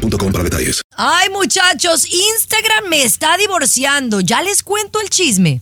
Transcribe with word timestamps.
boostmobile.com 0.00 0.32
para 0.32 0.44
detalles. 0.44 0.80
Ay, 0.96 1.28
muchachos, 1.30 2.06
Instagram 2.06 2.88
me 2.88 3.02
está 3.02 3.36
divorciando. 3.36 4.20
Ya 4.20 4.42
les 4.42 4.62
cuento 4.62 5.00
el 5.00 5.10
chisme. 5.10 5.60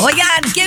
Oigan, 0.00 0.13
qué 0.13 0.13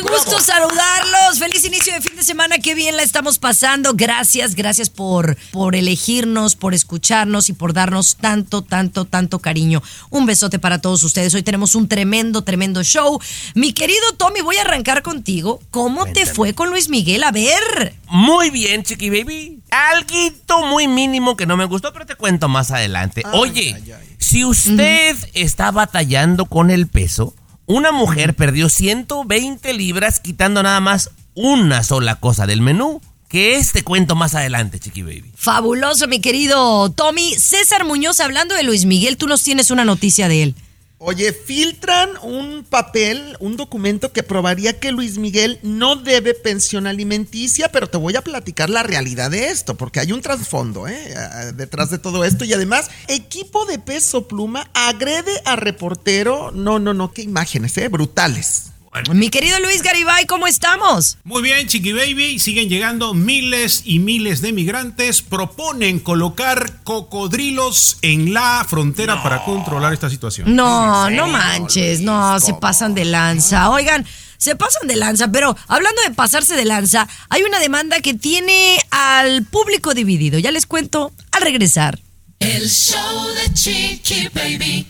gusto 0.07 0.39
saludarlos. 0.39 1.39
Feliz 1.39 1.66
inicio 1.66 1.93
de 1.93 2.02
fin 2.02 2.16
de 2.16 2.23
semana. 2.23 2.57
Qué 2.59 2.75
bien 2.75 2.95
la 2.95 3.03
estamos 3.03 3.39
pasando. 3.39 3.93
Gracias, 3.93 4.55
gracias 4.55 4.89
por, 4.89 5.38
por 5.52 5.75
elegirnos, 5.75 6.55
por 6.55 6.73
escucharnos 6.73 7.49
y 7.49 7.53
por 7.53 7.73
darnos 7.73 8.16
tanto, 8.16 8.61
tanto, 8.61 9.05
tanto 9.05 9.39
cariño. 9.39 9.81
Un 10.09 10.25
besote 10.25 10.59
para 10.59 10.80
todos 10.80 11.03
ustedes. 11.03 11.33
Hoy 11.33 11.43
tenemos 11.43 11.75
un 11.75 11.88
tremendo, 11.88 12.43
tremendo 12.43 12.83
show. 12.83 13.20
Mi 13.53 13.73
querido 13.73 14.13
Tommy, 14.17 14.41
voy 14.41 14.57
a 14.57 14.61
arrancar 14.61 15.02
contigo. 15.03 15.59
¿Cómo 15.71 16.05
te 16.05 16.25
fue 16.25 16.53
con 16.53 16.69
Luis 16.69 16.89
Miguel? 16.89 17.23
A 17.23 17.31
ver. 17.31 17.95
Muy 18.09 18.49
bien, 18.49 18.83
Chiqui 18.83 19.09
Baby. 19.09 19.61
Alguito 19.69 20.66
muy 20.66 20.88
mínimo 20.88 21.35
que 21.35 21.45
no 21.45 21.58
me 21.58 21.66
gustó, 21.66 21.91
pero 21.91 22.05
te 22.05 22.16
cuento 22.16 22.47
más 22.47 22.72
adelante. 22.72 23.23
Oye, 23.33 23.75
si 24.17 24.45
usted 24.45 25.16
está 25.33 25.72
batallando 25.72 26.45
con 26.45 26.72
el 26.72 26.88
peso, 26.88 27.33
una 27.67 27.91
mujer 27.91 28.33
perdió 28.33 28.69
120 28.69 29.73
libras 29.73 30.19
quitando 30.19 30.63
nada 30.63 30.79
más 30.79 31.11
una 31.35 31.83
sola 31.83 32.15
cosa 32.15 32.47
del 32.47 32.61
menú. 32.61 33.01
Que 33.27 33.57
este 33.57 33.83
cuento 33.83 34.15
más 34.15 34.35
adelante, 34.35 34.79
Chiqui 34.79 35.01
Baby. 35.01 35.33
Fabuloso, 35.35 36.07
mi 36.07 36.21
querido 36.21 36.89
Tommy. 36.91 37.35
César 37.35 37.83
Muñoz, 37.83 38.21
hablando 38.21 38.55
de 38.55 38.63
Luis 38.63 38.85
Miguel, 38.85 39.17
tú 39.17 39.27
nos 39.27 39.43
tienes 39.43 39.69
una 39.69 39.83
noticia 39.83 40.29
de 40.29 40.43
él. 40.43 40.55
Oye, 41.00 41.31
filtran 41.31 42.09
un 42.23 42.66
papel, 42.67 43.38
un 43.40 43.56
documento 43.56 44.12
que 44.12 44.23
probaría 44.23 44.80
que 44.80 44.92
Luis 44.92 45.20
Miguel 45.20 45.59
no 45.62 45.95
debe 45.95 46.34
pensión 46.34 46.88
alimenticia, 46.88 47.70
pero 47.72 47.88
te 47.88 47.98
voy 47.98 48.16
a 48.16 48.23
platicar 48.23 48.72
la 48.72 48.81
realidad 48.81 49.30
de 49.30 49.50
esto, 49.50 49.75
porque 49.75 50.00
hay 50.00 50.12
un 50.12 50.23
trasfondo 50.23 50.88
¿eh? 50.88 51.14
detrás 51.53 51.92
de 51.92 52.00
todo 52.00 52.25
esto 52.25 52.45
y 52.45 52.53
además, 52.53 52.90
equipo 53.08 53.66
de 53.68 53.78
peso 53.78 54.28
pluma 54.28 54.72
agrede 54.73 55.40
a 55.45 55.56
reportero, 55.56 56.52
no, 56.52 56.80
no, 56.80 56.95
no, 56.95 57.14
qué 57.14 57.22
imágenes, 57.22 57.78
¿eh? 57.78 57.90
brutales. 57.90 58.72
Mi 59.14 59.30
querido 59.30 59.59
Luis 59.59 59.81
Garibay, 59.81 60.26
¿cómo 60.26 60.48
estamos? 60.48 61.17
Muy 61.23 61.42
bien, 61.42 61.67
Chiqui 61.67 61.94
Baby. 61.94 62.40
Siguen 62.40 62.70
llegando 62.70 63.14
miles 63.14 63.81
y 63.86 64.00
miles 64.00 64.42
de 64.42 64.52
migrantes. 64.52 65.22
Proponen 65.22 66.00
colocar 66.00 66.84
cocodrilos 66.84 67.98
en 68.02 68.34
la 68.34 68.66
frontera 68.68 69.22
para 69.22 69.44
controlar 69.44 69.94
esta 69.94 70.09
situación. 70.09 70.56
No, 70.56 71.09
no 71.09 71.28
manches, 71.28 72.02
no, 72.02 72.40
se 72.40 72.53
pasan 72.56 72.95
de 72.95 73.06
lanza. 73.06 73.70
Oigan, 73.70 74.06
se 74.38 74.56
pasan 74.56 74.88
de 74.88 74.95
lanza, 74.95 75.31
pero 75.31 75.56
hablando 75.68 76.02
de 76.03 76.12
pasarse 76.12 76.56
de 76.56 76.66
lanza, 76.66 77.08
hay 77.30 77.44
una 77.44 77.59
demanda 77.59 78.02
que 78.02 78.14
tiene 78.14 78.80
al 78.92 79.45
público 79.45 79.94
dividido. 79.94 80.40
Ya 80.40 80.52
les 80.52 80.66
cuento 80.66 81.12
al 81.31 81.42
regresar. 81.42 82.00
El 82.40 82.70
show 82.70 83.28
de 83.34 83.53
Chiqui 83.53 84.30
Baby. 84.34 84.88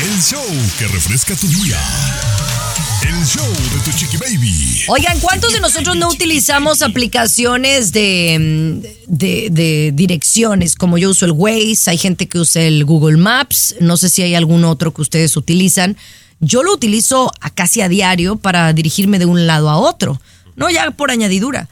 El 0.00 0.22
show 0.22 0.46
que 0.78 0.86
refresca 0.86 1.34
tu 1.34 1.48
día. 1.48 1.78
El 3.08 3.24
show 3.24 3.46
de 3.46 3.80
tu 3.84 3.90
chiqui 3.96 4.18
baby. 4.18 4.82
Oigan, 4.88 5.18
¿cuántos 5.20 5.54
de 5.54 5.60
nosotros 5.60 5.96
no 5.96 6.10
utilizamos 6.10 6.82
aplicaciones 6.82 7.90
de, 7.92 8.82
de, 9.06 9.48
de, 9.50 9.92
direcciones? 9.94 10.74
Como 10.74 10.98
yo 10.98 11.08
uso 11.08 11.24
el 11.24 11.32
Waze, 11.32 11.90
hay 11.90 11.96
gente 11.96 12.28
que 12.28 12.38
usa 12.38 12.60
el 12.60 12.84
Google 12.84 13.16
Maps, 13.16 13.76
no 13.80 13.96
sé 13.96 14.10
si 14.10 14.20
hay 14.20 14.34
algún 14.34 14.62
otro 14.64 14.92
que 14.92 15.00
ustedes 15.00 15.38
utilizan. 15.38 15.96
Yo 16.40 16.62
lo 16.62 16.74
utilizo 16.74 17.32
a 17.40 17.48
casi 17.48 17.80
a 17.80 17.88
diario 17.88 18.36
para 18.36 18.74
dirigirme 18.74 19.18
de 19.18 19.24
un 19.24 19.46
lado 19.46 19.70
a 19.70 19.78
otro, 19.78 20.20
no 20.54 20.68
ya 20.68 20.90
por 20.90 21.10
añadidura. 21.10 21.66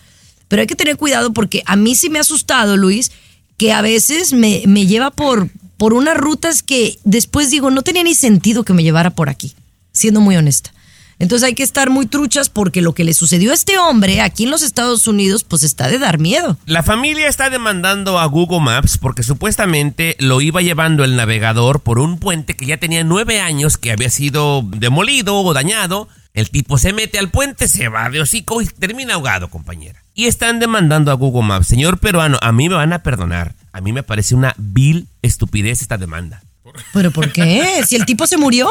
Pero 0.48 0.62
hay 0.62 0.66
que 0.66 0.74
tener 0.74 0.97
cuidado 0.97 1.34
porque 1.34 1.62
a 1.66 1.76
mí 1.76 1.97
sí 1.97 2.08
me 2.08 2.16
ha 2.16 2.22
asustado, 2.22 2.78
Luis, 2.78 3.12
que 3.58 3.74
a 3.74 3.82
veces 3.82 4.32
me, 4.32 4.62
me 4.66 4.86
lleva 4.86 5.10
por, 5.10 5.50
por 5.76 5.92
unas 5.92 6.16
rutas 6.16 6.62
que 6.62 6.98
después 7.04 7.50
digo, 7.50 7.70
no 7.70 7.82
tenía 7.82 8.04
ni 8.04 8.14
sentido 8.14 8.64
que 8.64 8.72
me 8.72 8.82
llevara 8.82 9.10
por 9.10 9.28
aquí, 9.28 9.53
siendo 9.92 10.22
muy 10.22 10.34
honesta. 10.34 10.72
Entonces 11.19 11.47
hay 11.47 11.54
que 11.54 11.62
estar 11.62 11.88
muy 11.88 12.06
truchas 12.06 12.50
porque 12.50 12.82
lo 12.82 12.93
que 12.93 13.04
le 13.04 13.15
sucedió 13.15 13.50
a 13.50 13.54
este 13.54 13.78
hombre 13.78 14.21
aquí 14.21 14.44
en 14.44 14.50
los 14.50 14.62
Estados 14.62 15.09
Unidos 15.09 15.44
pues 15.44 15.62
está 15.62 15.88
de 15.88 15.99
dar 15.99 16.19
miedo. 16.19 16.59
La 16.66 16.82
familia 16.82 17.28
está 17.28 17.49
demandando 17.49 18.19
a 18.19 18.27
Google 18.27 18.60
Maps 18.60 18.99
porque 18.99 19.22
supuestamente 19.22 20.16
lo 20.19 20.41
iba 20.41 20.60
llevando 20.60 21.04
el 21.04 21.16
navegador 21.16 21.81
por 21.81 21.99
un 21.99 22.19
puente 22.19 22.54
que 22.54 22.66
ya 22.66 22.77
tenía 22.77 23.03
nueve 23.03 23.41
años 23.41 23.78
que 23.78 23.93
había 23.93 24.10
sido 24.10 24.62
demolido 24.62 25.37
o 25.37 25.54
dañado. 25.54 26.09
El 26.34 26.50
tipo 26.50 26.77
se 26.77 26.93
mete 26.93 27.19
al 27.19 27.31
puente, 27.31 27.66
se 27.66 27.88
va 27.88 28.10
de 28.10 28.21
hocico 28.21 28.60
y 28.60 28.66
termina 28.66 29.15
ahogado, 29.15 29.48
compañera. 29.48 30.03
Y 30.15 30.27
están 30.27 30.60
demandando 30.60 31.10
a 31.10 31.15
Google 31.15 31.47
Maps. 31.47 31.66
Señor 31.66 31.98
peruano, 31.98 32.38
a 32.43 32.53
mí 32.53 32.69
me 32.69 32.75
van 32.75 32.93
a 32.93 33.03
perdonar. 33.03 33.54
A 33.72 33.81
mí 33.81 33.94
me 33.94 34.03
parece 34.03 34.34
una 34.34 34.54
vil 34.59 35.09
estupidez 35.22 35.81
esta 35.81 35.97
demanda. 35.97 36.43
¿Pero 36.92 37.10
por 37.10 37.32
qué? 37.32 37.82
Si 37.87 37.97
el 37.97 38.06
tipo 38.06 38.26
se 38.26 38.37
murió. 38.37 38.69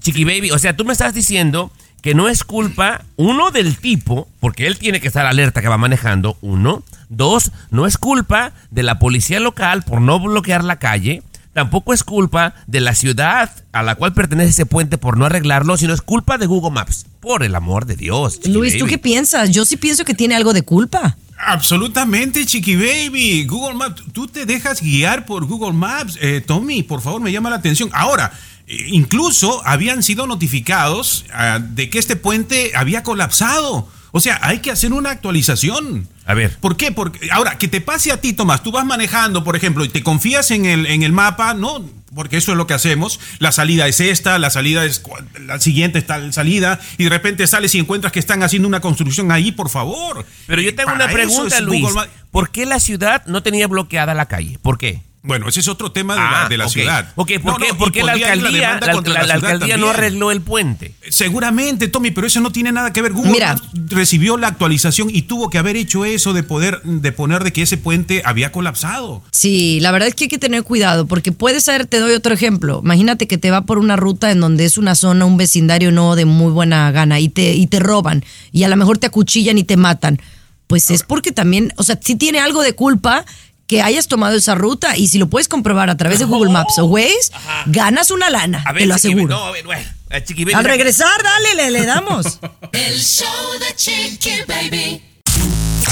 Chiqui 0.00 0.24
Baby, 0.24 0.50
o 0.50 0.58
sea, 0.58 0.76
tú 0.76 0.84
me 0.84 0.92
estás 0.92 1.14
diciendo 1.14 1.70
que 2.02 2.14
no 2.14 2.28
es 2.28 2.44
culpa, 2.44 3.04
uno, 3.16 3.50
del 3.50 3.78
tipo, 3.78 4.28
porque 4.38 4.66
él 4.66 4.78
tiene 4.78 5.00
que 5.00 5.08
estar 5.08 5.26
alerta 5.26 5.60
que 5.60 5.68
va 5.68 5.78
manejando, 5.78 6.36
uno. 6.40 6.84
Dos, 7.08 7.52
no 7.70 7.86
es 7.86 7.98
culpa 7.98 8.52
de 8.70 8.82
la 8.82 8.98
policía 8.98 9.40
local 9.40 9.82
por 9.82 10.00
no 10.00 10.20
bloquear 10.20 10.64
la 10.64 10.78
calle. 10.78 11.22
Tampoco 11.52 11.94
es 11.94 12.04
culpa 12.04 12.54
de 12.66 12.80
la 12.80 12.94
ciudad 12.94 13.50
a 13.72 13.82
la 13.82 13.94
cual 13.94 14.12
pertenece 14.12 14.50
ese 14.50 14.66
puente 14.66 14.98
por 14.98 15.16
no 15.16 15.24
arreglarlo, 15.24 15.76
sino 15.76 15.94
es 15.94 16.02
culpa 16.02 16.38
de 16.38 16.46
Google 16.46 16.70
Maps. 16.70 17.06
Por 17.20 17.42
el 17.42 17.54
amor 17.54 17.86
de 17.86 17.96
Dios. 17.96 18.34
Chiqui 18.34 18.52
Luis, 18.52 18.78
¿tú 18.78 18.86
qué 18.86 18.98
piensas? 18.98 19.50
Yo 19.50 19.64
sí 19.64 19.76
pienso 19.76 20.04
que 20.04 20.14
tiene 20.14 20.36
algo 20.36 20.52
de 20.52 20.62
culpa. 20.62 21.16
Absolutamente, 21.38 22.46
Chiqui 22.46 22.76
Baby. 22.76 23.44
Google 23.44 23.74
Maps, 23.74 24.02
tú 24.12 24.26
te 24.26 24.46
dejas 24.46 24.80
guiar 24.80 25.26
por 25.26 25.44
Google 25.44 25.72
Maps. 25.72 26.18
Eh, 26.20 26.42
Tommy, 26.44 26.82
por 26.82 27.02
favor, 27.02 27.20
me 27.20 27.30
llama 27.30 27.50
la 27.50 27.56
atención. 27.56 27.90
Ahora, 27.92 28.32
eh, 28.66 28.86
incluso 28.88 29.62
habían 29.66 30.02
sido 30.02 30.26
notificados 30.26 31.24
ah, 31.32 31.58
de 31.60 31.90
que 31.90 31.98
este 31.98 32.16
puente 32.16 32.72
había 32.74 33.02
colapsado. 33.02 33.88
O 34.16 34.20
sea, 34.20 34.38
hay 34.40 34.60
que 34.60 34.70
hacer 34.70 34.94
una 34.94 35.10
actualización. 35.10 36.08
A 36.24 36.32
ver. 36.32 36.56
¿Por 36.56 36.78
qué? 36.78 36.90
Porque 36.90 37.28
ahora 37.30 37.58
que 37.58 37.68
te 37.68 37.82
pase 37.82 38.12
a 38.12 38.18
ti, 38.18 38.32
Tomás, 38.32 38.62
tú 38.62 38.72
vas 38.72 38.86
manejando, 38.86 39.44
por 39.44 39.56
ejemplo, 39.56 39.84
y 39.84 39.90
te 39.90 40.02
confías 40.02 40.50
en 40.52 40.64
el, 40.64 40.86
en 40.86 41.02
el 41.02 41.12
mapa, 41.12 41.52
¿no? 41.52 41.84
Porque 42.14 42.38
eso 42.38 42.52
es 42.52 42.56
lo 42.56 42.66
que 42.66 42.72
hacemos. 42.72 43.20
La 43.40 43.52
salida 43.52 43.86
es 43.88 44.00
esta, 44.00 44.38
la 44.38 44.48
salida 44.48 44.86
es 44.86 45.02
la 45.44 45.60
siguiente 45.60 45.98
está 45.98 46.16
la 46.16 46.32
salida, 46.32 46.80
y 46.96 47.04
de 47.04 47.10
repente 47.10 47.46
sales 47.46 47.74
y 47.74 47.78
encuentras 47.78 48.10
que 48.10 48.18
están 48.18 48.42
haciendo 48.42 48.66
una 48.66 48.80
construcción 48.80 49.30
ahí, 49.32 49.52
por 49.52 49.68
favor. 49.68 50.24
Pero 50.46 50.62
yo 50.62 50.74
tengo 50.74 50.92
Para 50.92 51.04
una 51.04 51.12
pregunta, 51.12 51.58
es 51.58 51.62
Luis. 51.62 51.82
Google. 51.82 52.08
¿Por 52.30 52.48
qué 52.48 52.64
la 52.64 52.80
ciudad 52.80 53.22
no 53.26 53.42
tenía 53.42 53.66
bloqueada 53.66 54.14
la 54.14 54.28
calle? 54.28 54.58
¿Por 54.62 54.78
qué? 54.78 55.02
Bueno, 55.26 55.48
ese 55.48 55.60
es 55.60 55.68
otro 55.68 55.90
tema 55.92 56.14
de 56.14 56.20
la, 56.20 56.44
Ah, 56.44 56.48
de 56.48 56.56
la 56.56 56.68
ciudad. 56.68 57.12
¿por 57.14 57.24
No, 57.24 57.26
qué, 57.26 57.38
no, 57.68 57.78
por 57.78 57.88
y 57.88 57.90
qué 57.90 58.02
la 58.04 58.12
alcaldía, 58.12 58.50
demanda 58.60 58.86
la, 58.86 58.92
contra 58.92 59.12
la- 59.14 59.20
la 59.20 59.26
ciudad 59.34 59.50
alcaldía 59.52 59.76
no 59.76 59.90
arregló 59.90 60.30
el 60.30 60.40
puente? 60.40 60.94
Seguramente, 61.08 61.88
Tommy, 61.88 62.10
pero 62.12 62.26
eso 62.26 62.40
no 62.40 62.52
tiene 62.52 62.70
nada 62.72 62.92
que 62.92 63.02
ver. 63.02 63.12
Google 63.12 63.32
Mira. 63.32 63.56
Recibió 63.88 64.36
la 64.36 64.48
actualización 64.48 65.08
y 65.10 65.22
tuvo 65.22 65.50
que 65.50 65.58
haber 65.58 65.76
hecho 65.76 66.04
eso 66.04 66.32
de 66.32 66.42
poder 66.42 66.80
de 66.84 67.10
poner 67.12 67.42
de 67.42 67.52
que 67.52 67.62
ese 67.62 67.76
puente 67.76 68.22
había 68.24 68.52
colapsado. 68.52 69.22
Sí, 69.32 69.80
la 69.80 69.90
verdad 69.90 70.08
es 70.08 70.14
que 70.14 70.24
hay 70.24 70.28
que 70.28 70.38
tener 70.38 70.62
cuidado 70.62 71.06
porque 71.06 71.32
puede 71.32 71.60
ser, 71.60 71.86
te 71.86 71.98
doy 71.98 72.12
otro 72.12 72.32
ejemplo. 72.32 72.80
Imagínate 72.84 73.26
que 73.26 73.38
te 73.38 73.50
va 73.50 73.62
por 73.62 73.78
una 73.78 73.96
ruta 73.96 74.30
en 74.30 74.40
donde 74.40 74.64
es 74.64 74.78
una 74.78 74.94
zona, 74.94 75.24
un 75.24 75.36
vecindario 75.36 75.90
no 75.90 76.14
de 76.14 76.24
muy 76.24 76.52
buena 76.52 76.90
gana 76.92 77.18
y 77.18 77.28
te, 77.28 77.54
y 77.54 77.66
te 77.66 77.80
roban 77.80 78.24
y 78.52 78.62
a 78.62 78.68
lo 78.68 78.76
mejor 78.76 78.98
te 78.98 79.06
acuchillan 79.06 79.58
y 79.58 79.64
te 79.64 79.76
matan. 79.76 80.20
Pues 80.68 80.90
es 80.90 81.04
porque 81.04 81.30
también, 81.30 81.72
o 81.76 81.84
sea, 81.84 81.96
sí 82.02 82.16
tiene 82.16 82.40
algo 82.40 82.60
de 82.62 82.74
culpa 82.74 83.24
que 83.66 83.82
hayas 83.82 84.06
tomado 84.08 84.36
esa 84.36 84.54
ruta 84.54 84.96
y 84.96 85.08
si 85.08 85.18
lo 85.18 85.28
puedes 85.28 85.48
comprobar 85.48 85.90
a 85.90 85.96
través 85.96 86.18
de 86.20 86.24
Google 86.24 86.52
Maps 86.52 86.78
o 86.78 86.84
Waze, 86.86 87.32
ganas 87.66 88.10
una 88.10 88.30
lana, 88.30 88.62
A 88.66 88.72
ver, 88.72 88.82
te 88.82 88.86
lo 88.86 88.94
Chiqui- 88.94 88.96
aseguro. 88.96 89.36
no, 89.36 89.44
a 89.46 89.50
ver, 89.50 89.64
bueno, 89.64 89.84
Chiqui 90.24 90.44
Baby, 90.44 90.54
Al 90.54 90.64
regresar, 90.64 91.22
dale, 91.22 91.54
le, 91.56 91.70
le 91.72 91.84
damos. 91.86 92.38
El 92.72 93.00
show 93.02 93.26
de 93.58 93.74
Chiqui 93.76 94.30
Baby. 94.46 95.02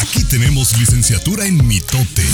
Aquí 0.00 0.24
tenemos 0.24 0.76
licenciatura 0.78 1.46
en 1.46 1.66
mitote. 1.66 2.24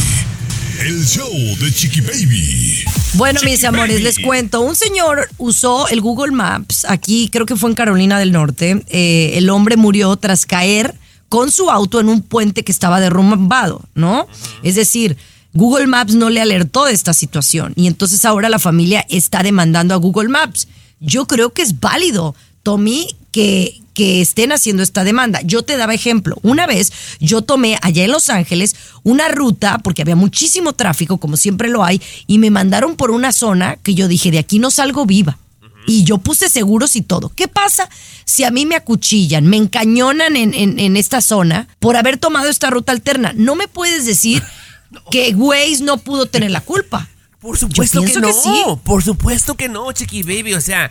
El 0.80 1.06
show 1.06 1.30
de 1.58 1.72
Chiqui 1.72 2.00
Baby. 2.00 2.84
Bueno, 3.14 3.40
mis 3.44 3.64
amores, 3.64 3.96
baby. 3.96 4.02
les 4.02 4.18
cuento. 4.18 4.60
Un 4.62 4.74
señor 4.76 5.28
usó 5.36 5.88
el 5.88 6.00
Google 6.00 6.32
Maps, 6.32 6.86
aquí 6.88 7.28
creo 7.30 7.44
que 7.44 7.56
fue 7.56 7.68
en 7.70 7.76
Carolina 7.76 8.18
del 8.18 8.32
Norte. 8.32 8.82
Eh, 8.88 9.32
el 9.34 9.50
hombre 9.50 9.76
murió 9.76 10.16
tras 10.16 10.46
caer 10.46 10.94
con 11.30 11.50
su 11.52 11.70
auto 11.70 12.00
en 12.00 12.08
un 12.08 12.22
puente 12.22 12.64
que 12.64 12.72
estaba 12.72 13.00
derrumbado, 13.00 13.82
¿no? 13.94 14.26
Es 14.64 14.74
decir, 14.74 15.16
Google 15.54 15.86
Maps 15.86 16.14
no 16.14 16.28
le 16.28 16.40
alertó 16.40 16.84
de 16.84 16.92
esta 16.92 17.14
situación 17.14 17.72
y 17.76 17.86
entonces 17.86 18.24
ahora 18.24 18.48
la 18.48 18.58
familia 18.58 19.06
está 19.08 19.42
demandando 19.42 19.94
a 19.94 19.98
Google 19.98 20.28
Maps. 20.28 20.66
Yo 20.98 21.26
creo 21.26 21.50
que 21.50 21.62
es 21.62 21.78
válido, 21.78 22.34
Tommy, 22.64 23.06
que, 23.30 23.80
que 23.94 24.20
estén 24.20 24.50
haciendo 24.50 24.82
esta 24.82 25.04
demanda. 25.04 25.40
Yo 25.44 25.62
te 25.62 25.76
daba 25.76 25.94
ejemplo. 25.94 26.36
Una 26.42 26.66
vez 26.66 26.92
yo 27.20 27.42
tomé 27.42 27.78
allá 27.80 28.04
en 28.04 28.10
Los 28.10 28.28
Ángeles 28.28 28.74
una 29.04 29.28
ruta, 29.28 29.78
porque 29.84 30.02
había 30.02 30.16
muchísimo 30.16 30.72
tráfico, 30.72 31.18
como 31.18 31.36
siempre 31.36 31.68
lo 31.68 31.84
hay, 31.84 32.02
y 32.26 32.38
me 32.38 32.50
mandaron 32.50 32.96
por 32.96 33.12
una 33.12 33.32
zona 33.32 33.76
que 33.76 33.94
yo 33.94 34.08
dije, 34.08 34.32
de 34.32 34.40
aquí 34.40 34.58
no 34.58 34.72
salgo 34.72 35.06
viva. 35.06 35.38
Y 35.86 36.04
yo 36.04 36.18
puse 36.18 36.48
seguros 36.48 36.94
y 36.96 37.02
todo. 37.02 37.30
¿Qué 37.34 37.48
pasa 37.48 37.88
si 38.24 38.44
a 38.44 38.50
mí 38.50 38.66
me 38.66 38.76
acuchillan, 38.76 39.46
me 39.46 39.56
encañonan 39.56 40.36
en, 40.36 40.54
en- 40.54 40.78
en 40.78 40.96
esta 40.96 41.20
zona 41.20 41.68
por 41.78 41.96
haber 41.96 42.18
tomado 42.18 42.48
esta 42.48 42.70
ruta 42.70 42.92
alterna? 42.92 43.32
No 43.34 43.54
me 43.54 43.66
puedes 43.68 44.04
decir 44.06 44.42
que 45.10 45.34
Waze 45.34 45.82
no 45.82 45.98
pudo 45.98 46.26
tener 46.26 46.50
la 46.50 46.60
culpa. 46.60 47.08
Por 47.40 47.56
supuesto 47.56 48.02
que 48.02 48.12
no. 48.20 48.26
que 48.28 48.32
sí. 48.34 48.62
Por 48.84 49.02
supuesto 49.02 49.54
que 49.54 49.68
no, 49.68 49.90
Chiqui 49.92 50.22
Baby. 50.22 50.54
O 50.54 50.60
sea, 50.60 50.90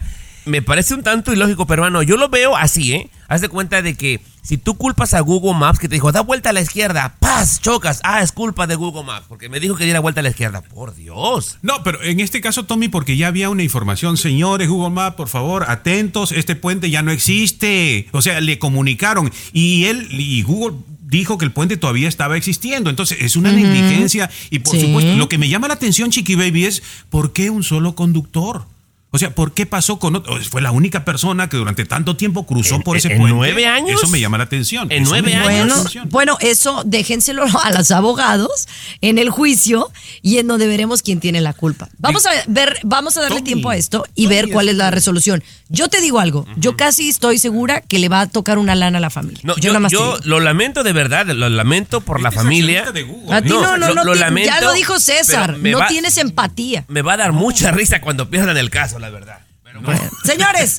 me 0.49 0.61
parece 0.61 0.93
un 0.93 1.03
tanto 1.03 1.31
ilógico, 1.31 1.65
peruano. 1.65 2.01
Yo 2.03 2.17
lo 2.17 2.27
veo 2.29 2.55
así, 2.57 2.93
¿eh? 2.93 3.09
Haz 3.27 3.41
de 3.41 3.47
cuenta 3.49 3.81
de 3.81 3.95
que 3.95 4.19
si 4.41 4.57
tú 4.57 4.75
culpas 4.75 5.13
a 5.13 5.19
Google 5.21 5.53
Maps 5.57 5.79
que 5.79 5.87
te 5.87 5.95
dijo, 5.95 6.11
da 6.11 6.21
vuelta 6.21 6.49
a 6.49 6.53
la 6.53 6.61
izquierda, 6.61 7.15
¡paz! 7.19 7.61
Chocas. 7.61 7.99
Ah, 8.03 8.21
es 8.21 8.31
culpa 8.31 8.65
de 8.67 8.75
Google 8.75 9.03
Maps, 9.03 9.25
porque 9.29 9.47
me 9.49 9.59
dijo 9.59 9.75
que 9.75 9.83
diera 9.85 9.99
vuelta 9.99 10.21
a 10.21 10.23
la 10.23 10.29
izquierda. 10.29 10.61
Por 10.61 10.95
Dios. 10.95 11.57
No, 11.61 11.83
pero 11.83 12.01
en 12.03 12.19
este 12.19 12.41
caso, 12.41 12.65
Tommy, 12.65 12.87
porque 12.89 13.15
ya 13.17 13.27
había 13.27 13.49
una 13.49 13.63
información, 13.63 14.17
señores, 14.17 14.67
Google 14.67 14.89
Maps, 14.89 15.15
por 15.15 15.29
favor, 15.29 15.65
atentos, 15.69 16.31
este 16.31 16.55
puente 16.55 16.89
ya 16.89 17.01
no 17.03 17.11
existe. 17.11 18.07
O 18.11 18.21
sea, 18.21 18.41
le 18.41 18.57
comunicaron 18.59 19.31
y 19.53 19.85
él 19.85 20.07
y 20.11 20.41
Google 20.41 20.77
dijo 21.01 21.37
que 21.37 21.45
el 21.45 21.51
puente 21.51 21.77
todavía 21.77 22.07
estaba 22.07 22.37
existiendo. 22.37 22.89
Entonces, 22.89 23.17
es 23.21 23.35
una 23.35 23.51
negligencia 23.51 24.29
y 24.49 24.59
por 24.59 24.75
Sí. 24.75 24.81
supuesto, 24.81 25.15
lo 25.15 25.29
que 25.29 25.37
me 25.37 25.49
llama 25.49 25.67
la 25.67 25.73
atención, 25.75 26.09
Chiqui 26.11 26.35
Baby, 26.35 26.65
es 26.65 26.81
¿por 27.09 27.33
qué 27.33 27.49
un 27.49 27.63
solo 27.63 27.95
conductor? 27.95 28.65
O 29.11 29.17
sea, 29.17 29.33
¿por 29.33 29.53
qué 29.53 29.65
pasó 29.65 29.97
con 29.97 30.15
otro? 30.15 30.37
Fue 30.43 30.61
la 30.61 30.71
única 30.71 31.03
persona 31.03 31.49
que 31.49 31.57
durante 31.57 31.83
tanto 31.85 32.15
tiempo 32.15 32.45
cruzó 32.45 32.75
En- 32.75 32.81
por 32.83 32.95
ese 32.95 33.11
en 33.11 33.17
puente. 33.17 33.35
nueve 33.35 33.65
años. 33.65 33.99
Eso 34.03 34.07
me 34.11 34.19
llama 34.19 34.37
la 34.37 34.43
atención. 34.43 34.91
En 34.91 35.01
Eso 35.03 35.11
nueve 35.11 35.33
años. 35.33 35.45
Bueno, 35.47 35.73
atención. 35.75 36.09
bueno, 36.09 36.37
eso 36.41 36.83
déjenselo 36.85 37.43
a 37.63 37.71
los 37.71 37.89
abogados 37.91 38.67
en 39.01 39.17
el 39.17 39.31
juicio 39.31 39.89
y 40.21 40.37
en 40.37 40.47
donde 40.47 40.67
veremos 40.67 41.01
quién 41.01 41.19
tiene 41.19 41.41
la 41.41 41.53
culpa. 41.53 41.89
Vamos 41.97 42.25
a 42.27 42.29
ver, 42.47 42.77
vamos 42.83 43.17
a 43.17 43.21
darle 43.21 43.37
Tommy, 43.37 43.45
tiempo 43.47 43.69
a 43.71 43.75
esto 43.77 44.05
y 44.13 44.23
Tommy, 44.25 44.35
ver 44.35 44.49
cuál 44.51 44.67
es- 44.67 44.73
es 44.73 44.77
la 44.77 44.91
resolución. 44.91 45.43
Yo 45.69 45.87
te 45.87 46.01
digo 46.01 46.19
algo, 46.19 46.45
yo 46.57 46.75
casi 46.77 47.09
estoy 47.09 47.37
segura 47.39 47.81
que 47.81 47.97
le 47.99 48.09
va 48.09 48.21
a 48.21 48.27
tocar 48.27 48.57
una 48.59 48.75
lana 48.75 48.97
a 48.99 49.01
la 49.01 49.09
familia. 49.09 49.39
No, 49.43 49.55
yo, 49.55 49.61
yo, 49.61 49.69
nada 49.69 49.79
más 49.79 49.91
yo 49.91 50.19
lo 50.23 50.39
lamento 50.39 50.83
de 50.83 50.93
verdad, 50.93 51.25
lo 51.27 51.49
lamento 51.49 52.01
por 52.01 52.21
la 52.21 52.31
familia. 52.31 52.81
accionista 52.83 52.91
de 52.91 53.03
Google. 53.03 53.35
A 53.35 53.41
ti 53.41 53.49
no, 53.49 53.61
no, 53.61 53.77
lo- 53.77 53.93
no, 53.95 54.03
lo 54.03 54.13
ti- 54.13 54.19
lamento, 54.19 54.51
ya 54.51 54.61
lo 54.61 54.73
dijo 54.73 54.99
César, 54.99 55.57
no 55.57 55.79
va- 55.79 55.87
tienes 55.87 56.17
empatía. 56.17 56.85
Me 56.87 57.01
va 57.01 57.13
a 57.13 57.17
dar 57.17 57.33
mucha 57.33 57.71
risa 57.71 58.01
cuando 58.01 58.29
pierdan 58.29 58.57
el 58.57 58.69
caso, 58.69 58.98
la 58.99 59.09
verdad. 59.09 59.39
Pero 59.63 59.81
bueno. 59.81 60.01
Señores, 60.23 60.77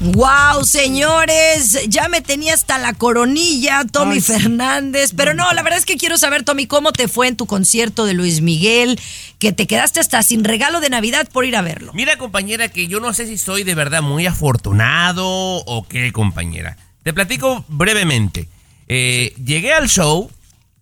Wow, 0.00 0.64
señores, 0.64 1.88
ya 1.88 2.08
me 2.08 2.20
tenía 2.20 2.52
hasta 2.54 2.78
la 2.78 2.92
coronilla, 2.92 3.84
Tommy 3.90 4.16
Ay. 4.16 4.20
Fernández. 4.20 5.12
Pero 5.16 5.34
no, 5.34 5.50
la 5.52 5.62
verdad 5.62 5.78
es 5.78 5.86
que 5.86 5.96
quiero 5.96 6.18
saber, 6.18 6.42
Tommy, 6.42 6.66
cómo 6.66 6.92
te 6.92 7.08
fue 7.08 7.28
en 7.28 7.36
tu 7.36 7.46
concierto 7.46 8.04
de 8.04 8.12
Luis 8.12 8.40
Miguel, 8.40 9.00
que 9.38 9.52
te 9.52 9.66
quedaste 9.66 10.00
hasta 10.00 10.22
sin 10.22 10.44
regalo 10.44 10.80
de 10.80 10.90
Navidad 10.90 11.28
por 11.32 11.44
ir 11.44 11.56
a 11.56 11.62
verlo. 11.62 11.92
Mira, 11.94 12.18
compañera, 12.18 12.68
que 12.68 12.86
yo 12.86 13.00
no 13.00 13.12
sé 13.14 13.26
si 13.26 13.38
soy 13.38 13.64
de 13.64 13.74
verdad 13.74 14.02
muy 14.02 14.26
afortunado 14.26 15.26
o 15.26 15.86
qué, 15.88 16.12
compañera. 16.12 16.76
Te 17.02 17.12
platico 17.12 17.64
brevemente. 17.68 18.48
Eh, 18.88 19.32
llegué 19.42 19.72
al 19.72 19.88
show 19.88 20.30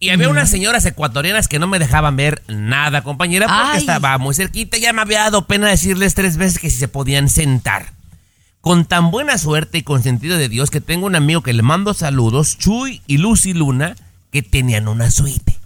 y 0.01 0.11
había 0.11 0.29
unas 0.29 0.51
señoras 0.51 0.85
ecuatorianas 0.85 1.47
que 1.47 1.61
no 1.61 1.69
me 1.69 1.79
dejaban 1.79 2.17
ver 2.17 2.43
nada, 2.49 3.03
compañera, 3.03 3.47
porque 3.47 3.77
Ay. 3.77 3.79
estaba 3.79 4.19
muy 4.19 4.35
cerquita. 4.35 4.79
Ya 4.79 4.93
me 4.93 5.03
había 5.03 5.21
dado 5.21 5.47
pena 5.47 5.69
decirles 5.69 6.15
tres 6.15 6.37
veces 6.37 6.59
que 6.59 6.71
si 6.71 6.77
se 6.77 6.89
podían 6.89 7.29
sentar. 7.29 7.93
Con 8.63 8.85
tan 8.85 9.11
buena 9.11 9.39
suerte 9.39 9.79
y 9.79 9.83
con 9.83 10.05
sentido 10.05 10.39
de 10.39 10.49
Dios 10.49 10.71
que 10.71 10.81
tengo 10.81 11.07
un 11.07 11.17
amigo 11.17 11.43
que 11.43 11.53
le 11.53 11.63
mando 11.63 11.95
saludos, 11.95 12.57
Chuy 12.59 13.03
y 13.09 13.19
Lucy 13.19 13.55
Luna, 13.55 13.97
que 14.31 14.43
tenían 14.43 14.87
una 14.87 15.11
suite. 15.11 15.59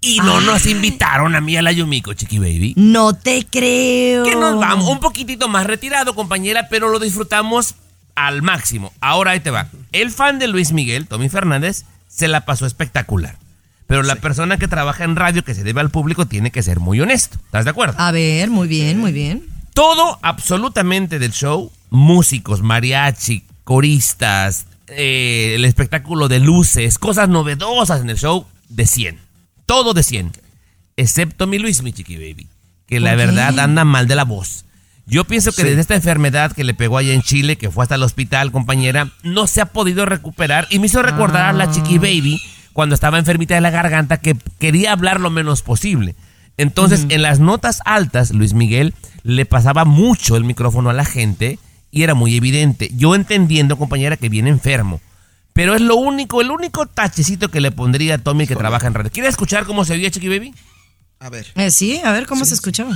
Y 0.00 0.18
no 0.18 0.40
nos 0.40 0.66
invitaron 0.66 1.36
a 1.36 1.40
mí 1.40 1.56
a 1.56 1.62
la 1.62 1.70
Yumiko, 1.70 2.12
Chiqui 2.12 2.40
Baby. 2.40 2.74
No 2.76 3.14
te 3.14 3.46
creo. 3.48 4.24
Que 4.24 4.34
nos 4.34 4.58
vamos 4.58 4.90
un 4.90 4.98
poquitito 4.98 5.48
más 5.48 5.64
retirado, 5.68 6.16
compañera, 6.16 6.66
pero 6.68 6.88
lo 6.88 6.98
disfrutamos 6.98 7.76
al 8.16 8.42
máximo. 8.42 8.92
Ahora 9.00 9.30
ahí 9.30 9.40
te 9.40 9.52
va. 9.52 9.68
El 9.92 10.10
fan 10.10 10.40
de 10.40 10.48
Luis 10.48 10.72
Miguel, 10.72 11.06
Tommy 11.06 11.28
Fernández, 11.28 11.84
se 12.08 12.26
la 12.26 12.44
pasó 12.44 12.66
espectacular. 12.66 13.38
Pero 13.86 14.02
la 14.02 14.16
persona 14.16 14.58
que 14.58 14.66
trabaja 14.66 15.04
en 15.04 15.14
radio, 15.14 15.44
que 15.44 15.54
se 15.54 15.62
debe 15.62 15.80
al 15.80 15.90
público, 15.90 16.26
tiene 16.26 16.50
que 16.50 16.64
ser 16.64 16.80
muy 16.80 17.00
honesto. 17.00 17.38
¿Estás 17.44 17.64
de 17.64 17.70
acuerdo? 17.70 17.94
A 17.98 18.10
ver, 18.10 18.50
muy 18.50 18.66
bien, 18.66 18.98
muy 18.98 19.12
bien. 19.12 19.46
Todo 19.72 20.18
absolutamente 20.22 21.20
del 21.20 21.32
show, 21.32 21.70
músicos, 21.94 22.62
mariachi, 22.62 23.44
coristas, 23.64 24.66
eh, 24.88 25.52
el 25.54 25.64
espectáculo 25.64 26.28
de 26.28 26.40
luces, 26.40 26.98
cosas 26.98 27.28
novedosas 27.28 28.00
en 28.00 28.10
el 28.10 28.18
show, 28.18 28.46
de 28.68 28.86
100. 28.86 29.18
Todo 29.66 29.94
de 29.94 30.02
100. 30.02 30.32
Excepto 30.96 31.46
mi 31.46 31.58
Luis, 31.58 31.82
mi 31.82 31.92
chiqui 31.92 32.16
baby, 32.16 32.48
que 32.86 33.00
la 33.00 33.14
verdad 33.14 33.58
anda 33.58 33.84
mal 33.84 34.06
de 34.06 34.16
la 34.16 34.24
voz. 34.24 34.64
Yo 35.06 35.24
pienso 35.24 35.50
que 35.52 35.62
Sí. 35.62 35.68
desde 35.68 35.80
esta 35.82 35.94
enfermedad 35.94 36.52
que 36.52 36.64
le 36.64 36.72
pegó 36.74 36.98
allá 36.98 37.12
en 37.12 37.22
Chile, 37.22 37.56
que 37.56 37.70
fue 37.70 37.82
hasta 37.84 37.96
el 37.96 38.02
hospital, 38.02 38.52
compañera, 38.52 39.10
no 39.22 39.46
se 39.46 39.60
ha 39.60 39.66
podido 39.66 40.06
recuperar 40.06 40.66
y 40.70 40.78
me 40.78 40.86
hizo 40.86 41.02
recordar 41.02 41.42
a 41.46 41.52
la 41.52 41.70
chiqui 41.70 41.98
baby 41.98 42.40
cuando 42.72 42.94
estaba 42.94 43.18
enfermita 43.18 43.54
de 43.54 43.60
la 43.60 43.70
garganta 43.70 44.16
que 44.18 44.36
quería 44.58 44.92
hablar 44.92 45.20
lo 45.20 45.30
menos 45.30 45.62
posible. 45.62 46.14
Entonces, 46.56 47.06
en 47.08 47.22
las 47.22 47.40
notas 47.40 47.80
altas, 47.84 48.30
Luis 48.30 48.54
Miguel 48.54 48.94
le 49.24 49.44
pasaba 49.44 49.84
mucho 49.84 50.36
el 50.36 50.44
micrófono 50.44 50.88
a 50.90 50.92
la 50.94 51.04
gente 51.04 51.58
y 51.94 52.02
era 52.02 52.14
muy 52.14 52.36
evidente. 52.36 52.90
Yo 52.96 53.14
entendiendo, 53.14 53.78
compañera, 53.78 54.16
que 54.16 54.28
viene 54.28 54.50
enfermo. 54.50 55.00
Pero 55.52 55.76
es 55.76 55.80
lo 55.80 55.94
único, 55.94 56.40
el 56.40 56.50
único 56.50 56.86
tachecito 56.86 57.48
que 57.48 57.60
le 57.60 57.70
pondría 57.70 58.16
a 58.16 58.18
Tommy 58.18 58.48
que 58.48 58.56
trabaja 58.56 58.88
en 58.88 58.94
radio. 58.94 59.12
¿Quieres 59.12 59.30
escuchar 59.30 59.64
cómo 59.64 59.84
se 59.84 59.94
veía 59.94 60.10
Chiqui 60.10 60.28
Baby? 60.28 60.52
A 61.20 61.30
ver. 61.30 61.46
Eh, 61.54 61.70
sí, 61.70 62.00
a 62.02 62.10
ver 62.10 62.26
cómo 62.26 62.44
se 62.44 62.54
escuchaba. 62.54 62.92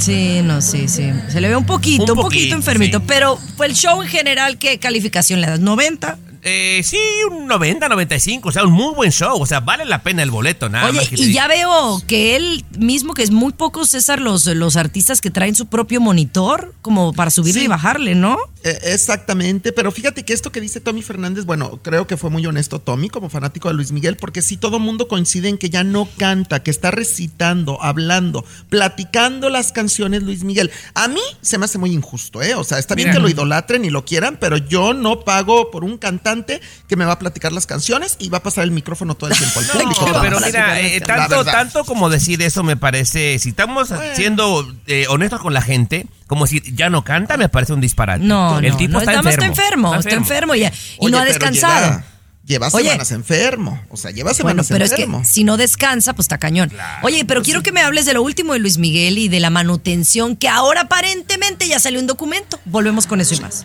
Sí, 0.00 0.40
no, 0.42 0.60
sí, 0.60 0.88
sí. 0.88 1.12
Se 1.28 1.40
le 1.40 1.48
ve 1.48 1.56
un 1.56 1.64
poquito, 1.64 2.02
Un 2.04 2.10
un, 2.10 2.16
poquito, 2.16 2.22
poquito, 2.24 2.54
enfermito. 2.56 2.98
sí. 2.98 3.04
Pero 3.06 3.38
fue 3.56 3.66
el 3.66 3.74
show 3.74 4.02
en 4.02 4.08
general, 4.08 4.58
¿qué 4.58 4.78
calificación 4.78 5.40
le 5.40 5.46
das? 5.46 5.60
¿90? 5.60 6.16
Eh, 6.44 6.82
sí, 6.84 6.98
un 7.30 7.46
90, 7.46 7.88
95, 7.88 8.48
o 8.48 8.52
sea, 8.52 8.64
un 8.64 8.72
muy 8.72 8.92
buen 8.94 9.12
show, 9.12 9.40
o 9.40 9.46
sea, 9.46 9.60
vale 9.60 9.84
la 9.84 10.02
pena 10.02 10.24
el 10.24 10.32
boleto, 10.32 10.68
nada 10.68 10.88
Oye, 10.88 10.96
más 10.98 11.08
que 11.08 11.16
te 11.16 11.22
y 11.22 11.32
ya 11.32 11.46
veo 11.46 12.02
que 12.08 12.34
él 12.34 12.64
mismo, 12.76 13.14
que 13.14 13.22
es 13.22 13.30
muy 13.30 13.52
poco, 13.52 13.84
César, 13.86 14.20
los, 14.20 14.46
los 14.46 14.74
artistas 14.74 15.20
que 15.20 15.30
traen 15.30 15.54
su 15.54 15.66
propio 15.66 16.00
monitor, 16.00 16.74
como 16.82 17.12
para 17.12 17.30
subirle 17.30 17.60
Sí. 17.60 17.66
y 17.66 17.68
bajarle, 17.68 18.16
¿no? 18.16 18.38
Eh, 18.64 18.76
exactamente, 18.86 19.72
pero 19.72 19.92
fíjate 19.92 20.24
que 20.24 20.32
esto 20.32 20.50
que 20.50 20.60
dice 20.60 20.80
Tommy 20.80 21.02
Fernández, 21.02 21.44
bueno, 21.44 21.78
creo 21.82 22.08
que 22.08 22.16
fue 22.16 22.28
muy 22.30 22.44
honesto 22.44 22.80
Tommy 22.80 23.08
como 23.08 23.28
fanático 23.28 23.68
de 23.68 23.74
Luis 23.74 23.92
Miguel, 23.92 24.16
porque 24.16 24.42
sí 24.42 24.56
todo 24.56 24.80
mundo 24.80 25.06
coincide 25.06 25.48
en 25.48 25.58
que 25.58 25.70
ya 25.70 25.84
no 25.84 26.08
canta, 26.18 26.62
que 26.64 26.72
está 26.72 26.90
recitando, 26.90 27.80
hablando, 27.82 28.44
platicando 28.68 29.48
las 29.48 29.70
canciones 29.70 30.24
Luis 30.24 30.42
Miguel. 30.42 30.72
A 30.94 31.06
mí 31.06 31.20
se 31.40 31.56
me 31.58 31.66
hace 31.66 31.78
muy 31.78 31.92
injusto, 31.92 32.42
¿eh? 32.42 32.54
O 32.56 32.64
sea, 32.64 32.80
está 32.80 32.96
bien 32.96 33.10
Mira. 33.10 33.18
que 33.18 33.22
lo 33.22 33.28
idolatren 33.28 33.84
y 33.84 33.90
lo 33.90 34.04
quieran, 34.04 34.38
pero 34.40 34.56
yo 34.56 34.92
no 34.92 35.20
pago 35.20 35.70
por 35.70 35.84
un 35.84 35.98
cantante 35.98 36.31
cantante 36.32 36.60
que 36.88 36.96
me 36.96 37.04
va 37.04 37.12
a 37.12 37.18
platicar 37.18 37.52
las 37.52 37.66
canciones 37.66 38.16
y 38.18 38.28
va 38.28 38.38
a 38.38 38.42
pasar 38.42 38.64
el 38.64 38.70
micrófono 38.70 39.14
todo 39.14 39.30
el 39.30 39.36
tiempo 39.36 39.60
al 39.60 39.66
público. 39.82 40.08
No, 40.08 40.20
pero 40.20 40.40
mira, 40.40 40.80
eh, 40.80 41.00
tanto, 41.00 41.84
como 41.84 42.08
decir 42.10 42.40
eso 42.42 42.62
me 42.62 42.76
parece, 42.76 43.38
si 43.38 43.50
estamos 43.50 43.90
siendo 44.14 44.72
eh, 44.86 45.06
honestos 45.08 45.40
con 45.40 45.54
la 45.54 45.62
gente, 45.62 46.06
como 46.26 46.46
si 46.46 46.62
ya 46.74 46.88
no 46.90 47.04
canta, 47.04 47.36
me 47.36 47.48
parece 47.48 47.72
un 47.74 47.80
disparate. 47.80 48.24
No, 48.24 48.58
el 48.58 48.70
no, 48.70 48.76
tipo 48.76 48.92
no, 48.94 49.00
está 49.00 49.12
enfermo. 49.14 49.30
está 49.30 49.46
enfermo, 49.46 49.94
está 49.94 50.14
enfermo 50.14 50.54
y, 50.54 50.64
y 50.64 50.70
Oye, 50.98 51.10
no 51.10 51.18
ha 51.18 51.24
descansado. 51.24 52.02
Lleva, 52.44 52.68
lleva 52.68 52.68
Oye. 52.72 52.84
semanas 52.88 53.12
enfermo. 53.12 53.80
O 53.90 53.96
sea, 53.96 54.10
lleva 54.10 54.30
Bueno, 54.32 54.62
semanas 54.62 54.66
pero 54.70 54.84
es 54.84 54.92
que 54.92 55.02
enfermo. 55.02 55.24
si 55.24 55.44
no 55.44 55.56
descansa, 55.56 56.14
pues 56.14 56.24
está 56.24 56.38
cañón. 56.38 56.72
Oye, 57.02 57.24
pero 57.24 57.42
quiero 57.42 57.62
que 57.62 57.70
me 57.72 57.80
hables 57.82 58.04
de 58.06 58.14
lo 58.14 58.22
último 58.22 58.52
de 58.54 58.58
Luis 58.58 58.78
Miguel 58.78 59.18
y 59.18 59.28
de 59.28 59.40
la 59.40 59.50
manutención, 59.50 60.36
que 60.36 60.48
ahora 60.48 60.82
aparentemente 60.82 61.68
ya 61.68 61.78
salió 61.78 62.00
un 62.00 62.06
documento. 62.06 62.58
Volvemos 62.64 63.06
con 63.06 63.20
eso 63.20 63.34
y 63.34 63.40
más. 63.40 63.64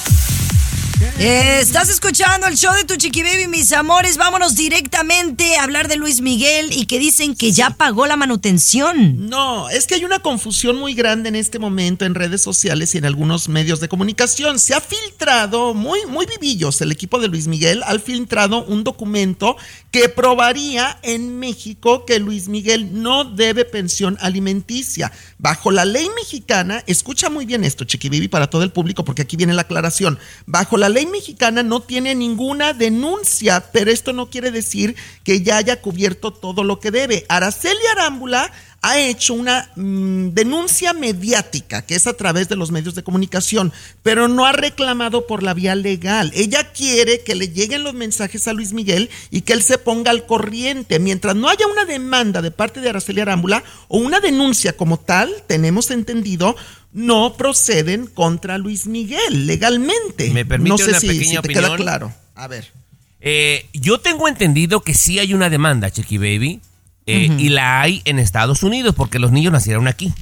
Estás 1.23 1.89
escuchando 1.89 2.47
el 2.47 2.57
show 2.57 2.73
de 2.73 2.83
tu 2.83 2.95
chiqui 2.95 3.21
baby, 3.21 3.47
mis 3.47 3.71
amores. 3.71 4.17
Vámonos 4.17 4.55
directamente 4.55 5.55
a 5.55 5.63
hablar 5.63 5.87
de 5.87 5.95
Luis 5.95 6.21
Miguel 6.21 6.69
y 6.71 6.85
que 6.85 6.99
dicen 6.99 7.35
que 7.35 7.51
ya 7.51 7.69
pagó 7.69 8.07
la 8.07 8.17
manutención. 8.17 9.29
No, 9.29 9.69
es 9.69 9.85
que 9.85 9.95
hay 9.95 10.05
una 10.05 10.19
confusión 10.19 10.77
muy 10.77 10.93
grande 10.93 11.29
en 11.29 11.35
este 11.35 11.59
momento 11.59 12.05
en 12.05 12.15
redes 12.15 12.41
sociales 12.41 12.95
y 12.95 12.97
en 12.97 13.05
algunos 13.05 13.49
medios 13.49 13.79
de 13.79 13.87
comunicación. 13.87 14.59
Se 14.59 14.73
ha 14.73 14.81
filtrado, 14.81 15.73
muy, 15.73 15.99
muy 16.07 16.25
vivillos, 16.25 16.81
el 16.81 16.91
equipo 16.91 17.19
de 17.19 17.27
Luis 17.27 17.47
Miguel 17.47 17.83
ha 17.85 17.97
filtrado 17.99 18.63
un 18.65 18.83
documento 18.83 19.57
que 19.91 20.09
probaría 20.09 20.99
en 21.03 21.37
México 21.39 22.05
que 22.05 22.19
Luis 22.19 22.47
Miguel 22.47 23.01
no 23.01 23.25
debe 23.25 23.65
pensión 23.65 24.17
alimenticia. 24.21 25.11
Bajo 25.37 25.71
la 25.71 25.85
ley 25.85 26.07
mexicana, 26.15 26.83
escucha 26.87 27.29
muy 27.29 27.45
bien 27.45 27.63
esto, 27.63 27.85
Chiqui 27.85 28.09
Baby, 28.09 28.27
para 28.27 28.49
todo 28.49 28.63
el 28.63 28.71
público, 28.71 29.03
porque 29.03 29.21
aquí 29.21 29.37
viene 29.37 29.53
la 29.53 29.63
aclaración. 29.63 30.17
Bajo 30.45 30.77
la 30.77 30.89
ley 30.91 31.07
mexicana 31.07 31.63
no 31.63 31.81
tiene 31.81 32.13
ninguna 32.13 32.73
denuncia, 32.73 33.71
pero 33.71 33.91
esto 33.91 34.13
no 34.13 34.29
quiere 34.29 34.51
decir 34.51 34.95
que 35.23 35.41
ya 35.41 35.57
haya 35.57 35.81
cubierto 35.81 36.31
todo 36.31 36.63
lo 36.63 36.79
que 36.79 36.91
debe. 36.91 37.25
Araceli 37.29 37.81
Arámbula 37.91 38.51
ha 38.81 38.99
hecho 38.99 39.35
una 39.35 39.69
mm, 39.75 40.29
denuncia 40.29 40.93
mediática, 40.93 41.83
que 41.83 41.95
es 41.95 42.07
a 42.07 42.13
través 42.13 42.49
de 42.49 42.55
los 42.55 42.71
medios 42.71 42.95
de 42.95 43.03
comunicación, 43.03 43.71
pero 44.01 44.27
no 44.27 44.45
ha 44.45 44.53
reclamado 44.53 45.27
por 45.27 45.43
la 45.43 45.53
vía 45.53 45.75
legal. 45.75 46.31
Ella 46.33 46.71
quiere 46.71 47.21
que 47.21 47.35
le 47.35 47.49
lleguen 47.49 47.83
los 47.83 47.93
mensajes 47.93 48.47
a 48.47 48.53
Luis 48.53 48.73
Miguel 48.73 49.09
y 49.29 49.41
que 49.41 49.53
él 49.53 49.61
se 49.61 49.77
ponga 49.77 50.09
al 50.09 50.25
corriente. 50.25 50.99
Mientras 50.99 51.35
no 51.35 51.47
haya 51.47 51.67
una 51.67 51.85
demanda 51.85 52.41
de 52.41 52.49
parte 52.49 52.81
de 52.81 52.89
Araceli 52.89 53.21
Arámbula 53.21 53.63
o 53.87 53.99
una 53.99 54.19
denuncia 54.19 54.75
como 54.75 54.97
tal, 54.97 55.31
tenemos 55.45 55.91
entendido, 55.91 56.55
no 56.91 57.35
proceden 57.37 58.07
contra 58.07 58.57
Luis 58.57 58.87
Miguel 58.87 59.45
legalmente. 59.45 60.31
¿Me 60.31 60.43
permite 60.45 60.71
no 60.71 60.77
sé 60.79 60.89
una 60.89 60.99
si, 60.99 61.07
pequeña 61.07 61.41
si 61.41 61.47
te 61.47 61.53
queda 61.53 61.67
opinión? 61.67 61.77
claro. 61.77 62.13
A 62.33 62.47
ver. 62.47 62.71
Eh, 63.19 63.67
yo 63.73 63.99
tengo 63.99 64.27
entendido 64.27 64.81
que 64.81 64.95
sí 64.95 65.19
hay 65.19 65.35
una 65.35 65.51
demanda, 65.51 65.91
Chiqui 65.91 66.17
Baby, 66.17 66.59
eh, 67.05 67.29
y 67.37 67.49
la 67.49 67.81
hay 67.81 68.01
en 68.05 68.19
Estados 68.19 68.63
Unidos 68.63 68.95
porque 68.95 69.19
los 69.19 69.31
niños 69.31 69.51
nacieron 69.53 69.87
aquí. 69.87 70.13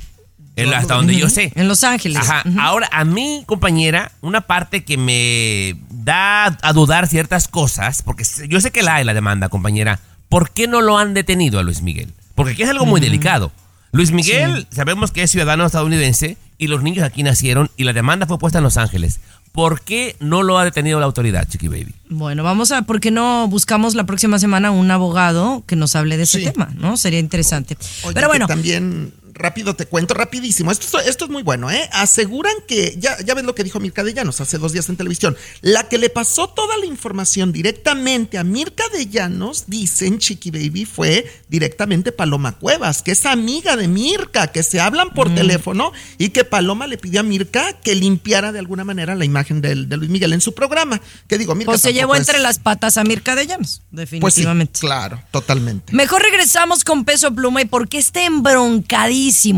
El- 0.56 0.74
hasta 0.74 0.96
donde 0.96 1.16
yo 1.16 1.30
sé. 1.30 1.54
En 1.56 1.68
Los 1.70 1.84
Ángeles. 1.86 2.18
Ajá. 2.18 2.44
Ahora, 2.60 2.90
a 2.92 3.06
mí, 3.06 3.44
compañera, 3.46 4.12
una 4.22 4.42
parte 4.42 4.84
que 4.84 4.98
me 4.98 5.76
da 5.90 6.58
a 6.62 6.74
dudar 6.74 7.08
ciertas 7.08 7.48
cosas, 7.48 8.02
porque 8.04 8.26
yo 8.50 8.60
sé 8.60 8.72
que 8.72 8.84
la 8.84 8.96
hay 8.96 9.06
la 9.06 9.14
demanda, 9.14 9.48
compañera. 9.50 10.00
¿Por 10.28 10.52
qué 10.52 10.68
no 10.68 10.82
lo 10.82 10.98
han 10.98 11.14
detenido 11.14 11.60
a 11.60 11.64
Luis 11.64 11.82
Miguel? 11.82 12.14
Porque 12.36 12.54
aquí 12.54 12.64
es 12.64 12.70
algo 12.70 12.86
muy 12.86 13.00
delicado. 13.02 13.52
Luis 13.92 14.12
Miguel, 14.12 14.68
sabemos 14.70 15.12
que 15.12 15.24
es 15.24 15.32
ciudadano 15.32 15.66
estadounidense 15.66 16.38
y 16.60 16.68
los 16.68 16.84
niños 16.84 17.04
aquí 17.06 17.24
nacieron 17.24 17.72
y 17.78 17.86
la 17.86 17.94
demanda 17.94 18.28
fue 18.28 18.38
puesta 18.38 18.60
en 18.60 18.64
Los 18.66 18.78
Ángeles. 18.78 19.20
¿Por 19.52 19.82
qué 19.82 20.16
no 20.20 20.44
lo 20.44 20.58
ha 20.58 20.64
detenido 20.64 21.00
la 21.00 21.06
autoridad, 21.06 21.48
Chiqui 21.48 21.68
Baby? 21.68 21.94
Bueno, 22.10 22.44
vamos 22.44 22.72
a, 22.72 22.84
¿por 22.84 23.00
qué 23.00 23.12
no 23.12 23.48
buscamos 23.48 23.96
la 23.96 24.06
próxima 24.06 24.40
semana 24.40 24.72
un 24.72 24.90
abogado 24.92 25.64
que 25.68 25.76
nos 25.76 25.96
hable 25.96 26.18
de 26.18 26.24
ese 26.24 26.40
Sí. 26.40 26.46
tema, 26.46 26.70
¿no? 26.76 26.98
Sería 26.98 27.20
interesante. 27.20 27.76
Oye, 28.04 28.14
Pero 28.14 28.28
bueno, 28.28 28.48
También, 28.48 29.14
rápido 29.40 29.76
te 29.76 29.86
cuento, 29.88 30.14
rapidísimo. 30.14 30.72
Esto, 30.72 31.00
esto 31.00 31.26
es 31.26 31.32
muy 31.32 31.42
bueno, 31.44 31.72
¿eh? 31.72 31.90
Aseguran 31.94 32.54
que, 32.68 32.96
ya, 33.00 33.18
ya 33.26 33.34
ves 33.34 33.44
lo 33.46 33.56
que 33.56 33.64
dijo 33.64 33.80
Mirka 33.80 34.04
de 34.04 34.14
Llanos 34.14 34.42
hace 34.42 34.58
dos 34.58 34.74
días 34.74 34.88
en 34.90 34.98
televisión. 34.98 35.36
La 35.62 35.88
que 35.90 35.98
le 35.98 36.10
pasó 36.10 36.50
toda 36.50 36.78
la 36.78 36.86
información 36.86 37.52
directamente 37.52 38.38
a 38.38 38.44
Mirka 38.44 38.84
de 38.90 39.08
Llanos, 39.08 39.66
dicen 39.68 40.20
Chiqui 40.20 40.52
Baby, 40.52 40.86
fue 40.86 41.26
directamente 41.50 42.12
Paloma 42.12 42.54
Cuevas, 42.58 43.02
que 43.02 43.12
es 43.12 43.26
amiga 43.26 43.76
de 43.78 43.88
Mirka, 43.88 44.48
que 44.48 44.64
se 44.64 44.80
hablan 44.80 45.08
Mm. 45.10 45.14
por 45.14 45.34
teléfono 45.34 45.92
y 46.18 46.30
que 46.30 46.44
Paloma 46.44 46.86
le 46.88 46.98
pidió 46.98 47.22
a 47.22 47.24
Mirka 47.24 47.74
que 47.82 47.96
limpiara 47.96 48.52
de 48.52 48.60
alguna 48.60 48.84
manera 48.84 49.16
la 49.16 49.26
imagen 49.26 49.62
de, 49.62 49.76
Luis 49.76 50.10
Miguel 50.10 50.34
en 50.34 50.42
su 50.42 50.54
programa. 50.54 51.02
Que 51.28 51.38
digo, 51.38 51.56
Mirka. 51.56 51.72
pues 51.72 51.82
se 51.82 51.94
llevó 51.94 52.16
es- 52.16 52.22
entre 52.28 52.40
las 52.40 52.60
patas 52.60 52.98
a 52.98 53.04
Mirka 53.04 53.36
de 53.36 53.48
Llanos, 53.48 53.82
Pues 53.92 54.10
sí, 54.10 54.18
definitivamente. 54.20 54.80
claro, 54.80 55.22
totalmente. 55.32 55.94
Mejor 55.94 56.22
regresamos 56.22 56.84
con 56.84 57.06
Peso 57.06 57.34
Pluma 57.34 57.62
y 57.62 57.66
por 57.66 57.88
qué 57.88 57.98
está 57.98 58.24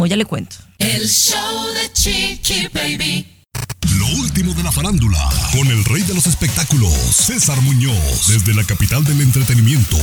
ya 0.08 0.16
le 0.16 0.26
cuento. 0.26 0.58
El 0.80 1.08
show 1.08 1.74
de 1.74 1.94
Chiqui 1.94 2.68
Baby. 2.74 3.28
Lo 3.98 4.06
último 4.22 4.54
de 4.54 4.64
la 4.64 4.72
farándula, 4.72 5.30
con 5.52 5.68
el 5.68 5.84
rey 5.86 6.04
de 6.04 6.14
los 6.14 6.26
espectáculos, 6.28 6.94
César 6.94 7.60
Muñoz, 7.62 8.28
desde 8.28 8.54
la 8.54 8.64
capital 8.64 9.04
del 9.04 9.22
entretenimiento, 9.22 9.98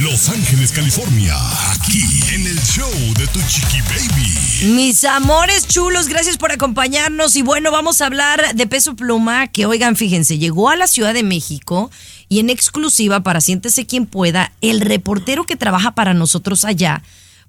Los 0.00 0.28
Ángeles, 0.28 0.72
California, 0.72 1.34
aquí 1.72 2.02
en 2.34 2.46
el 2.46 2.60
show 2.62 2.90
de 3.18 3.26
Tu 3.28 3.40
Chiqui 3.48 3.80
Baby. 3.82 4.74
Mis 4.74 5.04
amores 5.04 5.66
chulos, 5.66 6.08
gracias 6.08 6.36
por 6.36 6.52
acompañarnos. 6.52 7.36
Y 7.36 7.42
bueno, 7.42 7.70
vamos 7.70 8.00
a 8.00 8.06
hablar 8.06 8.54
de 8.54 8.66
Peso 8.66 8.96
Pluma, 8.96 9.46
que 9.48 9.66
oigan, 9.66 9.96
fíjense, 9.96 10.38
llegó 10.38 10.68
a 10.68 10.76
la 10.76 10.86
Ciudad 10.86 11.14
de 11.14 11.22
México 11.22 11.90
y 12.28 12.40
en 12.40 12.50
exclusiva 12.50 13.20
para 13.20 13.40
Siéntese 13.40 13.86
quien 13.86 14.06
pueda, 14.06 14.52
el 14.60 14.80
reportero 14.80 15.44
que 15.44 15.56
trabaja 15.56 15.92
para 15.92 16.14
nosotros 16.14 16.64
allá, 16.64 17.02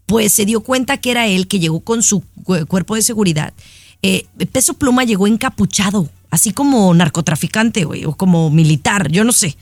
pues 0.06 0.34
se 0.34 0.46
dio 0.46 0.62
cuenta 0.62 0.98
que 0.98 1.12
era 1.12 1.28
él 1.28 1.48
que 1.48 1.60
llegó 1.60 1.80
con 1.80 2.04
su 2.04 2.22
cu- 2.44 2.66
cuerpo 2.68 2.96
de 2.96 3.02
seguridad. 3.02 3.54
Eh, 4.02 4.26
Peso 4.52 4.74
Pluma 4.74 5.04
llegó 5.06 5.28
encapuchado, 5.28 6.10
así 6.34 6.52
como 6.52 6.92
narcotraficante, 6.96 7.84
güey, 7.84 8.06
o 8.06 8.16
como 8.16 8.50
militar, 8.50 9.12
yo 9.12 9.24
no 9.24 9.32
sé. 9.32 9.56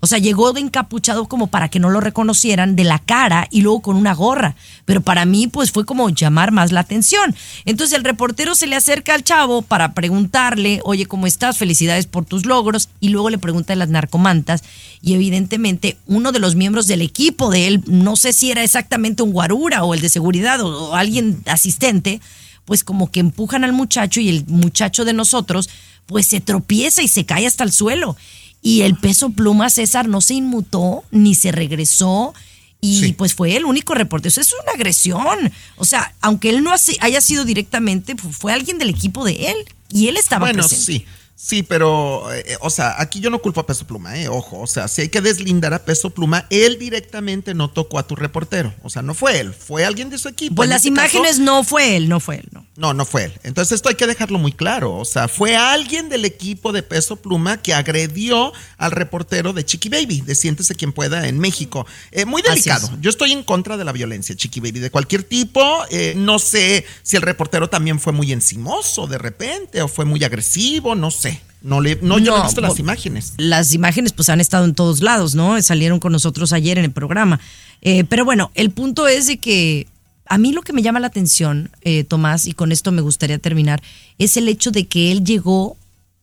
O 0.00 0.06
sea, 0.06 0.18
llegó 0.18 0.52
de 0.52 0.60
encapuchado 0.60 1.26
como 1.26 1.46
para 1.46 1.70
que 1.70 1.80
no 1.80 1.88
lo 1.88 2.00
reconocieran 2.00 2.76
de 2.76 2.84
la 2.84 2.98
cara 2.98 3.48
y 3.50 3.62
luego 3.62 3.80
con 3.80 3.96
una 3.96 4.12
gorra. 4.12 4.54
Pero 4.84 5.00
para 5.00 5.24
mí, 5.24 5.46
pues 5.46 5.72
fue 5.72 5.86
como 5.86 6.10
llamar 6.10 6.52
más 6.52 6.70
la 6.70 6.80
atención. 6.80 7.34
Entonces 7.64 7.96
el 7.96 8.04
reportero 8.04 8.54
se 8.54 8.66
le 8.66 8.76
acerca 8.76 9.14
al 9.14 9.24
chavo 9.24 9.62
para 9.62 9.94
preguntarle, 9.94 10.82
oye, 10.84 11.06
¿cómo 11.06 11.26
estás? 11.26 11.56
Felicidades 11.56 12.04
por 12.04 12.26
tus 12.26 12.44
logros. 12.44 12.90
Y 13.00 13.08
luego 13.08 13.30
le 13.30 13.38
pregunta 13.38 13.72
de 13.72 13.78
las 13.78 13.88
narcomantas. 13.88 14.64
Y 15.00 15.14
evidentemente 15.14 15.96
uno 16.04 16.30
de 16.30 16.40
los 16.40 16.56
miembros 16.56 16.86
del 16.86 17.00
equipo 17.00 17.50
de 17.50 17.68
él, 17.68 17.82
no 17.86 18.16
sé 18.16 18.34
si 18.34 18.50
era 18.50 18.62
exactamente 18.62 19.22
un 19.22 19.32
guarura 19.32 19.82
o 19.82 19.94
el 19.94 20.02
de 20.02 20.10
seguridad 20.10 20.60
o, 20.60 20.90
o 20.90 20.94
alguien 20.94 21.40
asistente, 21.46 22.20
pues 22.66 22.84
como 22.84 23.10
que 23.10 23.20
empujan 23.20 23.64
al 23.64 23.72
muchacho 23.72 24.20
y 24.20 24.28
el 24.28 24.44
muchacho 24.46 25.06
de 25.06 25.14
nosotros 25.14 25.70
pues 26.08 26.26
se 26.26 26.40
tropieza 26.40 27.02
y 27.02 27.08
se 27.08 27.24
cae 27.24 27.46
hasta 27.46 27.62
el 27.62 27.70
suelo. 27.72 28.16
Y 28.62 28.80
el 28.80 28.96
peso 28.96 29.30
pluma 29.30 29.70
César 29.70 30.08
no 30.08 30.20
se 30.20 30.34
inmutó 30.34 31.04
ni 31.12 31.36
se 31.36 31.52
regresó 31.52 32.34
y 32.80 33.00
Sí. 33.00 33.12
pues 33.12 33.34
fue 33.34 33.56
el 33.56 33.64
único 33.66 33.94
reporte. 33.94 34.28
Eso 34.28 34.40
es 34.40 34.52
una 34.64 34.72
agresión. 34.72 35.52
O 35.76 35.84
sea, 35.84 36.14
aunque 36.20 36.48
él 36.50 36.62
no 36.64 36.72
haya 37.00 37.20
sido 37.20 37.44
directamente, 37.44 38.16
fu- 38.16 38.32
fue 38.32 38.52
alguien 38.52 38.78
del 38.78 38.88
equipo 38.90 39.24
de 39.24 39.50
él 39.50 39.56
y 39.90 40.08
él 40.08 40.16
estaba 40.16 40.46
bueno, 40.46 40.62
presente. 40.66 40.84
sí. 40.84 41.04
Sí, 41.40 41.62
pero, 41.62 42.32
eh, 42.34 42.56
o 42.62 42.68
sea, 42.68 43.00
aquí 43.00 43.20
yo 43.20 43.30
no 43.30 43.38
culpo 43.38 43.60
a 43.60 43.66
Peso 43.66 43.86
Pluma, 43.86 44.18
eh, 44.18 44.26
ojo, 44.28 44.58
o 44.58 44.66
sea, 44.66 44.88
si 44.88 45.02
hay 45.02 45.08
que 45.08 45.20
deslindar 45.20 45.72
a 45.72 45.84
Peso 45.84 46.10
Pluma, 46.10 46.46
él 46.50 46.80
directamente 46.80 47.54
no 47.54 47.70
tocó 47.70 48.00
a 48.00 48.06
tu 48.08 48.16
reportero, 48.16 48.74
o 48.82 48.90
sea, 48.90 49.02
no 49.02 49.14
fue 49.14 49.38
él, 49.38 49.54
fue 49.54 49.84
alguien 49.84 50.10
de 50.10 50.18
su 50.18 50.28
equipo. 50.28 50.56
Pues 50.56 50.66
En 50.66 50.70
las 50.70 50.84
este 50.84 50.96
caso- 50.96 51.16
imágenes 51.18 51.38
no 51.38 51.62
fue 51.62 51.94
él, 51.96 52.08
no 52.08 52.18
fue 52.18 52.38
él, 52.38 52.48
no. 52.50 52.66
no, 52.74 52.92
no 52.92 53.04
fue 53.04 53.26
él. 53.26 53.32
Entonces 53.44 53.76
esto 53.76 53.88
hay 53.88 53.94
que 53.94 54.08
dejarlo 54.08 54.40
muy 54.40 54.50
claro. 54.50 54.96
O 54.96 55.04
sea, 55.04 55.28
fue 55.28 55.56
alguien 55.56 56.08
del 56.08 56.24
equipo 56.24 56.72
de 56.72 56.82
Peso 56.82 57.14
Pluma 57.14 57.62
que 57.62 57.72
agredió 57.72 58.52
al 58.76 58.90
reportero 58.90 59.52
de 59.52 59.64
Chiqui 59.64 59.88
Baby, 59.90 60.22
de 60.22 60.34
Siéntese 60.34 60.74
quien 60.74 60.92
pueda 60.92 61.28
en 61.28 61.38
México. 61.38 61.86
Eh, 62.10 62.24
muy 62.24 62.42
delicado. 62.42 62.88
es. 62.92 63.00
Yo 63.00 63.10
estoy 63.10 63.30
en 63.30 63.44
contra 63.44 63.76
de 63.76 63.84
la 63.84 63.92
violencia, 63.92 64.34
Chiqui 64.34 64.58
Baby, 64.58 64.80
de 64.80 64.90
cualquier 64.90 65.22
tipo. 65.22 65.62
Eh, 65.90 66.14
no 66.16 66.40
sé 66.40 66.84
si 67.04 67.14
el 67.14 67.22
reportero 67.22 67.70
también 67.70 68.00
fue 68.00 68.12
muy 68.12 68.32
encimoso 68.32 69.06
de 69.06 69.18
repente 69.18 69.82
o 69.82 69.86
fue 69.88 70.04
muy 70.04 70.24
agresivo, 70.24 70.96
no 70.96 71.12
sé. 71.12 71.27
No, 71.62 71.80
le, 71.80 71.96
no, 72.02 72.18
yo 72.18 72.30
no 72.32 72.36
he 72.36 72.38
No, 72.40 72.44
visto 72.44 72.60
las 72.60 72.78
imágenes. 72.78 73.32
las 73.36 73.72
imágenes 73.74 74.12
pues 74.12 74.28
han 74.28 74.40
estado 74.40 74.64
en 74.64 74.74
todos 74.74 75.00
lados, 75.02 75.34
¿no? 75.34 75.60
Salieron 75.62 75.98
con 75.98 76.12
nosotros 76.12 76.52
ayer 76.52 76.78
en 76.78 76.84
el 76.84 76.92
programa. 76.92 77.40
Eh, 77.82 78.04
pero 78.04 78.24
bueno, 78.24 78.50
el 78.54 78.70
punto 78.70 79.08
es 79.08 79.26
de 79.26 79.38
que 79.38 79.86
a 80.26 80.38
mí 80.38 80.52
lo 80.52 80.62
que 80.62 80.72
me 80.72 80.82
llama 80.82 81.00
la 81.00 81.06
atención, 81.08 81.70
eh, 81.82 82.04
Tomás, 82.04 82.46
y 82.46 82.52
con 82.52 82.70
esto 82.70 82.92
me 82.92 83.00
gustaría 83.00 83.38
terminar, 83.38 83.82
es 84.18 84.36
el 84.36 84.48
hecho 84.48 84.70
de 84.70 84.86
que 84.86 85.10
él 85.10 85.24
llegó 85.24 85.76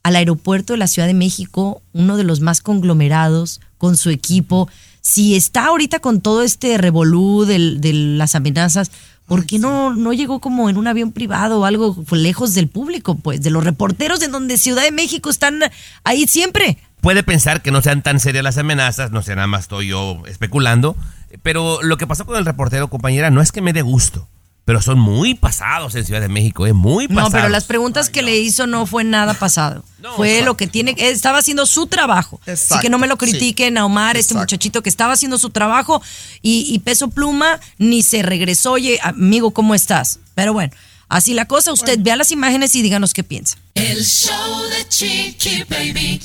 al 0.03 0.15
aeropuerto 0.15 0.73
de 0.73 0.77
la 0.79 0.87
Ciudad 0.87 1.07
de 1.07 1.13
México, 1.15 1.81
uno 1.93 2.15
de 2.15 2.23
los 2.23 2.39
más 2.39 2.61
conglomerados, 2.61 3.59
con 3.77 3.97
su 3.97 4.09
equipo. 4.11 4.69
Si 5.05 5.35
está 5.35 5.67
ahorita 5.67 5.99
con 5.99 6.19
todo 6.19 6.41
este 6.41 6.79
revolú 6.79 7.45
del- 7.45 7.79
de, 7.79 7.93
las 7.93 8.33
amenazas, 8.33 8.89
¿por 9.27 9.45
qué 9.45 9.59
no, 9.59 9.93
no 9.93 10.13
llegó 10.13 10.39
como 10.39 10.67
en 10.67 10.77
un 10.77 10.87
avión 10.87 11.11
privado 11.11 11.59
o 11.59 11.65
algo 11.65 11.95
lejos 12.09 12.55
del 12.55 12.69
público, 12.69 13.13
pues, 13.13 13.39
de 13.43 13.51
los 13.51 13.63
reporteros 13.63 14.23
en 14.23 14.31
donde 14.31 14.57
Ciudad 14.57 14.81
de 14.81 14.91
México 14.91 15.29
están 15.29 15.59
ahí 16.03 16.25
siempre? 16.25 16.79
Puede 17.01 17.21
pensar 17.21 17.61
que 17.61 17.69
no 17.69 17.83
sean 17.83 18.01
tan 18.01 18.19
serias 18.19 18.43
las 18.43 18.57
amenazas, 18.57 19.11
no 19.11 19.21
sé, 19.21 19.35
nada 19.35 19.45
más 19.45 19.61
estoy 19.65 19.89
yo 19.89 20.23
especulando. 20.25 20.95
Pero 21.43 21.83
lo 21.83 21.97
que 21.97 22.07
pasó 22.07 22.25
con 22.25 22.37
el 22.37 22.45
reportero, 22.45 22.89
compañera, 22.89 23.29
no 23.29 23.41
es 23.41 23.51
que 23.51 23.61
me 23.61 23.73
dé 23.73 23.83
gusto, 23.83 24.27
pero 24.65 24.81
son 24.81 24.99
muy 24.99 25.35
pasados 25.35 25.93
en 25.93 26.03
Ciudad 26.05 26.21
de 26.21 26.27
México, 26.27 26.65
es 26.65 26.73
muy 26.73 27.07
pasados. 27.07 27.31
No, 27.31 27.37
pero 27.37 27.49
las 27.49 27.65
preguntas 27.65 28.09
que 28.09 28.23
le 28.23 28.35
hizo 28.37 28.65
no 28.65 28.87
fue 28.87 29.03
nada 29.03 29.35
pasado. 29.35 29.83
No, 29.99 30.15
fue 30.15 30.29
exacto. 30.29 30.45
lo 30.45 30.57
que 30.57 30.65
tiene, 30.67 30.95
estaba 30.97 31.37
haciendo 31.37 31.67
su 31.67 31.85
trabajo. 31.85 32.39
Así 32.41 32.51
Exacto, 32.51 32.81
que 32.81 32.89
no 32.89 32.97
me 32.97 33.07
lo 33.07 33.13
sí. 33.13 33.19
critiquen 33.19 33.77
a 33.77 33.85
Omar, 33.85 34.17
este 34.17 34.33
muchachito 34.33 34.81
que 34.81 34.89
estaba 34.89 35.13
haciendo 35.13 35.37
su 35.37 35.51
trabajo 35.51 36.01
y, 36.41 36.65
y 36.67 36.79
Peso 36.79 37.09
Pluma 37.09 37.59
ni 37.77 38.01
se 38.01 38.23
regresó. 38.23 38.73
Oye, 38.73 38.99
amigo, 39.03 39.51
¿cómo 39.51 39.75
estás? 39.75 40.19
Pero 40.33 40.51
bueno, 40.51 40.73
así 41.09 41.35
la 41.35 41.45
cosa. 41.45 41.71
Usted 41.71 41.99
vea 42.01 42.15
las 42.15 42.31
imágenes 42.31 42.75
y 42.75 42.81
díganos 42.81 43.13
qué 43.13 43.23
piensa. 43.23 43.57
El 43.75 44.03
show 44.03 44.63
de 44.63 44.87
Chiqui 44.89 45.63
Baby. 45.69 46.19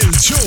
El 0.00 0.12
show 0.20 0.38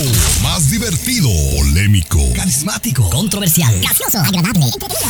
más 0.44 0.70
divertido, 0.70 1.28
polémico, 1.58 2.22
Carismático, 2.34 3.10
controversial, 3.10 3.78
gracioso, 3.82 4.20
agradable, 4.20 4.64
entretenido. 4.64 5.10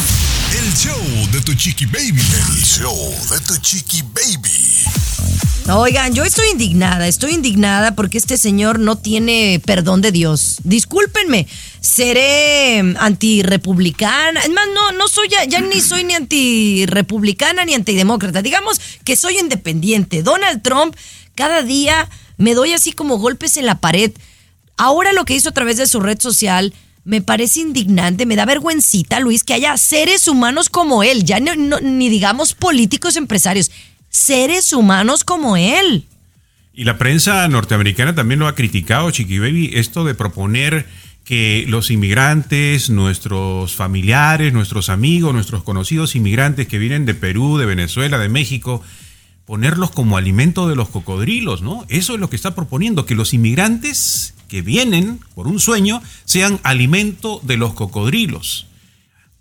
el 0.57 0.73
show 0.73 1.31
de 1.31 1.41
tu 1.41 1.53
chiqui 1.53 1.85
baby. 1.85 2.23
El 2.49 2.63
show 2.63 3.15
de 3.29 3.39
tu 3.41 3.55
chiqui 3.57 4.01
baby. 4.01 5.71
Oigan, 5.71 6.15
yo 6.15 6.23
estoy 6.23 6.47
indignada, 6.53 7.07
estoy 7.07 7.33
indignada 7.33 7.93
porque 7.93 8.17
este 8.17 8.35
señor 8.35 8.79
no 8.79 8.97
tiene 8.97 9.61
perdón 9.63 10.01
de 10.01 10.11
Dios. 10.11 10.57
Discúlpenme, 10.63 11.47
seré 11.79 12.81
mm, 12.81 12.95
antirrepublicana. 12.97 14.39
Es 14.39 14.49
más, 14.49 14.65
no, 14.73 14.91
no 14.93 15.07
soy 15.07 15.29
ya, 15.29 15.43
ya 15.43 15.61
ni 15.61 15.81
soy 15.81 16.03
ni 16.03 16.15
antirrepublicana 16.15 17.63
ni 17.63 17.75
antidemócrata. 17.75 18.41
Digamos 18.41 18.81
que 19.03 19.15
soy 19.15 19.37
independiente. 19.37 20.23
Donald 20.23 20.63
Trump, 20.63 20.95
cada 21.35 21.61
día 21.61 22.09
me 22.37 22.55
doy 22.55 22.73
así 22.73 22.91
como 22.91 23.19
golpes 23.19 23.57
en 23.57 23.67
la 23.67 23.79
pared. 23.79 24.11
Ahora 24.83 25.13
lo 25.13 25.25
que 25.25 25.35
hizo 25.35 25.49
a 25.49 25.51
través 25.51 25.77
de 25.77 25.85
su 25.85 25.99
red 25.99 26.19
social 26.19 26.73
me 27.03 27.21
parece 27.21 27.59
indignante, 27.59 28.25
me 28.25 28.35
da 28.35 28.47
vergüencita, 28.47 29.19
Luis, 29.19 29.43
que 29.43 29.53
haya 29.53 29.77
seres 29.77 30.27
humanos 30.27 30.69
como 30.69 31.03
él, 31.03 31.23
ya 31.23 31.39
ni 31.39 32.09
digamos 32.09 32.55
políticos 32.55 33.15
empresarios, 33.15 33.69
seres 34.09 34.73
humanos 34.73 35.23
como 35.23 35.55
él. 35.55 36.07
Y 36.73 36.85
la 36.85 36.97
prensa 36.97 37.47
norteamericana 37.47 38.15
también 38.15 38.39
lo 38.39 38.47
ha 38.47 38.55
criticado, 38.55 39.11
Chiqui 39.11 39.37
Baby, 39.37 39.69
esto 39.75 40.03
de 40.03 40.15
proponer 40.15 40.87
que 41.25 41.63
los 41.67 41.91
inmigrantes, 41.91 42.89
nuestros 42.89 43.75
familiares, 43.75 44.51
nuestros 44.51 44.89
amigos, 44.89 45.31
nuestros 45.31 45.61
conocidos 45.61 46.15
inmigrantes 46.15 46.67
que 46.67 46.79
vienen 46.79 47.05
de 47.05 47.13
Perú, 47.13 47.59
de 47.59 47.67
Venezuela, 47.67 48.17
de 48.17 48.29
México, 48.29 48.81
ponerlos 49.45 49.91
como 49.91 50.17
alimento 50.17 50.67
de 50.67 50.75
los 50.75 50.89
cocodrilos, 50.89 51.61
¿no? 51.61 51.85
Eso 51.87 52.15
es 52.15 52.19
lo 52.19 52.31
que 52.31 52.35
está 52.35 52.55
proponiendo, 52.55 53.05
que 53.05 53.13
los 53.13 53.35
inmigrantes 53.35 54.33
que 54.51 54.61
vienen 54.61 55.19
por 55.33 55.47
un 55.47 55.59
sueño 55.59 56.03
sean 56.25 56.59
alimento 56.63 57.39
de 57.43 57.57
los 57.57 57.73
cocodrilos 57.73 58.67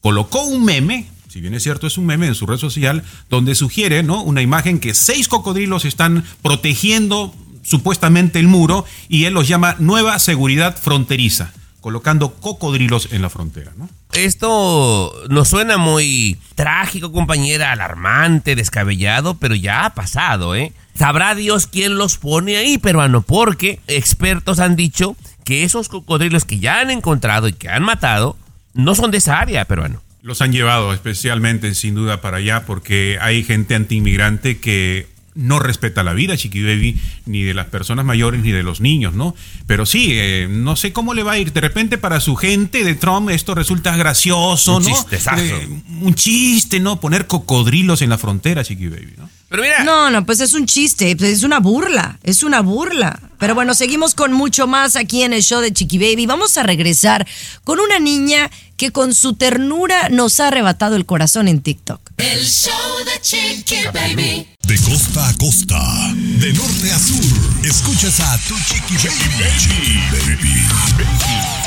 colocó 0.00 0.42
un 0.42 0.64
meme, 0.64 1.06
si 1.28 1.40
bien 1.40 1.54
es 1.54 1.62
cierto 1.62 1.86
es 1.86 1.98
un 1.98 2.06
meme 2.06 2.26
en 2.26 2.34
su 2.34 2.46
red 2.46 2.58
social, 2.58 3.04
donde 3.28 3.54
sugiere 3.54 4.02
¿no? 4.02 4.22
una 4.22 4.42
imagen 4.42 4.80
que 4.80 4.94
seis 4.94 5.28
cocodrilos 5.28 5.84
están 5.84 6.24
protegiendo 6.42 7.34
supuestamente 7.62 8.38
el 8.38 8.48
muro 8.48 8.84
y 9.08 9.24
él 9.24 9.34
los 9.34 9.46
llama 9.46 9.76
nueva 9.78 10.18
seguridad 10.18 10.76
fronteriza, 10.76 11.52
colocando 11.80 12.34
cocodrilos 12.34 13.08
en 13.12 13.22
la 13.22 13.30
frontera. 13.30 13.72
¿no? 13.76 13.88
Esto 14.12 15.12
nos 15.28 15.48
suena 15.48 15.76
muy 15.76 16.38
trágico, 16.54 17.12
compañera, 17.12 17.72
alarmante, 17.72 18.56
descabellado, 18.56 19.34
pero 19.34 19.54
ya 19.54 19.84
ha 19.84 19.94
pasado, 19.94 20.54
¿eh? 20.54 20.72
Sabrá 21.00 21.34
Dios 21.34 21.66
quién 21.66 21.96
los 21.96 22.18
pone 22.18 22.58
ahí, 22.58 22.76
peruano, 22.76 23.22
porque 23.22 23.80
expertos 23.86 24.58
han 24.58 24.76
dicho 24.76 25.16
que 25.46 25.64
esos 25.64 25.88
cocodrilos 25.88 26.44
que 26.44 26.58
ya 26.58 26.80
han 26.80 26.90
encontrado 26.90 27.48
y 27.48 27.54
que 27.54 27.70
han 27.70 27.82
matado 27.84 28.36
no 28.74 28.94
son 28.94 29.10
de 29.10 29.16
esa 29.16 29.40
área, 29.40 29.64
peruano. 29.64 30.02
Los 30.20 30.42
han 30.42 30.52
llevado 30.52 30.92
especialmente, 30.92 31.74
sin 31.74 31.94
duda, 31.94 32.20
para 32.20 32.36
allá 32.36 32.66
porque 32.66 33.16
hay 33.18 33.42
gente 33.44 33.74
antiinmigrante 33.74 34.58
que 34.58 35.06
no 35.34 35.58
respeta 35.58 36.02
la 36.02 36.12
vida, 36.12 36.36
Chiqui 36.36 36.62
Baby, 36.62 37.00
ni 37.24 37.44
de 37.44 37.54
las 37.54 37.68
personas 37.68 38.04
mayores 38.04 38.42
ni 38.42 38.52
de 38.52 38.62
los 38.62 38.82
niños, 38.82 39.14
¿no? 39.14 39.34
Pero 39.66 39.86
sí, 39.86 40.08
eh, 40.10 40.48
no 40.50 40.76
sé 40.76 40.92
cómo 40.92 41.14
le 41.14 41.22
va 41.22 41.32
a 41.32 41.38
ir. 41.38 41.54
De 41.54 41.62
repente 41.62 41.96
para 41.96 42.20
su 42.20 42.36
gente 42.36 42.84
de 42.84 42.94
Trump 42.94 43.30
esto 43.30 43.54
resulta 43.54 43.96
gracioso, 43.96 44.76
Un 44.76 44.82
¿no? 44.82 45.06
Eh, 45.38 45.68
un 46.02 46.14
chiste, 46.14 46.78
¿no? 46.78 47.00
Poner 47.00 47.26
cocodrilos 47.26 48.02
en 48.02 48.10
la 48.10 48.18
frontera, 48.18 48.62
Chiqui 48.62 48.88
Baby, 48.88 49.14
¿no? 49.16 49.30
Pero 49.50 49.64
mira, 49.64 49.82
No, 49.82 50.10
no, 50.10 50.24
pues 50.24 50.38
es 50.38 50.54
un 50.54 50.64
chiste, 50.64 51.16
pues 51.16 51.30
es 51.38 51.42
una 51.42 51.58
burla, 51.58 52.20
es 52.22 52.44
una 52.44 52.60
burla. 52.60 53.20
Pero 53.38 53.56
bueno, 53.56 53.74
seguimos 53.74 54.14
con 54.14 54.32
mucho 54.32 54.68
más 54.68 54.94
aquí 54.94 55.22
en 55.24 55.32
el 55.32 55.42
show 55.42 55.60
de 55.60 55.72
Chiqui 55.72 55.98
Baby. 55.98 56.26
Vamos 56.26 56.56
a 56.56 56.62
regresar 56.62 57.26
con 57.64 57.80
una 57.80 57.98
niña 57.98 58.48
que 58.76 58.92
con 58.92 59.12
su 59.12 59.34
ternura 59.34 60.08
nos 60.08 60.38
ha 60.38 60.48
arrebatado 60.48 60.94
el 60.94 61.04
corazón 61.04 61.48
en 61.48 61.62
TikTok. 61.62 62.00
El 62.18 62.46
show 62.46 62.72
de 63.04 63.20
Chiqui 63.20 63.82
Baby. 63.92 64.46
De 64.62 64.78
costa 64.78 65.28
a 65.28 65.34
costa, 65.36 65.80
de 66.14 66.52
norte 66.52 66.92
a 66.92 66.98
sur, 66.98 67.66
escuchas 67.66 68.20
a 68.20 68.38
tu 68.46 68.54
chiqui 68.54 68.94
baby. 68.94 69.58
Chiqui 69.58 69.98
baby. 70.12 71.59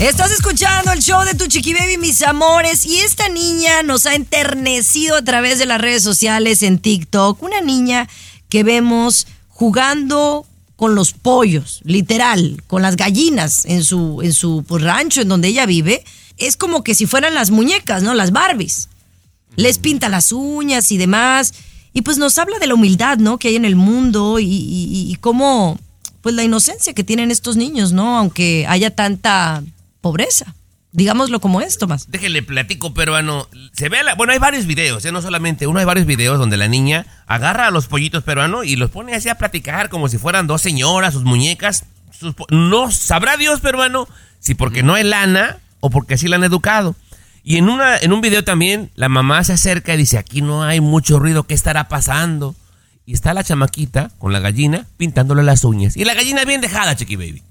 Estás 0.00 0.32
escuchando 0.32 0.92
el 0.92 1.00
show 1.00 1.24
de 1.24 1.34
tu 1.34 1.46
Chiqui 1.46 1.74
Baby, 1.74 1.96
mis 1.96 2.22
amores, 2.22 2.84
y 2.84 2.98
esta 2.98 3.28
niña 3.28 3.82
nos 3.82 4.06
ha 4.06 4.14
enternecido 4.14 5.16
a 5.16 5.22
través 5.22 5.58
de 5.58 5.66
las 5.66 5.80
redes 5.80 6.02
sociales 6.02 6.62
en 6.62 6.78
TikTok. 6.78 7.40
Una 7.42 7.60
niña 7.60 8.08
que 8.48 8.64
vemos 8.64 9.26
jugando 9.48 10.44
con 10.76 10.96
los 10.96 11.12
pollos, 11.12 11.80
literal, 11.84 12.62
con 12.66 12.82
las 12.82 12.96
gallinas 12.96 13.64
en 13.66 13.84
su, 13.84 14.20
en 14.22 14.32
su 14.32 14.64
pues, 14.66 14.82
rancho 14.82 15.20
en 15.20 15.28
donde 15.28 15.48
ella 15.48 15.66
vive. 15.66 16.04
Es 16.36 16.56
como 16.56 16.82
que 16.82 16.96
si 16.96 17.06
fueran 17.06 17.34
las 17.34 17.50
muñecas, 17.52 18.02
¿no? 18.02 18.14
Las 18.14 18.32
Barbies. 18.32 18.88
Les 19.54 19.78
pinta 19.78 20.08
las 20.08 20.32
uñas 20.32 20.90
y 20.90 20.96
demás. 20.96 21.54
Y 21.92 22.02
pues 22.02 22.18
nos 22.18 22.38
habla 22.38 22.58
de 22.58 22.66
la 22.66 22.74
humildad, 22.74 23.18
¿no? 23.18 23.38
Que 23.38 23.48
hay 23.48 23.56
en 23.56 23.64
el 23.64 23.76
mundo 23.76 24.38
y, 24.40 25.16
cómo, 25.20 25.78
pues 26.22 26.34
la 26.34 26.42
inocencia 26.42 26.94
que 26.94 27.04
tienen 27.04 27.30
estos 27.30 27.56
niños, 27.56 27.92
¿no? 27.92 28.18
Aunque 28.18 28.66
haya 28.66 28.90
tanta 28.90 29.62
pobreza. 30.02 30.54
Digámoslo 30.94 31.40
como 31.40 31.62
es, 31.62 31.78
Tomás. 31.78 32.10
Déjenle 32.10 32.42
platico, 32.42 32.92
peruano. 32.92 33.48
Se 33.72 33.88
ve 33.88 34.02
la, 34.02 34.14
bueno, 34.14 34.34
hay 34.34 34.38
varios 34.38 34.66
videos, 34.66 35.02
¿eh? 35.06 35.12
no 35.12 35.22
solamente 35.22 35.66
uno, 35.66 35.78
hay 35.78 35.86
varios 35.86 36.06
videos 36.06 36.38
donde 36.38 36.58
la 36.58 36.68
niña 36.68 37.06
agarra 37.26 37.68
a 37.68 37.70
los 37.70 37.86
pollitos 37.86 38.22
peruanos 38.24 38.66
y 38.66 38.76
los 38.76 38.90
pone 38.90 39.14
así 39.14 39.30
a 39.30 39.36
platicar 39.36 39.88
como 39.88 40.08
si 40.08 40.18
fueran 40.18 40.46
dos 40.46 40.60
señoras, 40.60 41.14
sus 41.14 41.24
muñecas. 41.24 41.86
sus 42.10 42.34
no 42.50 42.90
sabrá 42.90 43.38
Dios, 43.38 43.60
peruano, 43.60 44.06
si 44.38 44.54
porque 44.54 44.82
no 44.82 44.92
hay 44.92 45.04
lana 45.04 45.56
o 45.80 45.88
porque 45.88 46.14
así 46.14 46.28
la 46.28 46.36
han 46.36 46.44
educado. 46.44 46.94
Y 47.42 47.56
en, 47.56 47.70
una, 47.70 47.96
en 47.96 48.12
un 48.12 48.20
video 48.20 48.44
también 48.44 48.90
la 48.94 49.08
mamá 49.08 49.42
se 49.44 49.54
acerca 49.54 49.94
y 49.94 49.96
dice, 49.96 50.18
aquí 50.18 50.42
no 50.42 50.62
hay 50.62 50.82
mucho 50.82 51.18
ruido, 51.18 51.44
¿qué 51.44 51.54
estará 51.54 51.88
pasando? 51.88 52.54
Y 53.06 53.14
está 53.14 53.32
la 53.32 53.42
chamaquita 53.42 54.10
con 54.18 54.32
la 54.32 54.40
gallina 54.40 54.86
pintándole 54.98 55.42
las 55.42 55.64
uñas. 55.64 55.96
Y 55.96 56.04
la 56.04 56.12
gallina 56.12 56.44
bien 56.44 56.60
dejada, 56.60 56.94
Chiqui 56.96 57.16
Baby. 57.16 57.42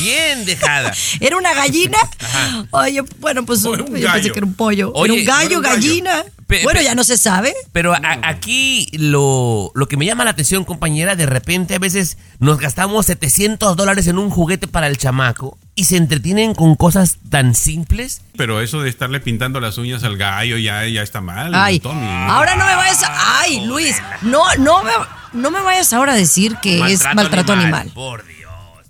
Bien 0.00 0.44
dejada. 0.44 0.92
¿Era 1.20 1.36
una 1.36 1.54
gallina? 1.54 1.98
Ajá. 2.20 2.66
Oye, 2.70 3.02
bueno, 3.18 3.44
pues 3.44 3.62
yo 3.62 3.72
pensé 3.84 4.30
que 4.32 4.38
era 4.38 4.46
un 4.46 4.54
pollo. 4.54 4.92
Oye, 4.94 5.12
era 5.14 5.20
un 5.22 5.26
gallo, 5.26 5.46
era 5.48 5.56
un 5.58 5.62
gallo. 5.62 5.76
gallina. 5.76 6.24
Pe- 6.46 6.62
bueno, 6.64 6.80
ya 6.80 6.94
no 6.96 7.04
se 7.04 7.16
sabe. 7.16 7.54
Pero 7.72 7.94
a- 7.94 8.00
aquí 8.24 8.88
lo, 8.92 9.70
lo 9.74 9.86
que 9.88 9.96
me 9.96 10.04
llama 10.06 10.24
la 10.24 10.30
atención, 10.30 10.64
compañera, 10.64 11.14
de 11.14 11.26
repente 11.26 11.76
a 11.76 11.78
veces 11.78 12.18
nos 12.40 12.58
gastamos 12.58 13.06
700 13.06 13.76
dólares 13.76 14.06
en 14.08 14.18
un 14.18 14.30
juguete 14.30 14.66
para 14.66 14.88
el 14.88 14.98
chamaco 14.98 15.58
y 15.76 15.84
se 15.84 15.96
entretienen 15.96 16.54
con 16.54 16.74
cosas 16.74 17.18
tan 17.30 17.54
simples. 17.54 18.22
Pero 18.36 18.60
eso 18.60 18.80
de 18.82 18.90
estarle 18.90 19.20
pintando 19.20 19.60
las 19.60 19.78
uñas 19.78 20.02
al 20.02 20.16
gallo 20.16 20.58
ya, 20.58 20.86
ya 20.88 21.02
está 21.02 21.20
mal, 21.20 21.52
Ay, 21.54 21.78
Tommy. 21.78 22.04
ahora 22.28 22.56
no 22.56 22.66
me 22.66 22.74
vayas 22.74 23.02
a... 23.04 23.40
Ay, 23.40 23.64
Luis, 23.66 23.96
no, 24.22 24.42
no 24.58 24.82
me, 24.82 24.90
no 25.32 25.50
me 25.52 25.60
vayas 25.60 25.92
ahora 25.92 26.12
a 26.14 26.16
decir 26.16 26.56
que 26.60 26.80
es 26.92 27.02
maltrato 27.14 27.52
animal. 27.52 27.90
Por 27.94 28.26
Dios. 28.26 28.39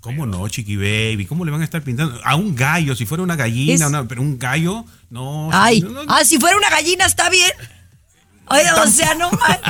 ¿Cómo 0.01 0.25
no, 0.25 0.47
Chiqui 0.49 0.75
Baby? 0.75 1.25
¿Cómo 1.27 1.45
le 1.45 1.51
van 1.51 1.61
a 1.61 1.63
estar 1.63 1.81
pintando? 1.83 2.19
A 2.25 2.35
un 2.35 2.55
gallo, 2.55 2.95
si 2.95 3.05
fuera 3.05 3.23
una 3.23 3.35
gallina, 3.35 3.73
Es- 3.73 3.81
una- 3.89 4.07
pero 4.07 4.21
un 4.21 4.37
gallo, 4.39 4.83
no. 5.09 5.49
Ay, 5.53 5.81
no, 5.81 5.89
no, 5.89 6.01
ah, 6.07 6.25
si 6.25 6.39
fuera 6.39 6.57
una 6.57 6.69
gallina 6.69 7.05
está 7.05 7.29
bien. 7.29 7.51
Oye, 8.47 8.69
o 8.71 8.87
sea, 8.87 9.13
no 9.15 9.31
mal. 9.31 9.61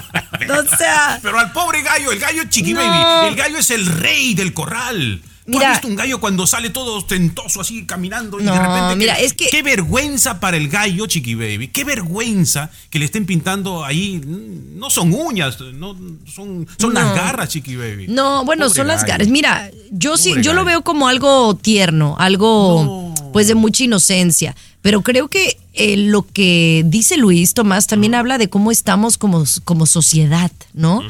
O 0.49 0.75
sea, 0.77 1.19
Pero 1.21 1.37
al 1.37 1.51
pobre 1.51 1.83
gallo, 1.83 2.11
el 2.11 2.19
gallo 2.19 2.43
Chiqui 2.49 2.73
No. 2.73 2.79
Baby, 2.79 3.27
el 3.29 3.35
gallo 3.35 3.57
es 3.59 3.69
el 3.71 3.85
rey 3.85 4.33
del 4.33 4.53
corral. 4.53 5.21
¿Tú 5.45 5.53
Mira- 5.53 5.69
has 5.69 5.77
visto 5.77 5.87
un 5.87 5.95
gallo 5.95 6.19
cuando 6.19 6.45
sale 6.45 6.69
todo 6.69 6.95
ostentoso 6.95 7.61
así 7.61 7.85
caminando 7.85 8.39
y 8.39 8.43
No, 8.43 8.53
de 8.53 8.59
repente 8.59 8.95
mira, 8.95 9.19
es 9.19 9.33
que- 9.33 9.47
qué 9.49 9.63
vergüenza 9.63 10.39
para 10.39 10.55
el 10.55 10.69
gallo, 10.69 11.07
Chiqui 11.07 11.33
Baby. 11.33 11.69
Qué 11.69 11.83
vergüenza 11.83 12.69
que 12.91 12.99
le 12.99 13.05
estén 13.05 13.25
pintando 13.25 13.83
ahí 13.83 14.21
mm, 14.23 14.77
no 14.77 14.89
son 14.91 15.11
uñas, 15.13 15.59
no 15.73 15.97
son 16.31 16.67
son 16.77 16.93
las 16.93 17.15
garras, 17.15 17.49
Chiqui 17.49 17.75
Baby. 17.75 18.05
No, 18.07 18.45
bueno, 18.45 18.65
Pobre 18.67 18.75
son 18.77 18.87
las 18.87 19.01
gallo. 19.01 19.11
garas. 19.13 19.27
Mira, 19.29 19.71
yo 19.89 20.15
sí, 20.15 20.33
yo 20.41 20.53
lo 20.53 20.63
veo 20.63 20.83
como 20.83 21.07
algo 21.07 21.55
tierno, 21.55 22.15
algo 22.19 23.11
pues 23.33 23.47
de 23.47 23.55
mucha 23.55 23.83
inocencia. 23.83 24.55
Pero 24.83 25.01
creo 25.03 25.27
que 25.27 25.57
eh, 25.73 25.95
lo 25.97 26.23
que 26.23 26.83
dice 26.87 27.15
Luis 27.17 27.53
Tomás 27.53 27.87
también 27.87 28.13
habla 28.15 28.37
de 28.37 28.49
cómo 28.49 28.71
estamos 28.71 29.17
como, 29.17 29.43
como 29.63 29.85
sociedad, 29.85 30.51
¿no? 30.73 31.01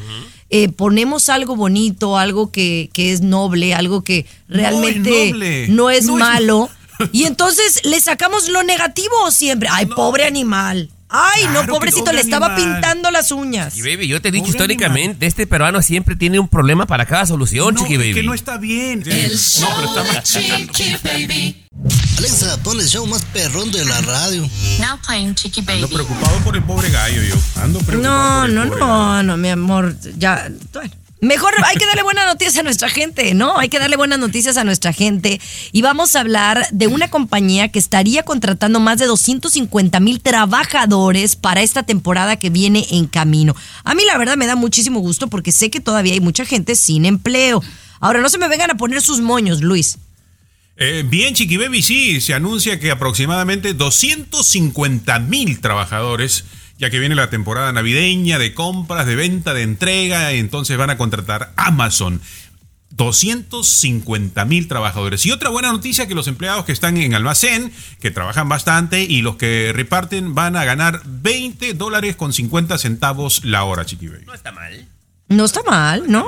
Eh, 0.54 0.68
ponemos 0.68 1.28
algo 1.30 1.56
bonito, 1.56 2.18
algo 2.18 2.52
que, 2.52 2.90
que 2.92 3.12
es 3.12 3.22
noble, 3.22 3.74
algo 3.74 4.02
que 4.04 4.26
realmente 4.48 5.30
noble. 5.32 5.68
no 5.68 5.88
es 5.90 6.04
No 6.04 6.14
es- 6.14 6.20
malo. 6.20 6.68
Y 7.10 7.24
entonces 7.24 7.80
le 7.84 7.98
sacamos 8.00 8.48
lo 8.48 8.62
negativo 8.62 9.30
siempre. 9.32 9.68
Ay, 9.72 9.86
pobre 9.86 10.24
animal. 10.24 10.90
Ay, 11.12 11.42
Claro 11.42 11.66
no, 11.66 11.72
pobrecito, 11.74 12.04
pobre 12.06 12.16
le 12.16 12.22
estaba 12.22 12.56
pintando 12.56 13.10
las 13.10 13.30
uñas. 13.32 13.76
Y 13.76 13.82
baby, 13.82 14.08
yo 14.08 14.20
te 14.22 14.28
he 14.28 14.32
dicho 14.32 14.44
Pobre 14.44 14.50
históricamente, 14.58 15.26
este 15.26 15.46
peruano 15.46 15.82
siempre 15.82 16.16
tiene 16.16 16.38
un 16.38 16.48
problema 16.48 16.86
para 16.86 17.04
cada 17.06 17.26
solución, 17.26 17.74
No, 17.74 17.80
chiqui 17.82 17.94
es 17.94 17.98
baby. 18.00 18.14
que 18.14 18.22
no 18.22 18.32
está 18.34 18.56
bien. 18.56 19.02
El 19.06 19.32
no, 19.32 19.36
show 19.38 19.68
pero 19.76 20.02
está. 20.04 20.22
Chiqui 20.22 20.96
Baby. 21.04 21.58
Alexa, 22.18 22.56
pon 22.62 22.78
el 22.80 22.86
show 22.88 23.06
más 23.06 23.22
perrón 23.26 23.70
de 23.72 23.84
la 23.84 24.00
radio. 24.02 24.42
Now 24.80 24.98
playing 25.06 25.34
Chiqui 25.34 25.60
Ando 25.60 25.86
Baby. 25.88 25.94
preocupado 25.94 26.36
por 26.38 26.56
el 26.56 26.62
pobre 26.62 26.88
gallo 26.90 27.22
yo. 27.22 27.34
Ando 27.62 27.80
preocupado 27.80 28.30
No, 28.34 28.40
por 28.40 28.48
el 28.48 28.54
no, 28.54 28.62
pobre 28.62 28.80
gallo. 28.80 28.86
no, 28.86 29.22
no, 29.22 29.36
mi 29.36 29.48
amor, 29.50 29.96
ya. 30.16 30.48
bueno. 30.72 30.90
Mejor 31.22 31.54
hay 31.64 31.76
que 31.76 31.86
darle 31.86 32.02
buenas 32.02 32.26
noticias 32.26 32.58
a 32.58 32.64
nuestra 32.64 32.88
gente, 32.88 33.32
¿no? 33.32 33.56
Hay 33.56 33.68
que 33.68 33.78
darle 33.78 33.96
buenas 33.96 34.18
noticias 34.18 34.56
a 34.56 34.64
nuestra 34.64 34.92
gente. 34.92 35.40
Y 35.70 35.80
vamos 35.80 36.16
a 36.16 36.20
hablar 36.20 36.66
de 36.72 36.88
una 36.88 37.10
compañía 37.10 37.68
que 37.68 37.78
estaría 37.78 38.24
contratando 38.24 38.80
más 38.80 38.98
de 38.98 39.06
250 39.06 40.00
mil 40.00 40.20
trabajadores 40.20 41.36
para 41.36 41.62
esta 41.62 41.84
temporada 41.84 42.34
que 42.34 42.50
viene 42.50 42.88
en 42.90 43.06
camino. 43.06 43.54
A 43.84 43.94
mí 43.94 44.02
la 44.04 44.18
verdad 44.18 44.36
me 44.36 44.48
da 44.48 44.56
muchísimo 44.56 44.98
gusto 44.98 45.28
porque 45.28 45.52
sé 45.52 45.70
que 45.70 45.78
todavía 45.78 46.14
hay 46.14 46.20
mucha 46.20 46.44
gente 46.44 46.74
sin 46.74 47.04
empleo. 47.04 47.62
Ahora, 48.00 48.20
no 48.20 48.28
se 48.28 48.38
me 48.38 48.48
vengan 48.48 48.72
a 48.72 48.76
poner 48.76 49.00
sus 49.00 49.20
moños, 49.20 49.60
Luis. 49.60 49.98
Eh, 50.76 51.04
bien, 51.06 51.34
Chiqui 51.34 51.56
Baby, 51.56 51.82
sí, 51.82 52.20
se 52.20 52.34
anuncia 52.34 52.80
que 52.80 52.90
aproximadamente 52.90 53.74
250 53.74 55.20
mil 55.20 55.60
trabajadores, 55.60 56.46
ya 56.82 56.90
que 56.90 56.98
viene 56.98 57.14
la 57.14 57.30
temporada 57.30 57.72
navideña 57.72 58.40
de 58.40 58.54
compras, 58.54 59.06
de 59.06 59.14
venta, 59.14 59.54
de 59.54 59.62
entrega, 59.62 60.32
entonces 60.32 60.76
van 60.76 60.90
a 60.90 60.98
contratar 60.98 61.52
Amazon. 61.54 62.20
250 62.90 64.44
mil 64.46 64.66
trabajadores. 64.66 65.24
Y 65.24 65.30
otra 65.30 65.48
buena 65.48 65.70
noticia 65.70 66.08
que 66.08 66.16
los 66.16 66.26
empleados 66.26 66.64
que 66.64 66.72
están 66.72 66.96
en 66.96 67.14
almacén, 67.14 67.72
que 68.00 68.10
trabajan 68.10 68.48
bastante 68.48 69.04
y 69.04 69.22
los 69.22 69.36
que 69.36 69.72
reparten 69.72 70.34
van 70.34 70.56
a 70.56 70.64
ganar 70.64 71.02
20 71.04 71.74
dólares 71.74 72.16
con 72.16 72.32
50 72.32 72.76
centavos 72.78 73.44
la 73.44 73.62
hora, 73.62 73.86
Chiqui 73.86 74.08
Baby. 74.08 74.24
No 74.26 74.34
está 74.34 74.50
mal. 74.50 74.88
No 75.36 75.44
está 75.44 75.62
mal, 75.62 76.04
¿no? 76.10 76.26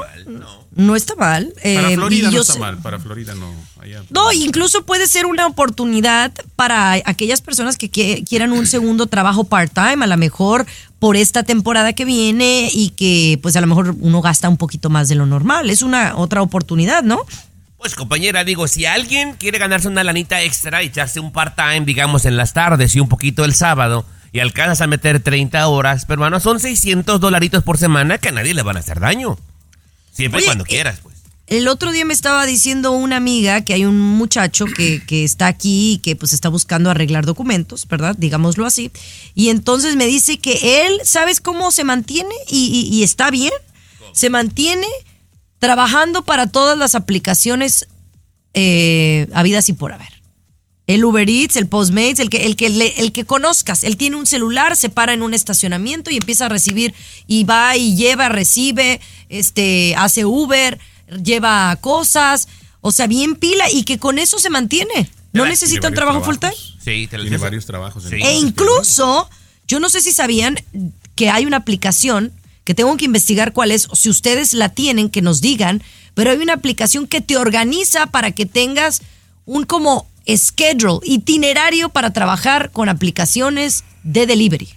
No 0.77 0.97
está 0.97 1.14
mal. 1.14 1.53
Para 1.62 1.90
Eh, 1.90 1.95
Florida 1.95 2.31
no 2.31 2.40
está 2.40 2.55
sé- 2.55 2.59
mal, 2.59 2.79
para 2.79 2.99
Florida 2.99 3.35
no. 3.35 3.53
allá- 3.81 4.03
No, 4.11 4.33
incluso 4.33 4.85
puede 4.85 5.07
ser 5.07 5.27
una 5.27 5.47
oportunidad 5.47 6.33
para 6.57 6.95
aquellas 7.05 7.40
personas 7.40 7.79
que 7.79 7.90
qui- 7.90 8.27
quieran 8.29 8.53
un 8.53 8.67
segundo 8.67 9.07
trabajo 9.07 9.45
part-time, 9.45 10.05
a 10.05 10.09
lo 10.09 10.17
mejor 10.17 10.67
por 10.99 11.17
esta 11.17 11.43
temporada 11.45 11.93
que 11.93 12.05
viene 12.05 12.71
y 12.73 12.90
que 12.90 13.38
pues 13.43 13.55
a 13.57 13.61
lo 13.61 13.67
mejor 13.69 13.95
uno 14.01 14.21
gasta 14.21 14.49
un 14.49 14.57
poquito 14.57 14.90
más 14.90 15.09
de 15.09 15.14
lo 15.14 15.27
normal. 15.27 15.71
Es 15.71 15.83
una 15.83 16.17
otra 16.17 16.43
oportunidad, 16.43 17.03
¿no? 17.05 17.21
Pues 17.77 17.95
compañera, 17.95 18.43
digo, 18.45 18.67
si 18.67 18.87
alguien 18.87 19.35
quiere 19.35 19.59
ganarse 19.59 19.87
una 19.88 20.03
lanita 20.03 20.43
extra 20.43 20.83
y 20.83 20.87
echarse 20.87 21.21
un 21.21 21.31
part-time, 21.33 21.83
digamos, 21.85 22.25
en 22.25 22.37
las 22.37 22.53
tardes 22.55 22.97
y 22.97 23.01
un 23.01 23.09
poquito 23.09 23.45
el 23.45 23.55
sábado, 23.55 24.07
y 24.35 24.40
alcanzas 24.40 24.81
a 24.81 24.87
meter 24.88 25.20
30 25.20 25.66
horas, 25.68 26.05
peruano, 26.07 26.40
son 26.40 26.59
600 26.59 27.20
dolaritos 27.20 27.62
por 27.62 27.79
semana 27.79 28.18
que 28.18 28.29
a 28.29 28.33
nadie 28.33 28.53
le 28.53 28.62
van 28.62 28.77
a 28.77 28.81
hacer 28.81 28.99
daño. 28.99 29.38
Siempre 30.12 30.38
Oye, 30.38 30.47
cuando 30.47 30.64
eh, 30.64 30.68
quieras, 30.68 30.99
pues. 31.03 31.14
El 31.47 31.68
otro 31.68 31.92
día 31.92 32.05
me 32.05 32.14
estaba 32.14 32.44
diciendo 32.44 32.90
una 32.92 33.16
amiga 33.16 33.61
que 33.61 33.75
hay 33.75 33.85
un 33.85 34.01
muchacho 34.01 34.64
que, 34.64 35.05
que 35.07 35.23
está 35.23 35.47
aquí 35.47 35.92
y 35.92 35.99
que 35.99 36.16
pues 36.16 36.33
está 36.33 36.49
buscando 36.49 36.90
arreglar 36.90 37.27
documentos, 37.27 37.87
¿verdad? 37.87 38.16
Digámoslo 38.18 38.66
así. 38.66 38.90
Y 39.37 39.51
entonces 39.51 39.94
me 39.94 40.07
dice 40.07 40.38
que 40.38 40.85
él, 40.87 40.99
¿sabes 41.05 41.40
cómo 41.40 41.70
se 41.70 41.85
mantiene? 41.85 42.35
Y, 42.49 42.88
y- 42.90 42.97
y 42.97 43.03
está 43.05 43.31
bien. 43.31 43.53
Se 44.14 44.31
mantiene 44.31 44.87
trabajando 45.61 46.25
para 46.25 46.47
todas 46.49 46.77
las 46.77 46.94
aplicaciones 46.97 47.87
eh, 48.55 49.29
habidas 49.33 49.68
y 49.68 49.75
por 49.75 49.92
haber. 49.92 50.13
El 50.87 51.05
Uber 51.05 51.29
Eats, 51.31 51.57
el 51.57 51.66
Postmates, 51.66 52.18
el 52.20 52.29
que, 52.29 52.44
el, 52.44 52.57
que 52.57 52.68
le- 52.68 53.01
el 53.01 53.12
que 53.12 53.25
conozcas. 53.25 53.85
Él 53.85 53.97
tiene 53.97 54.16
un 54.16 54.27
celular, 54.27 54.77
se 54.77 54.90
para 54.90 55.14
en 55.14 55.23
un 55.23 55.33
estacionamiento 55.33 56.11
y 56.11 56.16
empieza 56.16 56.47
a 56.47 56.49
recibir 56.51 56.94
y 57.27 57.44
va 57.44 57.77
y 57.77 57.97
lleva, 57.97 58.29
recibe, 58.29 59.01
este, 59.31 59.94
hace 59.97 60.25
Uber, 60.27 60.79
lleva 61.23 61.75
cosas, 61.77 62.49
o 62.83 62.92
sea, 62.92 63.07
bien 63.07 63.37
pila 63.37 63.70
y 63.70 63.85
que 63.85 63.99
con 63.99 64.18
eso 64.18 64.38
se 64.38 64.51
mantiene. 64.51 65.09
No 65.33 65.47
necesita 65.47 65.88
un 65.88 65.94
trabajo 65.94 66.23
full 66.23 66.37
time. 66.37 66.55
Sí, 66.85 67.07
te 67.09 67.16
lo 67.16 67.25
Tiene 67.25 67.38
varios 67.38 67.66
trabajos. 67.66 68.05
Sí. 68.05 68.16
E 68.23 68.35
incluso, 68.35 69.29
yo 69.66 69.81
no 69.81 69.88
sé 69.88 70.01
si 70.01 70.12
sabían 70.12 70.57
que 71.16 71.31
hay 71.31 71.47
una 71.47 71.57
aplicación 71.57 72.31
que 72.64 72.75
tengo 72.75 72.97
que 72.97 73.05
investigar 73.07 73.53
cuál 73.53 73.70
es, 73.73 73.88
o 73.90 73.97
si 73.97 74.11
ustedes 74.11 74.53
la 74.55 74.68
tienen, 74.68 75.11
que 75.11 75.23
nos 75.23 75.40
digan, 75.40 75.83
pero 76.14 76.31
hay 76.31 76.37
una 76.38 76.53
aplicación 76.53 77.07
que 77.07 77.20
te 77.20 77.37
organiza 77.37 78.07
para 78.07 78.31
que 78.33 78.47
tengas 78.47 79.03
un 79.44 79.64
como 79.64 80.07
schedule, 80.27 81.01
itinerario 81.05 81.89
para 81.89 82.13
trabajar 82.13 82.71
con 82.71 82.89
aplicaciones 82.89 83.85
de 84.03 84.27
delivery. 84.27 84.69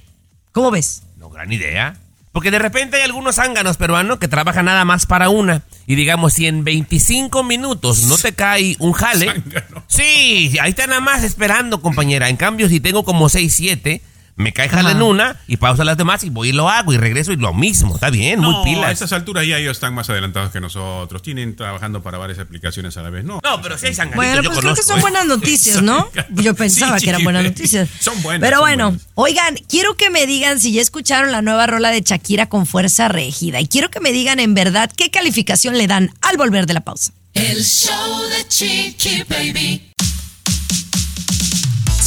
¿Cómo 0.51 0.71
ves? 0.71 1.03
No, 1.17 1.29
gran 1.29 1.51
idea. 1.51 1.97
Porque 2.31 2.51
de 2.51 2.59
repente 2.59 2.97
hay 2.97 3.03
algunos 3.03 3.35
zánganos 3.37 3.77
peruanos 3.77 4.19
que 4.19 4.27
trabajan 4.27 4.65
nada 4.65 4.85
más 4.85 5.05
para 5.05 5.29
una. 5.29 5.63
Y 5.87 5.95
digamos, 5.95 6.33
si 6.33 6.45
en 6.45 6.63
25 6.63 7.43
minutos 7.43 8.03
no 8.03 8.17
te 8.17 8.33
cae 8.33 8.75
un 8.79 8.91
jale. 8.91 9.25
Zángano. 9.25 9.83
Sí, 9.87 10.55
ahí 10.61 10.69
está 10.69 10.85
nada 10.85 11.01
más 11.01 11.23
esperando, 11.23 11.81
compañera. 11.81 12.29
En 12.29 12.37
cambio, 12.37 12.69
si 12.69 12.79
tengo 12.79 13.03
como 13.03 13.29
6, 13.29 13.51
7, 13.51 14.01
me 14.37 14.53
cae 14.53 14.69
jale 14.69 14.89
Ajá. 14.89 14.97
en 14.97 15.01
una 15.03 15.35
y 15.47 15.57
pausa 15.57 15.83
las 15.83 15.97
demás 15.97 16.23
y 16.23 16.29
voy 16.29 16.49
y 16.49 16.51
lo 16.53 16.69
hago 16.69 16.93
y 16.93 16.97
regreso 16.97 17.33
y 17.33 17.35
lo 17.37 17.53
mismo. 17.53 17.95
Está 17.95 18.09
bien, 18.09 18.39
No, 18.39 18.51
muy 18.51 18.61
a 18.61 18.63
pilas. 18.63 18.91
estas 18.93 19.11
alturas 19.11 19.45
ya 19.45 19.57
ellos 19.57 19.75
están 19.77 19.93
más 19.93 20.09
adelantados 20.09 20.51
que 20.51 20.61
nosotros. 20.61 21.21
Tienen 21.21 21.55
trabajando 21.55 22.01
para 22.01 22.17
varias 22.17 22.39
aplicaciones 22.39 22.95
a 22.97 23.01
la 23.01 23.09
vez. 23.09 23.25
No, 23.25 23.39
No, 23.43 23.61
pero 23.61 23.77
si 23.77 23.87
hay 23.87 23.95
Bueno, 24.15 24.41
yo 24.43 24.49
pues 24.51 24.59
creo 24.61 24.75
que 24.75 24.83
son 24.83 24.99
¿eh? 24.99 25.01
buenas 25.01 25.25
noticias, 25.25 25.81
¿no? 25.81 26.09
Yo 26.29 26.53
pensaba 26.55 26.97
Sí, 26.99 27.05
que 27.05 27.09
eran 27.09 27.23
buenas 27.23 27.43
noticias. 27.43 27.89
Son 27.99 28.21
buenas, 28.21 28.47
Pero 28.47 28.61
bueno, 28.61 28.89
buenas. 28.91 29.07
oigan, 29.15 29.55
quiero 29.67 29.97
que 29.97 30.09
me 30.09 30.25
digan 30.25 30.59
si 30.59 30.71
ya 30.71 30.81
escucharon 30.81 31.31
la 31.31 31.41
nueva 31.41 31.67
rola 31.67 31.89
de 31.89 32.01
Shakira 32.01 32.47
con 32.47 32.65
fuerza 32.65 33.07
rígida. 33.07 33.59
Y 33.59 33.67
quiero 33.67 33.89
que 33.89 33.99
me 33.99 34.11
digan 34.11 34.39
en 34.39 34.53
verdad 34.53 34.91
qué 34.95 35.09
calificación 35.11 35.77
le 35.77 35.87
dan 35.87 36.11
al 36.21 36.37
volver 36.37 36.67
de 36.67 36.75
la 36.75 36.81
pausa. 36.81 37.11
El 37.33 37.63
show 37.63 38.21
de 38.29 38.47
Chiqui 38.47 39.23
Baby. 39.27 39.91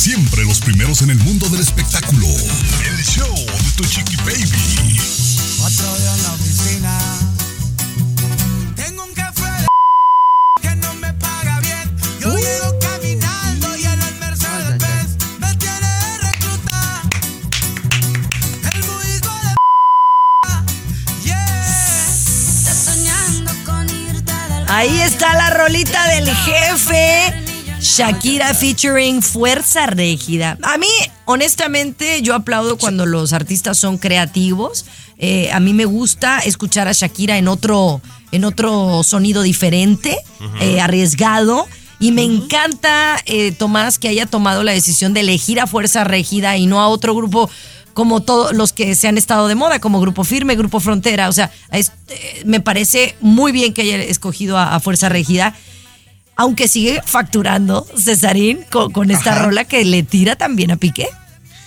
Siempre 0.01 0.45
los 0.47 0.61
primeros 0.61 1.03
en 1.03 1.11
el 1.11 1.19
mundo 1.19 1.47
del 1.51 1.61
espectáculo. 1.61 2.27
El 2.27 3.05
show 3.05 3.35
de 3.35 3.71
tu 3.77 3.85
chiqui 3.85 4.17
baby. 4.17 4.99
Otro 5.63 5.95
día 5.99 6.15
en 6.15 6.23
la 6.23 6.33
oficina. 6.33 6.99
Tengo 8.77 9.05
un 9.05 9.15
jefe 9.15 9.43
de 9.43 9.67
que 10.63 10.75
no 10.77 10.95
me 10.95 11.13
paga 11.13 11.61
bien. 11.61 11.95
Yo 12.19 12.35
llego 12.35 12.79
caminando 12.81 13.77
y 13.77 13.85
en 13.85 14.01
el 14.01 14.15
Mercedes 14.21 14.79
Benz 14.79 15.19
me 15.39 15.55
tiene 15.57 15.87
de 15.87 16.19
recluta. 16.31 17.03
El 18.73 18.81
muy 18.87 19.05
hijo 19.05 19.35
de 19.45 19.53
yeah. 21.25 22.07
Estás 22.09 22.85
soñando 22.87 23.53
con 23.67 23.87
irte 23.91 24.33
del 24.33 24.67
Ahí 24.71 25.03
está 25.03 25.35
la 25.35 25.51
rolita 25.51 26.09
del 26.09 26.35
jefe. 26.35 27.40
Shakira 27.97 28.55
featuring 28.55 29.21
Fuerza 29.21 29.87
Régida. 29.87 30.57
A 30.63 30.79
mí, 30.79 30.87
honestamente, 31.25 32.23
yo 32.23 32.35
aplaudo 32.35 32.79
cuando 32.79 33.05
los 33.07 33.33
artistas 33.33 33.79
son 33.79 33.99
creativos. 33.99 34.85
Eh, 35.19 35.51
a 35.53 35.59
mí 35.61 35.75
me 35.75 35.85
gusta 35.87 36.39
escuchar 36.39 36.87
a 36.89 36.93
Shakira 36.93 37.37
en 37.39 37.49
otro, 37.49 38.01
en 38.33 38.45
otro 38.45 39.03
sonido 39.03 39.43
diferente, 39.43 40.17
eh, 40.61 40.81
arriesgado. 40.81 41.67
Y 41.99 42.13
me 42.13 42.23
encanta, 42.23 43.19
eh, 43.27 43.53
Tomás, 43.53 43.99
que 43.99 44.09
haya 44.09 44.25
tomado 44.27 44.63
la 44.63 44.73
decisión 44.73 45.13
de 45.13 45.21
elegir 45.21 45.61
a 45.61 45.67
Fuerza 45.67 46.05
Régida 46.05 46.57
y 46.57 46.67
no 46.67 46.81
a 46.81 46.89
otro 46.89 47.15
grupo 47.15 47.51
como 47.93 48.21
todos 48.23 48.53
los 48.55 48.73
que 48.73 48.95
se 48.95 49.09
han 49.09 49.19
estado 49.19 49.49
de 49.49 49.57
moda, 49.57 49.81
como 49.81 50.01
Grupo 50.01 50.23
Firme, 50.25 50.55
Grupo 50.55 50.79
Frontera. 50.81 51.29
O 51.29 51.33
sea, 51.33 51.51
es- 51.73 51.93
me 52.45 52.61
parece 52.61 53.17
muy 53.21 53.51
bien 53.53 53.75
que 53.75 53.83
haya 53.83 53.97
escogido 53.97 54.57
a, 54.57 54.75
a 54.77 54.81
Fuerza 54.81 55.09
Régida 55.09 55.55
aunque 56.41 56.69
sigue 56.69 57.03
facturando 57.05 57.87
Cesarín 57.99 58.65
con, 58.71 58.93
con 58.93 59.11
esta 59.11 59.45
rola 59.45 59.67
que 59.67 59.85
le 59.85 60.03
tira 60.03 60.37
también 60.37 60.71
a 60.71 60.77
Piqué. 60.77 61.07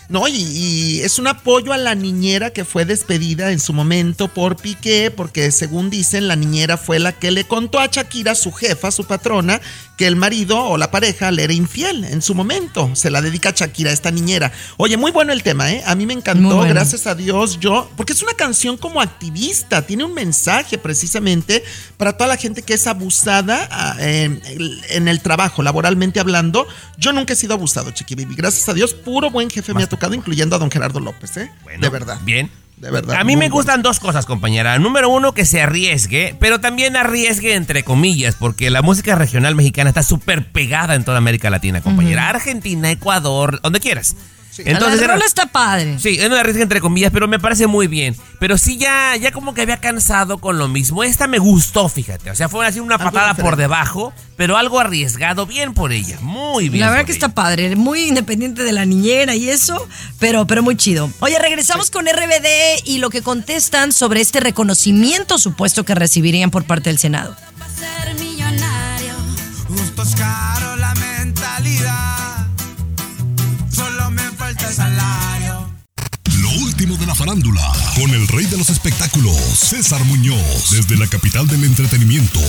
No, 0.10 0.28
y, 0.28 0.36
y 0.36 1.02
es 1.02 1.18
un 1.18 1.28
apoyo 1.28 1.74
a 1.74 1.78
la 1.78 1.96
niñera 1.96 2.52
que 2.52 2.66
fue 2.66 2.86
despedida 2.86 3.52
en 3.52 3.60
su 3.60 3.74
momento 3.74 4.28
por 4.28 4.58
Piqué, 4.58 5.12
porque 5.12 5.52
según 5.52 5.90
dicen, 5.90 6.28
la 6.28 6.36
niñera 6.36 6.78
fue 6.78 7.00
la 7.00 7.14
que 7.14 7.32
le 7.32 7.46
contó 7.46 7.80
a 7.80 7.88
Shakira, 7.88 8.36
su 8.36 8.52
jefa, 8.52 8.92
su 8.92 9.06
patrona, 9.06 9.62
que 9.98 10.08
el 10.08 10.16
marido 10.16 10.60
o 10.60 10.78
la 10.78 10.92
pareja 10.92 11.32
le 11.32 11.44
era 11.44 11.54
infiel 11.54 12.04
en 12.04 12.22
su 12.22 12.36
momento. 12.36 12.92
Se 12.96 13.10
la 13.10 13.22
dedica 13.22 13.50
a 13.50 13.54
Shakira, 13.54 13.92
esta 13.92 14.12
niñera. 14.12 14.52
Oye, 14.78 14.98
muy 14.98 15.12
bueno 15.12 15.32
el 15.32 15.44
tema, 15.44 15.72
¿eh? 15.72 15.84
A 15.86 15.96
mí 15.96 16.06
me 16.06 16.14
encantó, 16.14 16.58
bueno. 16.58 16.74
gracias 16.74 17.08
a 17.08 17.16
Dios, 17.16 17.60
yo, 17.60 17.90
porque 17.96 18.14
es 18.14 18.22
una 18.22 18.34
canción 18.34 18.78
como 18.78 19.02
activista, 19.02 19.84
tiene 19.84 20.04
un 20.04 20.14
mensaje 20.14 20.78
precisamente 20.78 21.64
para 21.98 22.14
toda 22.18 22.28
la 22.28 22.38
gente 22.38 22.62
que 22.62 22.74
es 22.74 22.88
abusada 22.88 23.68
ah, 23.72 23.96
en, 24.00 24.42
en 24.90 25.08
el 25.08 25.22
trabajo, 25.22 25.64
laboralmente 25.64 26.20
hablando. 26.20 26.68
Yo 26.98 27.14
nunca 27.14 27.34
he 27.34 27.36
sido 27.36 27.54
abusado, 27.54 27.92
Chiqui 27.92 28.16
Baby. 28.16 28.36
Gracias 28.36 28.68
a 28.68 28.74
Dios, 28.74 28.94
puro 28.94 29.30
buen 29.30 29.50
jefe 29.50 29.74
me 29.74 29.84
ha 29.84 29.88
tocado, 29.94 30.14
incluyendo 30.16 30.56
a 30.56 30.60
don 30.60 30.72
Gerardo 30.72 31.00
López, 31.00 31.38
¿eh? 31.38 31.52
Bueno, 31.64 31.82
de 31.82 31.90
verdad. 31.90 32.20
Bien. 32.24 32.50
De 32.78 32.90
verdad. 32.90 33.18
A 33.18 33.24
mí 33.24 33.38
me 33.38 33.50
gustan 33.50 33.82
dos 33.82 34.00
cosas, 34.00 34.26
compañera. 34.26 34.78
Número 34.80 35.08
uno, 35.08 35.34
que 35.34 35.46
se 35.46 35.62
arriesgue, 35.62 36.36
pero 36.40 36.60
también 36.60 36.98
arriesgue 36.98 37.54
entre 37.54 37.84
comillas, 37.84 38.36
porque 38.36 38.70
la 38.70 38.82
música 38.82 39.16
regional 39.16 39.56
mexicana 39.56 39.90
está 39.90 40.04
súper 40.04 40.52
pegada 40.52 40.96
en 40.96 41.04
toda 41.04 41.20
América 41.20 41.50
Latina, 41.50 41.82
compañera. 41.82 42.30
Argentina, 42.30 42.92
Ecuador, 42.92 43.62
donde 43.62 43.80
quieras. 43.80 44.16
Entonces, 44.58 45.00
la 45.00 45.06
era- 45.06 45.14
rola 45.16 45.26
está 45.26 45.46
padre. 45.48 45.98
Sí, 46.00 46.18
es 46.20 46.26
una 46.28 46.40
arriesga 46.42 46.64
entre 46.64 46.80
comillas, 46.82 47.12
pero 47.12 47.28
me 47.28 47.40
parece 47.40 47.68
muy 47.68 47.88
bien. 47.88 48.16
Pero 48.40 48.58
sí 48.58 48.78
ya, 48.78 49.16
ya 49.16 49.32
como 49.32 49.54
que 49.54 49.62
había 49.62 49.78
cansado 49.78 50.38
con 50.38 50.58
lo 50.58 50.68
mismo. 50.68 51.04
Esta 51.04 51.28
me 51.28 51.40
gustó, 51.40 51.90
fíjate. 51.90 52.30
O 52.32 52.36
sea, 52.36 52.50
fue 52.50 52.66
así 52.68 52.80
una 52.80 52.98
patada 52.98 53.34
por 53.34 53.56
debajo, 53.56 54.14
pero 54.38 54.58
algo 54.58 54.80
arriesgado. 54.80 55.46
Bien 55.46 55.74
por 55.74 55.92
ella, 55.92 56.18
muy 56.22 56.70
bien. 56.70 56.82
La 56.82 56.90
verdad 56.90 57.06
que 57.06 57.12
ella. 57.14 57.18
está 57.26 57.30
padre, 57.30 57.76
muy 57.76 58.04
independiente 58.10 58.64
de 58.64 58.72
la 58.72 58.86
niñera 58.86 59.36
y 59.36 59.50
eso, 59.50 59.88
pero, 60.20 60.46
pero 60.46 60.62
muy 60.64 60.76
chido. 60.76 61.10
Oye, 61.20 61.40
regresamos 61.40 61.90
con 61.90 62.06
RBD 62.08 62.82
y 62.86 62.98
lo 63.00 63.10
que 63.10 63.22
contestan 63.22 63.92
sobre 63.92 64.22
este 64.22 64.40
reconocimiento 64.40 65.38
supuesto 65.40 65.84
que 65.86 65.96
recibirían 65.96 66.52
por 66.52 66.66
parte 66.66 66.90
del 66.90 67.00
Senado. 67.00 67.36
Ser 67.80 68.14
millonario. 68.16 69.14
De 76.84 77.06
la 77.06 77.16
farándula, 77.16 77.62
con 77.96 78.14
el 78.14 78.28
rey 78.28 78.46
de 78.46 78.58
los 78.58 78.70
espectáculos, 78.70 79.34
César 79.38 80.04
Muñoz, 80.04 80.72
desde 80.72 80.98
la 80.98 81.08
capital 81.08 81.48
del 81.48 81.64
entretenimiento, 81.64 82.42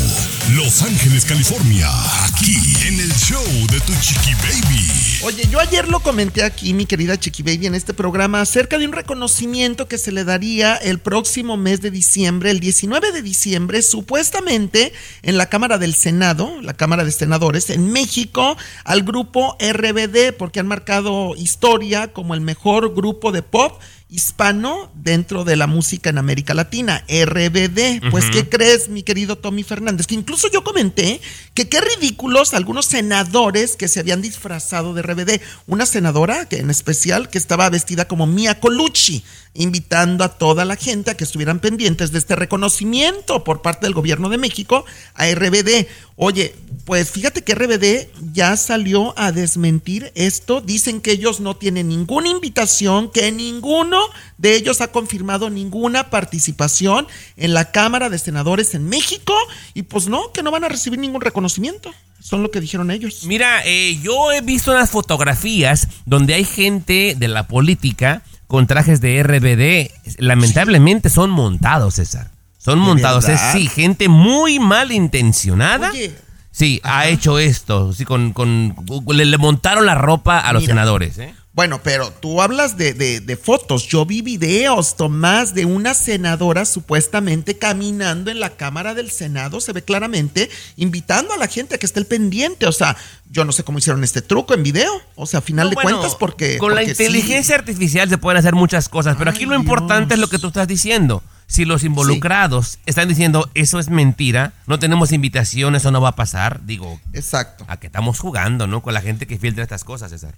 Los 0.56 0.82
Ángeles, 0.82 1.24
California, 1.24 1.88
aquí 2.24 2.56
en 2.84 2.98
el 2.98 3.14
show 3.14 3.44
de 3.70 3.78
Tu 3.78 3.92
Chiqui 4.00 4.34
Baby. 4.34 5.22
Oye, 5.22 5.48
yo 5.48 5.60
ayer 5.60 5.86
lo 5.86 6.00
comenté 6.00 6.42
aquí, 6.42 6.74
mi 6.74 6.84
querida 6.84 7.16
Chiqui 7.16 7.44
Baby, 7.44 7.66
en 7.66 7.76
este 7.76 7.94
programa, 7.94 8.40
acerca 8.40 8.76
de 8.76 8.86
un 8.86 8.92
reconocimiento 8.92 9.86
que 9.86 9.98
se 9.98 10.10
le 10.10 10.24
daría 10.24 10.74
el 10.74 10.98
próximo 10.98 11.56
mes 11.56 11.80
de 11.80 11.92
diciembre, 11.92 12.50
el 12.50 12.58
19 12.58 13.12
de 13.12 13.22
diciembre, 13.22 13.82
supuestamente 13.82 14.92
en 15.22 15.38
la 15.38 15.48
Cámara 15.48 15.78
del 15.78 15.94
Senado, 15.94 16.60
la 16.60 16.74
Cámara 16.74 17.04
de 17.04 17.12
Senadores, 17.12 17.70
en 17.70 17.92
México, 17.92 18.56
al 18.82 19.04
grupo 19.04 19.56
RBD, 19.60 20.32
porque 20.36 20.58
han 20.58 20.66
marcado 20.66 21.36
historia 21.36 22.12
como 22.12 22.34
el 22.34 22.40
mejor 22.40 22.94
grupo 22.94 23.30
de 23.30 23.42
pop 23.42 23.80
hispano 24.08 24.92
dentro 24.94 25.44
de 25.44 25.56
la 25.56 25.66
música 25.66 26.10
en 26.10 26.18
América 26.18 26.54
Latina, 26.54 27.04
RBD. 27.08 28.10
Pues, 28.10 28.26
¿qué 28.30 28.48
crees, 28.48 28.88
mi 28.88 29.02
querido 29.02 29.36
Tommy 29.36 29.62
Fernández? 29.62 30.06
Que 30.06 30.14
incluso 30.14 30.48
yo 30.50 30.62
comenté 30.62 31.20
que 31.54 31.68
qué 31.68 31.80
ridículos 31.80 32.54
algunos 32.54 32.86
senadores 32.86 33.76
que 33.76 33.88
se 33.88 34.00
habían 34.00 34.22
disfrazado 34.22 34.94
de 34.94 35.02
RBD. 35.02 35.40
Una 35.66 35.86
senadora 35.86 36.46
que 36.46 36.58
en 36.58 36.70
especial 36.70 37.28
que 37.28 37.38
estaba 37.38 37.70
vestida 37.70 38.06
como 38.06 38.26
Mia 38.26 38.60
Colucci, 38.60 39.24
invitando 39.54 40.24
a 40.24 40.36
toda 40.36 40.64
la 40.64 40.76
gente 40.76 41.10
a 41.10 41.16
que 41.16 41.24
estuvieran 41.24 41.60
pendientes 41.60 42.12
de 42.12 42.18
este 42.18 42.36
reconocimiento 42.36 43.44
por 43.44 43.62
parte 43.62 43.86
del 43.86 43.94
gobierno 43.94 44.28
de 44.28 44.38
México 44.38 44.84
a 45.14 45.26
RBD. 45.26 45.86
Oye, 46.16 46.54
pues 46.84 47.10
fíjate 47.10 47.42
que 47.42 47.54
RBD 47.54 48.08
ya 48.32 48.56
salió 48.56 49.18
a 49.18 49.32
desmentir 49.32 50.12
esto. 50.14 50.60
Dicen 50.60 51.00
que 51.00 51.12
ellos 51.12 51.40
no 51.40 51.56
tienen 51.56 51.88
ninguna 51.88 52.28
invitación, 52.28 53.10
que 53.10 53.32
ninguno 53.32 53.93
de 54.38 54.56
ellos 54.56 54.80
ha 54.80 54.88
confirmado 54.88 55.50
ninguna 55.50 56.10
participación 56.10 57.06
en 57.36 57.54
la 57.54 57.70
Cámara 57.70 58.10
de 58.10 58.18
Senadores 58.18 58.74
en 58.74 58.88
México 58.88 59.34
y 59.74 59.82
pues 59.82 60.08
no, 60.08 60.32
que 60.32 60.42
no 60.42 60.50
van 60.50 60.64
a 60.64 60.68
recibir 60.68 60.98
ningún 60.98 61.20
reconocimiento. 61.20 61.92
Son 62.20 62.42
lo 62.42 62.50
que 62.50 62.60
dijeron 62.60 62.90
ellos. 62.90 63.24
Mira, 63.24 63.62
eh, 63.64 63.98
yo 64.02 64.32
he 64.32 64.40
visto 64.40 64.70
unas 64.72 64.90
fotografías 64.90 65.88
donde 66.06 66.34
hay 66.34 66.44
gente 66.44 67.14
de 67.18 67.28
la 67.28 67.46
política 67.46 68.22
con 68.46 68.66
trajes 68.66 69.00
de 69.00 69.22
RBD. 69.22 70.18
Lamentablemente 70.18 71.10
son 71.10 71.30
montados, 71.30 71.94
César. 71.94 72.30
Son 72.58 72.78
¿De 72.80 72.86
montados. 72.86 73.28
Es, 73.28 73.40
sí, 73.52 73.68
gente 73.68 74.08
muy 74.08 74.58
mal 74.58 74.90
intencionada. 74.92 75.90
Oye, 75.90 76.14
Sí, 76.54 76.80
ha 76.84 77.08
hecho 77.08 77.40
esto. 77.40 77.92
Sí, 77.92 78.04
con, 78.04 78.32
con, 78.32 78.76
le, 79.08 79.24
le 79.24 79.38
montaron 79.38 79.86
la 79.86 79.96
ropa 79.96 80.38
a 80.38 80.52
los 80.52 80.62
Mira. 80.62 80.74
senadores. 80.74 81.18
¿eh? 81.18 81.34
Bueno, 81.54 81.80
pero 81.84 82.10
tú 82.10 82.42
hablas 82.42 82.76
de, 82.76 82.94
de- 82.94 83.20
de 83.20 83.36
fotos. 83.36 83.86
Yo 83.86 84.04
vi 84.04 84.22
videos, 84.22 84.96
Tomás, 84.96 85.54
de 85.54 85.64
una 85.66 85.94
senadora 85.94 86.64
supuestamente 86.64 87.56
caminando 87.58 88.32
en 88.32 88.40
la 88.40 88.50
Cámara 88.56 88.92
del 88.94 89.08
Senado. 89.12 89.60
Se 89.60 89.72
ve 89.72 89.82
claramente 89.82 90.50
invitando 90.76 91.32
a 91.32 91.36
la 91.36 91.46
gente 91.46 91.76
a 91.76 91.78
que 91.78 91.86
esté 91.86 92.00
al 92.00 92.06
pendiente. 92.06 92.66
O 92.66 92.72
sea, 92.72 92.96
yo 93.30 93.44
no 93.44 93.52
sé 93.52 93.62
cómo 93.62 93.78
hicieron 93.78 94.02
este 94.02 94.20
truco 94.20 94.52
en 94.54 94.64
video. 94.64 94.90
O 95.14 95.26
sea, 95.26 95.38
a 95.38 95.42
final 95.42 95.66
No, 95.66 95.70
de 95.70 95.74
bueno, 95.76 95.98
cuentas, 95.98 96.16
porque. 96.18 96.58
Con 96.58 96.74
la 96.74 96.82
sí. 96.82 96.90
inteligencia 96.90 97.54
artificial 97.54 98.08
se 98.08 98.18
pueden 98.18 98.38
hacer 98.38 98.54
muchas 98.56 98.88
cosas, 98.88 99.14
pero 99.16 99.30
aquí 99.30 99.44
lo 99.46 99.54
importante 99.54 100.14
es 100.14 100.20
lo 100.20 100.28
que 100.28 100.40
tú 100.40 100.48
estás 100.48 100.66
diciendo. 100.66 101.22
Si 101.46 101.64
los 101.66 101.84
involucrados 101.84 102.78
están 102.86 103.06
diciendo 103.06 103.48
eso 103.54 103.78
es 103.78 103.90
mentira, 103.90 104.54
no 104.66 104.78
tenemos 104.80 105.12
invitación, 105.12 105.76
eso 105.76 105.90
no 105.92 106.00
va 106.00 106.08
a 106.08 106.16
pasar, 106.16 106.64
digo, 106.64 106.98
Exacto. 107.12 107.64
a 107.68 107.76
que 107.78 107.86
estamos 107.86 108.18
jugando, 108.18 108.66
¿no? 108.66 108.82
Con 108.82 108.94
la 108.94 109.02
gente 109.02 109.26
que 109.26 109.38
filtra 109.38 109.62
estas 109.62 109.84
cosas, 109.84 110.10
César. 110.10 110.34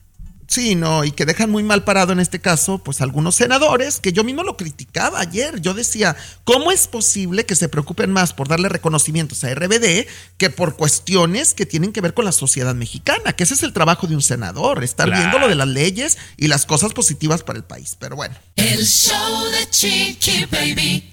Sí, 0.48 0.74
no, 0.76 1.04
y 1.04 1.10
que 1.10 1.26
dejan 1.26 1.50
muy 1.50 1.62
mal 1.64 1.82
parado 1.84 2.12
en 2.12 2.20
este 2.20 2.40
caso, 2.40 2.78
pues 2.78 3.00
algunos 3.00 3.34
senadores, 3.34 3.98
que 4.00 4.12
yo 4.12 4.22
mismo 4.22 4.44
lo 4.44 4.56
criticaba 4.56 5.20
ayer. 5.20 5.60
Yo 5.60 5.74
decía, 5.74 6.16
¿cómo 6.44 6.70
es 6.70 6.86
posible 6.86 7.44
que 7.46 7.56
se 7.56 7.68
preocupen 7.68 8.12
más 8.12 8.32
por 8.32 8.46
darle 8.48 8.68
reconocimientos 8.68 9.42
a 9.44 9.52
RBD 9.52 10.06
que 10.38 10.50
por 10.50 10.76
cuestiones 10.76 11.52
que 11.52 11.66
tienen 11.66 11.92
que 11.92 12.00
ver 12.00 12.14
con 12.14 12.24
la 12.24 12.32
sociedad 12.32 12.74
mexicana? 12.74 13.32
Que 13.32 13.42
ese 13.44 13.54
es 13.54 13.62
el 13.64 13.72
trabajo 13.72 14.06
de 14.06 14.14
un 14.14 14.22
senador, 14.22 14.84
estar 14.84 15.06
Claro. 15.08 15.20
viendo 15.20 15.38
lo 15.40 15.48
de 15.48 15.56
las 15.56 15.68
leyes 15.68 16.16
y 16.36 16.46
las 16.46 16.64
cosas 16.64 16.92
positivas 16.92 17.42
para 17.42 17.58
el 17.58 17.64
país. 17.64 17.96
Pero 17.98 18.14
bueno. 18.16 18.36
El 18.54 18.86
show 18.86 19.44
de 19.50 19.68
Chiqui 19.70 20.44
Baby. 20.46 21.12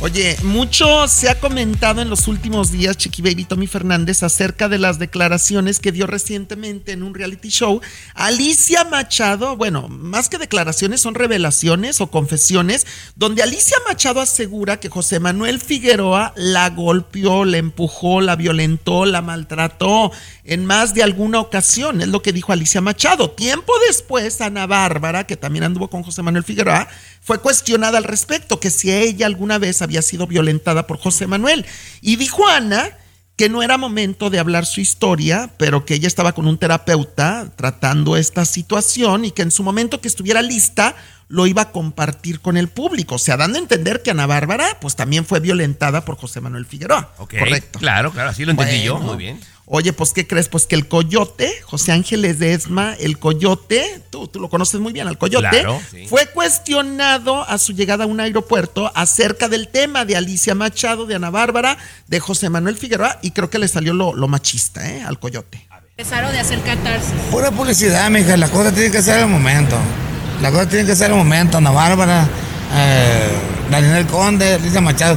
Oye, 0.00 0.36
mucho 0.42 1.06
se 1.06 1.30
ha 1.30 1.38
comentado 1.38 2.02
en 2.02 2.10
los 2.10 2.26
últimos 2.26 2.72
días, 2.72 2.96
Chiqui 2.96 3.22
Baby 3.22 3.44
Tommy 3.44 3.68
Fernández, 3.68 4.24
acerca 4.24 4.68
de 4.68 4.78
las 4.78 4.98
declaraciones 4.98 5.78
que 5.78 5.92
dio 5.92 6.08
recientemente 6.08 6.92
en 6.92 7.04
un 7.04 7.14
reality 7.14 7.48
show. 7.48 7.80
Alicia 8.14 8.84
Machado, 8.84 9.56
bueno, 9.56 9.88
más 9.88 10.28
que 10.28 10.36
declaraciones, 10.36 11.00
son 11.00 11.14
revelaciones 11.14 12.00
o 12.00 12.10
confesiones, 12.10 12.86
donde 13.14 13.44
Alicia 13.44 13.78
Machado 13.86 14.20
asegura 14.20 14.80
que 14.80 14.88
José 14.88 15.20
Manuel 15.20 15.60
Figueroa 15.60 16.32
la 16.36 16.70
golpeó, 16.70 17.44
la 17.44 17.58
empujó, 17.58 18.20
la 18.20 18.34
violentó, 18.34 19.06
la 19.06 19.22
maltrató 19.22 20.10
en 20.42 20.66
más 20.66 20.92
de 20.92 21.02
alguna 21.04 21.38
ocasión. 21.38 22.00
Es 22.00 22.08
lo 22.08 22.20
que 22.20 22.32
dijo 22.32 22.52
Alicia 22.52 22.80
Machado. 22.80 23.30
Tiempo 23.30 23.72
después, 23.86 24.40
Ana 24.40 24.66
Bárbara, 24.66 25.24
que 25.24 25.36
también 25.36 25.64
anduvo 25.64 25.88
con 25.88 26.02
José 26.02 26.22
Manuel 26.22 26.44
Figueroa, 26.44 26.88
fue 27.22 27.40
cuestionada 27.40 27.96
al 27.96 28.04
respecto, 28.04 28.60
que 28.60 28.70
si 28.70 28.92
ella 28.92 29.24
alguna 29.24 29.56
vez 29.58 29.80
había 29.84 30.02
sido 30.02 30.26
violentada 30.26 30.86
por 30.86 30.98
José 30.98 31.26
Manuel. 31.26 31.64
Y 32.00 32.16
dijo 32.16 32.46
Ana 32.46 32.90
que 33.36 33.48
no 33.48 33.62
era 33.62 33.78
momento 33.78 34.30
de 34.30 34.38
hablar 34.38 34.64
su 34.64 34.80
historia, 34.80 35.50
pero 35.56 35.84
que 35.84 35.94
ella 35.94 36.06
estaba 36.06 36.32
con 36.32 36.46
un 36.46 36.58
terapeuta 36.58 37.52
tratando 37.56 38.16
esta 38.16 38.44
situación 38.44 39.24
y 39.24 39.32
que 39.32 39.42
en 39.42 39.50
su 39.50 39.64
momento 39.64 40.00
que 40.00 40.08
estuviera 40.08 40.40
lista 40.40 40.94
lo 41.28 41.46
iba 41.46 41.62
a 41.62 41.72
compartir 41.72 42.40
con 42.40 42.56
el 42.56 42.68
público. 42.68 43.16
O 43.16 43.18
sea, 43.18 43.36
dando 43.36 43.58
a 43.58 43.62
entender 43.62 44.02
que 44.02 44.12
Ana 44.12 44.26
Bárbara 44.26 44.78
pues 44.80 44.94
también 44.94 45.24
fue 45.24 45.40
violentada 45.40 46.04
por 46.04 46.16
José 46.16 46.40
Manuel 46.40 46.66
Figueroa. 46.66 47.12
Correcto. 47.16 47.78
Claro, 47.80 48.12
claro, 48.12 48.30
así 48.30 48.44
lo 48.44 48.52
entendí 48.52 48.82
yo, 48.84 48.98
muy 48.98 49.16
bien. 49.16 49.40
Oye, 49.66 49.94
pues, 49.94 50.12
¿qué 50.12 50.26
crees? 50.26 50.48
Pues 50.48 50.66
que 50.66 50.74
el 50.74 50.88
coyote, 50.88 51.50
José 51.64 51.92
Ángeles 51.92 52.38
de 52.38 52.52
Esma, 52.52 52.94
el 53.00 53.18
coyote, 53.18 54.02
tú, 54.10 54.28
tú 54.28 54.38
lo 54.38 54.50
conoces 54.50 54.78
muy 54.78 54.92
bien, 54.92 55.08
al 55.08 55.16
coyote, 55.16 55.48
Claro, 55.48 55.80
sí. 55.90 56.06
fue 56.06 56.26
cuestionado 56.26 57.48
a 57.48 57.56
su 57.58 57.72
llegada 57.72 58.04
a 58.04 58.06
un 58.06 58.20
aeropuerto 58.20 58.92
acerca 58.94 59.48
del 59.48 59.68
tema 59.68 60.04
de 60.04 60.16
Alicia 60.16 60.54
Machado, 60.54 61.06
de 61.06 61.14
Ana 61.14 61.30
Bárbara, 61.30 61.78
de 62.08 62.20
José 62.20 62.50
Manuel 62.50 62.76
Figueroa, 62.76 63.18
y 63.22 63.30
creo 63.30 63.48
que 63.48 63.58
le 63.58 63.68
salió 63.68 63.94
lo, 63.94 64.12
lo 64.14 64.28
machista, 64.28 64.86
¿eh? 64.88 65.02
Al 65.02 65.18
coyote. 65.18 65.66
Empezaron 65.96 66.32
de 66.32 66.40
hacer 66.40 66.60
catarsis. 66.62 67.12
Pura 67.30 67.50
publicidad, 67.50 68.10
mija. 68.10 68.36
Las 68.36 68.50
cosas 68.50 68.74
tienen 68.74 68.90
que 68.92 69.00
ser 69.00 69.20
al 69.20 69.28
momento. 69.28 69.76
Las 70.42 70.50
cosas 70.50 70.68
tienen 70.68 70.86
que 70.86 70.96
ser 70.96 71.10
al 71.12 71.16
momento. 71.16 71.56
Ana 71.58 71.70
Bárbara 71.70 72.28
eh, 72.74 73.28
Daniel 73.70 74.04
Conde, 74.06 74.58
Lisa 74.58 74.80
Machado. 74.80 75.16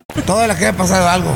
Toda 0.25 0.47
la 0.47 0.57
que 0.57 0.67
ha 0.67 0.73
pasado 0.73 1.07
algo. 1.07 1.33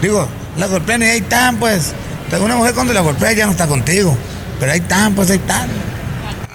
Digo, 0.00 0.28
la 0.56 0.66
golpean 0.66 1.02
y 1.02 1.06
ahí 1.06 1.18
están, 1.18 1.58
pues. 1.58 1.92
Una 2.40 2.56
mujer 2.56 2.74
cuando 2.74 2.92
la 2.92 3.00
golpea 3.00 3.32
ya 3.32 3.46
no 3.46 3.52
está 3.52 3.66
contigo. 3.66 4.16
Pero 4.58 4.72
ahí 4.72 4.78
están, 4.78 5.14
pues 5.14 5.30
ahí 5.30 5.36
están. 5.36 5.68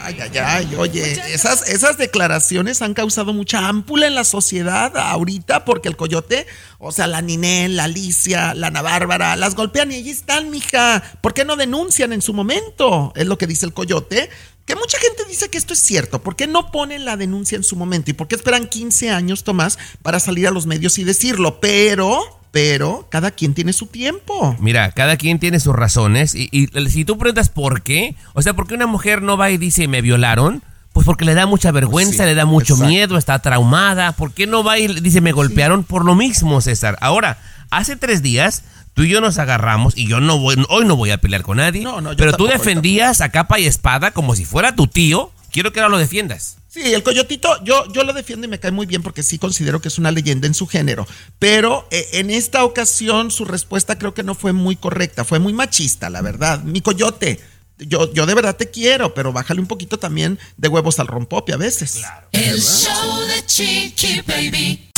Ay, 0.04 0.18
ay, 0.20 0.38
ay, 0.44 0.76
oye, 0.76 1.22
esas, 1.32 1.70
esas 1.70 1.98
declaraciones 1.98 2.82
han 2.82 2.96
causado 2.96 3.34
mucha 3.34 3.68
ámpula 3.68 4.08
en 4.08 4.16
la 4.16 4.24
sociedad 4.24 4.98
ahorita 4.98 5.64
porque 5.64 5.90
el 5.90 5.96
coyote, 5.96 6.48
o 6.80 6.92
sea, 6.92 7.06
la 7.06 7.22
Ninel, 7.22 7.78
la 7.78 7.84
Alicia, 7.84 8.56
la 8.56 8.68
Ana 8.68 8.82
Bárbara, 8.82 9.36
las 9.36 9.54
golpean 9.54 9.92
y 9.92 9.96
allí 9.96 10.10
están, 10.10 10.50
mija. 10.50 11.04
¿Por 11.22 11.36
qué 11.36 11.46
no 11.46 11.56
denuncian 11.56 12.14
en 12.14 12.24
su 12.24 12.34
momento? 12.34 13.14
Es 13.16 13.28
lo 13.28 13.38
que 13.38 13.46
dice 13.46 13.68
el 13.68 13.74
coyote. 13.74 14.30
Que 14.66 14.76
mucha 14.76 14.98
gente 15.00 15.24
dice 15.28 15.50
que 15.50 15.58
esto 15.58 15.74
es 15.74 15.80
cierto. 15.80 16.22
¿Por 16.22 16.36
qué 16.36 16.48
no 16.48 16.72
ponen 16.72 17.04
la 17.06 17.18
denuncia 17.18 17.56
en 17.56 17.64
su 17.64 17.76
momento? 17.76 18.12
¿Y 18.12 18.14
por 18.14 18.28
qué 18.28 18.36
esperan 18.36 18.68
15 18.68 19.10
años, 19.10 19.44
Tomás, 19.44 19.78
para 20.02 20.20
salir 20.20 20.48
a 20.48 20.52
los 20.52 20.66
medios 20.66 20.98
y 21.00 21.04
decirlo? 21.04 21.60
Pero, 21.60 22.22
pero, 22.52 23.08
cada 23.10 23.32
quien 23.32 23.54
tiene 23.54 23.74
su 23.74 23.88
tiempo. 23.88 24.56
Mira, 24.60 24.92
cada 24.92 25.18
quien 25.18 25.40
tiene 25.40 25.60
sus 25.60 25.76
razones. 25.76 26.36
Y, 26.36 26.50
y 26.52 26.68
si 26.90 27.06
tú 27.06 27.18
preguntas 27.18 27.50
por 27.50 27.82
qué, 27.82 28.16
o 28.34 28.42
sea, 28.42 28.54
¿por 28.54 28.68
qué 28.68 28.76
una 28.76 28.88
mujer 28.88 29.22
no 29.22 29.36
va 29.36 29.50
y 29.52 29.58
dice 29.58 29.88
me 29.88 30.02
violaron? 30.02 30.64
Pues 30.94 31.06
porque 31.06 31.24
le 31.26 31.34
da 31.34 31.46
mucha 31.46 31.72
vergüenza, 31.72 32.24
Sí, 32.24 32.30
le 32.30 32.36
da 32.36 32.46
mucho 32.46 32.74
exacto. 32.74 32.90
miedo, 32.90 33.18
está 33.18 33.40
traumada. 33.40 34.12
¿Por 34.12 34.34
qué 34.34 34.46
no 34.46 34.64
va 34.64 34.78
y 34.78 34.88
dice 35.02 35.22
me 35.22 35.32
golpearon? 35.32 35.84
Por 35.86 36.04
lo 36.06 36.16
mismo, 36.16 36.60
César. 36.60 36.98
Ahora, 37.02 37.38
hace 37.70 37.96
tres 37.96 38.22
días 38.22 38.64
tú 38.94 39.04
y 39.04 39.10
yo 39.10 39.22
nos 39.22 39.38
agarramos 39.38 39.98
y 39.98 40.08
yo 40.08 40.20
no 40.20 40.40
voy, 40.40 40.56
hoy 40.70 40.86
no 40.86 40.96
voy 40.96 41.12
a 41.12 41.20
pelear 41.20 41.44
con 41.44 41.58
nadie. 41.58 41.82
No, 41.82 42.02
no, 42.02 42.12
yo 42.12 42.18
pero 42.18 42.32
tú 42.32 42.46
tampoco, 42.46 42.60
defendías 42.60 43.22
a 43.22 43.30
capa 43.30 43.60
y 43.60 43.66
espada 43.66 44.12
como 44.12 44.36
si 44.36 44.46
fuera 44.46 44.76
tu 44.76 44.88
tío. 44.88 45.32
Quiero 45.52 45.74
que 45.74 45.82
ahora 45.82 45.90
lo 45.90 45.98
defiendas. 45.98 46.58
Sí, 46.70 46.94
el 46.94 47.04
coyotito, 47.04 47.62
yo, 47.66 47.92
yo 47.92 48.06
lo 48.06 48.14
defiendo 48.14 48.48
y 48.48 48.50
me 48.50 48.58
cae 48.58 48.72
muy 48.72 48.86
bien 48.86 49.04
porque 49.04 49.24
sí 49.24 49.38
considero 49.38 49.82
que 49.82 49.90
es 49.90 49.98
una 49.98 50.10
leyenda 50.10 50.48
en 50.48 50.54
su 50.54 50.68
género. 50.68 51.06
Pero 51.38 51.86
eh, 51.92 52.08
en 52.14 52.30
esta 52.30 52.64
ocasión 52.64 53.30
su 53.30 53.44
respuesta 53.44 53.98
creo 53.98 54.14
que 54.14 54.24
no 54.24 54.36
fue 54.36 54.54
muy 54.54 54.78
correcta, 54.78 55.26
fue 55.26 55.40
muy 55.40 55.52
machista, 55.52 56.10
la 56.10 56.22
verdad. 56.22 56.64
Mi 56.64 56.80
coyote, 56.80 57.42
yo, 57.78 58.14
yo 58.14 58.26
de 58.26 58.36
verdad 58.36 58.56
te 58.56 58.72
quiero, 58.72 59.14
pero 59.14 59.34
bájale 59.34 59.60
un 59.60 59.68
poquito 59.68 60.00
también 60.00 60.40
de 60.56 60.70
huevos 60.70 61.00
al 61.02 61.08
rompope 61.08 61.52
a 61.52 61.58
veces. 61.58 62.04
El 62.32 62.62
show 62.62 63.20
de 63.28 63.46
Chiqui 63.46 64.22
Baby. 64.22 64.92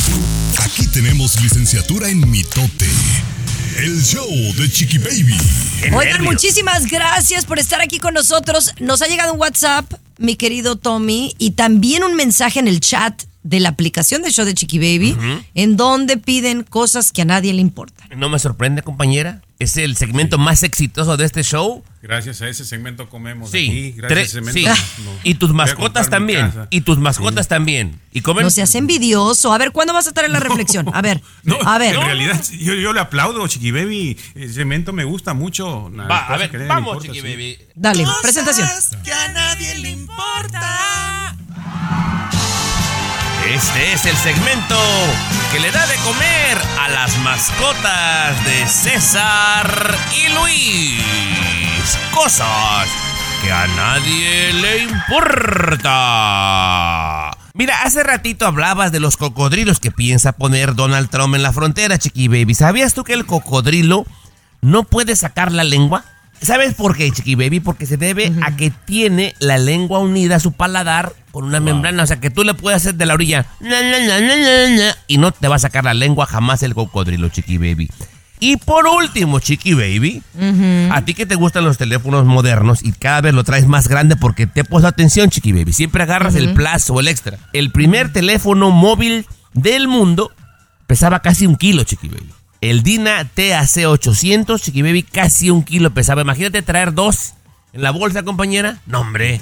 Aquí 0.59 0.85
tenemos 0.87 1.41
licenciatura 1.41 2.07
en 2.07 2.29
mitote. 2.29 2.85
El 3.77 4.03
show 4.03 4.29
de 4.57 4.69
Chiqui 4.69 4.97
Baby. 4.97 5.35
Oigan, 5.95 6.23
muchísimas 6.23 6.85
gracias 6.85 7.45
por 7.45 7.59
estar 7.59 7.81
aquí 7.81 7.97
con 7.97 8.13
nosotros. 8.13 8.73
Nos 8.79 9.01
ha 9.01 9.07
llegado 9.07 9.33
un 9.33 9.39
WhatsApp, 9.39 9.91
mi 10.17 10.35
querido 10.35 10.75
Tommy, 10.75 11.35
y 11.39 11.51
también 11.51 12.03
un 12.03 12.15
mensaje 12.15 12.59
en 12.59 12.67
el 12.67 12.79
chat 12.79 13.23
de 13.41 13.59
la 13.59 13.69
aplicación 13.69 14.21
de 14.21 14.31
show 14.31 14.45
de 14.45 14.53
Chiqui 14.53 14.77
Baby, 14.77 15.17
en 15.55 15.75
donde 15.75 16.17
piden 16.17 16.63
cosas 16.63 17.11
que 17.11 17.23
a 17.23 17.25
nadie 17.25 17.53
le 17.53 17.61
importan. 17.61 18.07
No 18.17 18.29
me 18.29 18.39
sorprende, 18.39 18.83
compañera. 18.83 19.41
Es 19.63 19.77
el 19.77 19.95
segmento 19.95 20.37
más 20.37 20.61
exitoso 20.63 21.15
de 21.15 21.23
este 21.23 21.41
show. 21.41 21.83
Gracias 22.01 22.41
a 22.41 22.49
ese 22.49 22.65
segmento 22.65 23.07
comemos 23.07 23.49
Sí, 23.49 23.65
aquí. 23.65 23.91
Gracias 23.93 24.35
a 24.35 24.39
ese 24.39 24.51
sí. 24.51 24.63
segmento. 24.65 24.81
no- 25.05 25.11
Y 25.23 25.35
tus 25.35 25.53
mascotas 25.53 26.09
también. 26.09 26.51
Y 26.69 26.81
tus 26.81 26.97
mascotas 26.97 27.47
también. 27.47 28.01
Y 28.11 28.19
comen. 28.19 28.43
No 28.43 28.49
seas 28.49 28.75
envidioso. 28.75 29.53
A 29.53 29.57
ver, 29.57 29.71
¿cuándo 29.71 29.93
vas 29.93 30.05
a 30.05 30.09
estar 30.09 30.25
en 30.25 30.33
la 30.33 30.41
reflexión? 30.41 30.89
A 30.93 31.01
ver, 31.01 31.21
No, 31.43 31.57
a 31.65 31.77
ver. 31.77 31.95
En 31.95 32.01
realidad, 32.01 32.43
yo, 32.59 32.73
yo 32.73 32.91
le 32.91 32.99
aplaudo, 32.99 33.47
Chiqui 33.47 33.71
Baby. 33.71 34.17
El 34.35 34.53
segmento 34.53 34.91
me 34.91 35.05
gusta 35.05 35.33
mucho. 35.33 35.89
Va, 35.91 36.25
a 36.27 36.35
ver, 36.37 36.49
que 36.51 36.57
vamos, 36.57 36.95
importa, 37.05 37.07
Chiqui 37.13 37.21
sí. 37.25 37.33
Baby. 37.33 37.57
Dale, 37.73 38.05
presentación. 38.21 38.67
Que 39.03 39.13
a 39.13 39.27
nadie 39.29 39.77
le 39.79 39.91
importa. 39.91 41.37
Este 43.49 43.91
es 43.91 44.05
el 44.05 44.15
segmento 44.15 44.77
que 45.51 45.59
le 45.59 45.69
da 45.71 45.85
de 45.85 45.95
comer 45.97 46.57
a 46.79 46.87
las 46.87 47.17
mascotas 47.19 48.45
de 48.45 48.65
César 48.67 49.97
y 50.15 50.29
Luis. 50.33 51.03
Cosas 52.13 52.87
que 53.43 53.51
a 53.51 53.67
nadie 53.67 54.53
le 54.53 54.83
importa. 54.83 55.81
Mira, 57.53 57.83
hace 57.83 58.01
ratito 58.01 58.47
hablabas 58.47 58.93
de 58.93 59.01
los 59.01 59.17
cocodrilos 59.17 59.81
que 59.81 59.91
piensa 59.91 60.31
poner 60.31 60.73
Donald 60.73 61.09
Trump 61.09 61.35
en 61.35 61.43
la 61.43 61.51
frontera, 61.51 61.99
Chiqui 61.99 62.29
Baby. 62.29 62.55
¿Sabías 62.55 62.93
tú 62.93 63.03
que 63.03 63.11
el 63.13 63.25
cocodrilo 63.25 64.05
no 64.61 64.83
puede 64.83 65.17
sacar 65.17 65.51
la 65.51 65.65
lengua? 65.65 66.05
¿Sabes 66.43 66.73
por 66.73 66.95
qué, 66.95 67.09
Chiqui 67.09 67.35
Baby? 67.35 67.59
Porque 67.59 67.85
se 67.85 67.97
debe 67.97 68.31
a 68.43 68.55
que 68.55 68.69
tiene 68.69 69.33
la 69.39 69.57
lengua 69.57 69.99
unida 69.99 70.35
a 70.35 70.39
su 70.39 70.51
paladar 70.51 71.13
con 71.31 71.45
una 71.45 71.59
membrana. 71.59 72.03
O 72.03 72.07
sea, 72.07 72.19
que 72.19 72.29
tú 72.29 72.43
le 72.43 72.53
puedes 72.53 72.77
hacer 72.77 72.95
de 72.95 73.05
la 73.05 73.13
orilla 73.13 73.45
na, 73.59 73.81
na, 73.81 74.95
y 75.07 75.17
no 75.17 75.31
te 75.31 75.47
va 75.47 75.55
a 75.55 75.59
sacar 75.59 75.85
la 75.85 75.93
lengua 75.93 76.25
jamás 76.25 76.61
el 76.63 76.75
cocodrilo, 76.75 77.29
Chiqui 77.29 77.57
Baby. 77.57 77.89
Y 78.39 78.57
por 78.57 78.87
último, 78.87 79.39
Chiqui 79.39 79.73
Baby, 79.73 80.21
a 80.91 81.05
ti 81.05 81.13
que 81.13 81.25
te 81.25 81.35
gustan 81.35 81.63
los 81.63 81.77
teléfonos 81.77 82.25
modernos 82.25 82.83
y 82.83 82.91
cada 82.91 83.21
vez 83.21 83.33
lo 83.33 83.45
traes 83.45 83.67
más 83.67 83.87
grande 83.87 84.17
porque 84.17 84.47
te 84.47 84.61
he 84.61 84.63
puesto 84.65 84.87
atención, 84.87 85.29
Chiqui 85.29 85.53
Baby. 85.53 85.71
Siempre 85.71 86.03
agarras 86.03 86.35
el 86.35 86.53
Plus 86.53 86.89
o 86.89 86.99
el 86.99 87.07
Extra. 87.07 87.37
El 87.53 87.71
primer 87.71 88.11
teléfono 88.11 88.69
móvil 88.71 89.25
del 89.53 89.87
mundo 89.87 90.31
pesaba 90.87 91.21
casi 91.21 91.45
un 91.45 91.55
kilo, 91.55 91.85
Chiqui 91.85 92.09
Baby. 92.09 92.33
El 92.63 92.81
Dina 92.81 93.25
TAC 93.27 93.85
800, 93.87 94.61
Chiqui 94.61 94.81
Baby, 94.83 95.03
casi 95.03 95.49
un 95.49 95.63
kilo 95.63 95.93
pesaba. 95.93 96.21
Imagínate 96.21 96.61
traer 96.61 96.93
dos 96.93 97.33
en 97.73 97.81
la 97.81 97.91
bolsa, 97.91 98.23
compañera. 98.23 98.79
No, 98.85 99.01
hombre. 99.01 99.37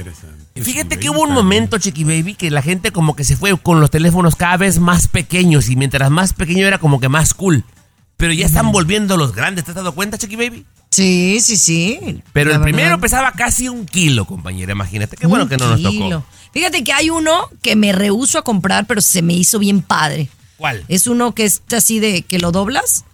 Fíjate 0.56 0.98
que 0.98 1.12
hubo 1.12 1.22
un 1.22 1.32
momento, 1.32 1.78
Chiqui 1.78 2.04
Baby, 2.04 2.34
que 2.34 2.50
la 2.50 2.64
gente 2.64 2.92
como 2.92 3.16
que 3.16 3.24
se 3.24 3.38
fue 3.38 3.56
con 3.60 3.80
los 3.80 3.92
teléfonos 3.92 4.36
cada 4.36 4.58
vez 4.58 4.80
más 4.80 5.08
pequeños 5.08 5.70
y 5.70 5.76
mientras 5.76 6.10
más 6.10 6.34
pequeño 6.34 6.66
era 6.66 6.80
como 6.80 7.00
que 7.00 7.10
más 7.10 7.36
cool. 7.36 7.64
Pero 8.18 8.34
ya 8.34 8.48
están 8.48 8.72
volviendo 8.72 9.18
los 9.18 9.36
grandes, 9.36 9.66
¿te 9.66 9.72
has 9.72 9.76
dado 9.76 9.94
cuenta, 9.94 10.18
Chiqui 10.18 10.36
Baby? 10.36 10.66
Sí, 10.90 11.40
sí, 11.42 11.58
sí. 11.58 12.24
Pero 12.34 12.50
La 12.50 12.56
el 12.56 12.64
primero 12.64 12.90
verdad. 12.90 13.02
pesaba 13.02 13.32
casi 13.34 13.70
un 13.70 13.86
kilo, 13.86 14.26
compañera, 14.26 14.72
imagínate. 14.72 15.16
Qué 15.16 15.28
bueno 15.28 15.44
Un 15.44 15.50
que 15.50 15.58
no 15.58 15.68
nos 15.70 15.78
kilo. 15.78 16.10
tocó. 16.22 16.26
Fíjate 16.54 16.84
que 16.84 16.92
hay 16.92 17.12
uno 17.12 17.50
que 17.62 17.76
me 17.76 17.92
rehuso 17.94 18.40
a 18.40 18.44
comprar, 18.44 18.88
pero 18.88 19.00
se 19.00 19.22
me 19.22 19.34
hizo 19.34 19.60
bien 19.60 19.84
padre. 19.84 20.28
¿Cuál? 20.58 20.84
Es 20.88 21.06
uno 21.08 21.34
que 21.34 21.46
es 21.46 21.62
así 21.76 22.00
de 22.00 22.22
que 22.24 22.38
lo 22.38 22.52
doblas, 22.52 23.06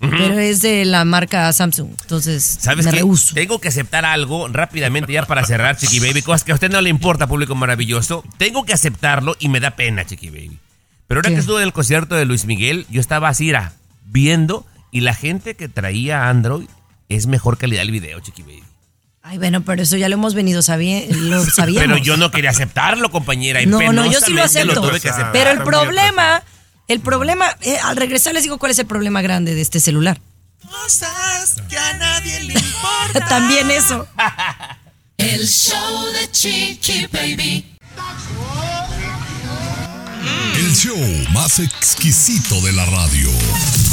Pero 0.00 0.38
es 0.38 0.62
de 0.62 0.84
la 0.86 1.04
marca 1.04 1.52
Samsung. 1.52 1.90
Entonces, 2.00 2.58
¿Sabes 2.60 2.86
me 2.86 2.92
rehuso. 2.92 3.34
Tengo 3.34 3.60
que 3.60 3.68
aceptar 3.68 4.04
algo 4.06 4.48
rápidamente 4.48 5.12
ya 5.12 5.26
para 5.26 5.44
cerrar, 5.44 5.76
Chiqui 5.76 6.00
Baby. 6.00 6.22
Cosas 6.22 6.42
que 6.42 6.52
a 6.52 6.54
usted 6.54 6.70
no 6.70 6.80
le 6.80 6.88
importa, 6.88 7.26
público 7.26 7.54
maravilloso. 7.54 8.24
Tengo 8.38 8.64
que 8.64 8.72
aceptarlo 8.72 9.36
y 9.38 9.48
me 9.50 9.60
da 9.60 9.72
pena, 9.72 10.06
Chiqui 10.06 10.30
Baby. 10.30 10.58
Pero 11.06 11.18
ahora 11.18 11.28
¿Qué? 11.28 11.34
que 11.34 11.40
estuve 11.40 11.58
en 11.58 11.64
el 11.64 11.72
concierto 11.74 12.14
de 12.14 12.24
Luis 12.24 12.46
Miguel, 12.46 12.86
yo 12.88 13.00
estaba 13.00 13.28
así, 13.28 13.50
era, 13.50 13.74
viendo, 14.06 14.66
y 14.90 15.00
la 15.00 15.12
gente 15.12 15.54
que 15.54 15.68
traía 15.68 16.28
Android 16.28 16.66
es 17.10 17.26
mejor 17.26 17.58
calidad 17.58 17.82
el 17.82 17.90
video, 17.90 18.20
Chiqui 18.20 18.42
Baby. 18.42 18.62
Ay, 19.22 19.36
bueno, 19.36 19.60
pero 19.62 19.82
eso 19.82 19.98
ya 19.98 20.08
lo 20.08 20.14
hemos 20.14 20.32
venido 20.34 20.62
sabiendo. 20.62 21.44
Pero 21.74 21.98
yo 21.98 22.16
no 22.16 22.30
quería 22.30 22.50
aceptarlo, 22.50 23.10
compañera. 23.10 23.60
y 23.60 23.66
No, 23.66 23.92
no, 23.92 24.10
yo 24.10 24.18
sí 24.18 24.32
lo 24.32 24.42
acepto. 24.42 24.80
tuve 24.80 24.98
que 24.98 25.10
aceptar. 25.10 25.32
pero 25.32 25.50
el 25.50 25.62
problema, 25.62 26.42
el 26.90 27.00
problema, 27.00 27.56
eh, 27.62 27.78
al 27.78 27.96
regresar 27.96 28.34
les 28.34 28.42
digo 28.42 28.58
cuál 28.58 28.72
es 28.72 28.78
el 28.80 28.86
problema 28.86 29.22
grande 29.22 29.54
de 29.54 29.60
este 29.60 29.78
celular. 29.78 30.20
Cosas 30.68 31.56
que 31.68 31.78
a 31.78 31.92
nadie 31.94 32.40
le 32.40 32.54
importa. 32.54 33.26
También 33.28 33.70
eso. 33.70 34.08
El 35.16 35.46
show 35.46 36.04
de 36.12 36.30
Chiqui 36.32 37.06
Baby. 37.06 37.78
El 40.60 40.74
show 40.76 40.98
más 41.32 41.58
exquisito 41.58 42.60
de 42.60 42.72
la 42.72 42.84
radio. 42.84 43.30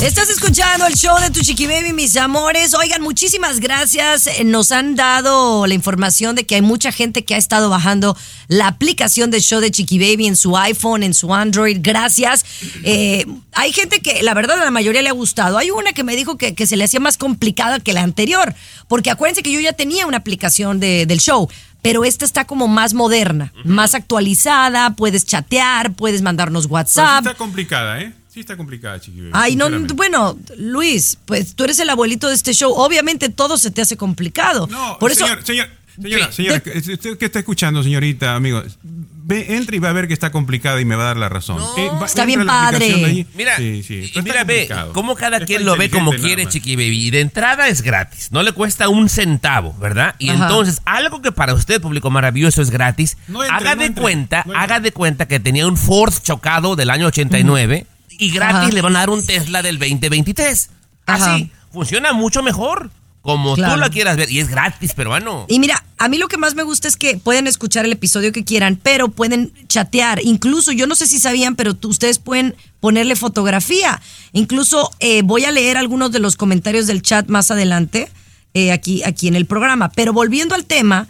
Estás 0.03 0.29
escuchando 0.29 0.85
el 0.85 0.95
show 0.95 1.17
de 1.21 1.29
Tu 1.29 1.39
Chiqui 1.39 1.65
Baby, 1.65 1.93
mis 1.93 2.17
amores. 2.17 2.73
Oigan, 2.73 3.01
muchísimas 3.01 3.61
gracias. 3.61 4.27
Eh, 4.27 4.43
Nos 4.43 4.73
han 4.73 4.95
dado 4.95 5.65
la 5.65 5.73
información 5.73 6.35
de 6.35 6.45
que 6.45 6.55
hay 6.55 6.61
mucha 6.61 6.91
gente 6.91 7.23
que 7.23 7.35
ha 7.35 7.37
estado 7.37 7.69
bajando 7.69 8.17
la 8.49 8.67
aplicación 8.67 9.31
del 9.31 9.41
show 9.41 9.61
de 9.61 9.71
Chiqui 9.71 9.97
Baby 9.97 10.27
en 10.27 10.35
su 10.35 10.57
iPhone, 10.57 11.03
en 11.03 11.13
su 11.13 11.33
Android. 11.33 11.77
Gracias. 11.79 12.43
Eh, 12.83 13.25
hay 13.53 13.71
gente 13.71 14.01
que, 14.01 14.21
la 14.21 14.33
verdad, 14.33 14.59
a 14.59 14.65
la 14.65 14.71
mayoría 14.71 15.01
le 15.01 15.09
ha 15.09 15.13
gustado. 15.13 15.57
Hay 15.57 15.71
una 15.71 15.93
que 15.93 16.03
me 16.03 16.17
dijo 16.17 16.37
que, 16.37 16.53
que 16.53 16.67
se 16.67 16.75
le 16.75 16.83
hacía 16.83 16.99
más 16.99 17.17
complicada 17.17 17.79
que 17.79 17.93
la 17.93 18.01
anterior. 18.03 18.53
Porque 18.89 19.09
acuérdense 19.09 19.41
que 19.41 19.53
yo 19.53 19.61
ya 19.61 19.71
tenía 19.73 20.05
una 20.05 20.17
aplicación 20.17 20.81
de- 20.81 21.05
del 21.05 21.19
show. 21.21 21.49
Pero 21.81 22.03
esta 22.05 22.25
está 22.25 22.45
como 22.45 22.67
más 22.67 22.93
moderna, 22.93 23.53
más 23.63 23.95
actualizada, 23.95 24.95
puedes 24.95 25.25
chatear, 25.25 25.93
puedes 25.93 26.21
mandarnos 26.21 26.63
Pero 26.63 26.69
sí 26.69 26.73
WhatsApp. 26.73 27.25
está 27.25 27.37
complicada, 27.37 28.01
¿eh? 28.01 28.13
Sí 28.29 28.41
está 28.41 28.55
complicada, 28.55 28.99
Chiqui 28.99 29.19
Baby. 29.19 29.31
Ay, 29.33 29.55
no, 29.55 29.67
bueno, 29.95 30.37
Luis, 30.57 31.17
pues 31.25 31.55
tú 31.55 31.63
eres 31.63 31.79
el 31.79 31.89
abuelito 31.89 32.27
de 32.27 32.35
este 32.35 32.53
show. 32.53 32.71
Obviamente 32.71 33.29
todo 33.29 33.57
se 33.57 33.71
te 33.71 33.81
hace 33.81 33.97
complicado. 33.97 34.67
No, 34.67 34.97
Por 34.99 35.11
eso, 35.11 35.25
señor, 35.25 35.43
señor, 35.43 35.69
señora, 36.01 36.27
Sí. 36.31 36.33
señora, 36.43 36.63
usted 36.75 37.17
que 37.17 37.25
está 37.25 37.39
escuchando, 37.39 37.83
señorita, 37.83 38.35
amigo, 38.35 38.63
ve, 38.83 39.57
entre 39.57 39.77
y 39.77 39.79
va 39.79 39.89
a 39.89 39.93
ver 39.93 40.07
que 40.07 40.13
está 40.13 40.31
complicada 40.31 40.79
y 40.79 40.85
me 40.85 40.95
va 40.95 41.03
a 41.03 41.07
dar 41.07 41.17
la 41.17 41.27
razón. 41.29 41.57
Eh, 41.77 41.89
va- 42.01 42.05
Está 42.05 42.23
entra 42.23 42.25
bien 42.25 42.45
padre. 42.45 43.27
Mira, 43.35 43.57
Sí, 43.57 43.83
sí, 43.83 43.93
y 43.95 43.97
pero 43.97 44.07
está 44.07 44.21
mira, 44.21 44.43
ve, 44.43 44.59
complicado. 44.67 44.93
cómo 44.93 45.15
cada 45.15 45.39
quien 45.45 45.65
lo 45.65 45.75
ve 45.75 45.89
como 45.89 46.11
quiere, 46.13 46.45
más. 46.45 46.53
Chiqui 46.53 46.75
Baby. 46.75 47.07
Y 47.07 47.09
de 47.11 47.21
entrada 47.21 47.67
es 47.67 47.81
gratis, 47.81 48.31
no 48.31 48.41
le 48.43 48.51
cuesta 48.53 48.87
un 48.89 49.09
centavo, 49.09 49.73
¿verdad? 49.79 50.15
Y 50.19 50.29
Ajá. 50.29 50.43
entonces, 50.45 50.81
algo 50.85 51.21
que 51.21 51.31
para 51.31 51.53
usted, 51.53 51.81
público 51.81 52.09
maravilloso, 52.09 52.61
es 52.61 52.69
gratis, 52.69 53.17
No 53.27 53.43
entre, 53.43 53.55
haga 53.57 53.75
no 53.75 53.81
de 53.81 53.87
entre, 53.87 54.01
cuenta, 54.01 54.45
haga 54.55 54.79
de 54.79 54.91
cuenta 54.91 55.27
que 55.27 55.39
tenía 55.39 55.67
un 55.67 55.77
Ford 55.77 56.13
chocado 56.23 56.75
del 56.75 56.89
año 56.89 57.07
89 57.07 57.85
y 58.19 58.31
gratis 58.31 58.55
Ajá. 58.57 58.69
le 58.71 58.81
van 58.81 58.95
a 58.95 58.99
dar 58.99 59.09
un 59.09 59.25
Tesla 59.25 59.61
del 59.61 59.77
2023. 59.77 60.69
Ajá. 61.05 61.33
Así, 61.35 61.51
funciona 61.71 62.13
mucho 62.13 62.41
mejor, 62.43 62.89
como 63.21 63.51
tú 63.55 63.61
Claro. 63.61 63.77
lo 63.77 63.89
quieras 63.89 64.15
ver. 64.15 64.31
Y 64.31 64.39
es 64.39 64.47
gratis, 64.49 64.93
peruano. 64.93 65.45
Y 65.49 65.59
mira, 65.59 65.83
a 65.97 66.07
mí 66.07 66.17
lo 66.17 66.27
que 66.29 66.37
más 66.37 66.55
me 66.55 66.63
gusta 66.63 66.87
es 66.87 66.95
que 66.95 67.17
pueden 67.17 67.45
escuchar 67.47 67.83
el 67.85 67.91
episodio 67.91 68.31
que 68.31 68.45
quieran, 68.45 68.79
pero 68.81 69.09
pueden 69.09 69.51
chatear. 69.67 70.21
Incluso, 70.23 70.71
yo 70.71 70.87
no 70.87 70.95
sé 70.95 71.07
si 71.07 71.19
sabían, 71.19 71.55
pero 71.55 71.73
tú- 71.75 71.89
ustedes 71.89 72.19
pueden 72.19 72.55
ponerle 72.79 73.15
fotografía. 73.15 74.01
Incluso 74.31 74.91
eh, 74.99 75.23
voy 75.23 75.43
a 75.45 75.51
leer 75.51 75.75
algunos 75.77 76.11
de 76.11 76.19
los 76.19 76.35
comentarios 76.37 76.87
del 76.87 77.01
chat 77.01 77.27
más 77.27 77.51
adelante, 77.51 78.09
eh, 78.53 78.71
aquí, 78.71 79.03
aquí 79.03 79.27
en 79.27 79.35
el 79.35 79.45
programa. 79.45 79.89
Pero 79.91 80.13
volviendo 80.13 80.55
al 80.55 80.63
tema, 80.65 81.07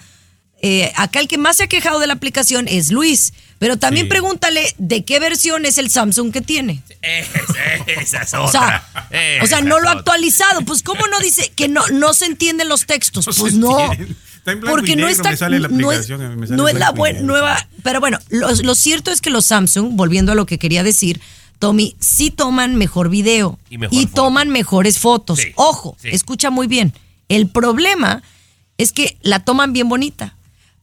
eh, 0.61 0.91
acá 0.95 1.19
el 1.19 1.27
que 1.27 1.37
más 1.37 1.57
se 1.57 1.63
ha 1.65 1.67
quejado 1.67 1.99
de 1.99 2.07
la 2.07 2.13
aplicación 2.13 2.67
es 2.67 2.91
Luis. 2.91 3.33
Pero 3.59 3.77
también 3.77 4.05
Sí. 4.05 4.09
pregúntale 4.09 4.73
de 4.77 5.03
qué 5.03 5.19
versión 5.19 5.65
es 5.65 5.77
el 5.77 5.89
Samsung 5.89 6.31
que 6.31 6.41
tiene. 6.41 6.83
Esa 7.87 8.21
es 8.21 8.33
O 8.35 8.47
sea, 8.51 8.83
otra. 9.09 9.41
o 9.43 9.47
sea, 9.47 9.61
no 9.61 9.79
lo 9.79 9.87
ha 9.89 9.91
otra. 9.93 9.99
actualizado. 9.99 10.61
Pues, 10.61 10.83
¿cómo 10.83 11.07
no 11.07 11.19
dice 11.19 11.51
que 11.55 11.67
no, 11.67 11.81
no 11.87 12.13
se 12.13 12.25
entienden 12.25 12.69
los 12.69 12.85
textos? 12.85 13.25
No 13.27 13.33
pues 13.33 13.53
no. 13.55 13.91
Está 13.93 14.51
en 14.51 14.61
Porque 14.61 14.95
no 14.95 15.07
está. 15.07 15.31
me 15.31 15.37
sale 15.37 15.59
la 15.59 15.67
no 15.69 15.91
es, 15.91 15.99
aplicación, 16.01 16.39
me 16.39 16.47
sale 16.47 16.57
no 16.57 16.69
en 16.69 16.75
es 16.75 16.79
la 16.79 16.91
buena, 16.91 17.21
nueva. 17.21 17.67
Pero 17.83 17.99
bueno, 17.99 18.19
lo, 18.29 18.51
lo 18.53 18.75
cierto 18.75 19.11
es 19.11 19.21
que 19.21 19.29
los 19.29 19.45
Samsung, 19.47 19.95
volviendo 19.95 20.31
a 20.31 20.35
lo 20.35 20.45
que 20.45 20.59
quería 20.59 20.83
decir, 20.83 21.19
Tommy, 21.59 21.95
sí 21.99 22.29
toman 22.29 22.75
mejor 22.75 23.09
video 23.09 23.57
Y 23.69 23.77
mejor 23.79 24.05
toman 24.13 24.49
mejores 24.49 24.99
fotos. 24.99 25.39
Sí, 25.39 25.51
Ojo, 25.55 25.97
sí. 25.99 26.09
escucha 26.11 26.49
muy 26.51 26.67
bien. 26.67 26.93
El 27.27 27.49
problema 27.49 28.21
es 28.77 28.91
que 28.93 29.17
la 29.21 29.39
toman 29.39 29.73
bien 29.73 29.89
bonita, 29.89 30.35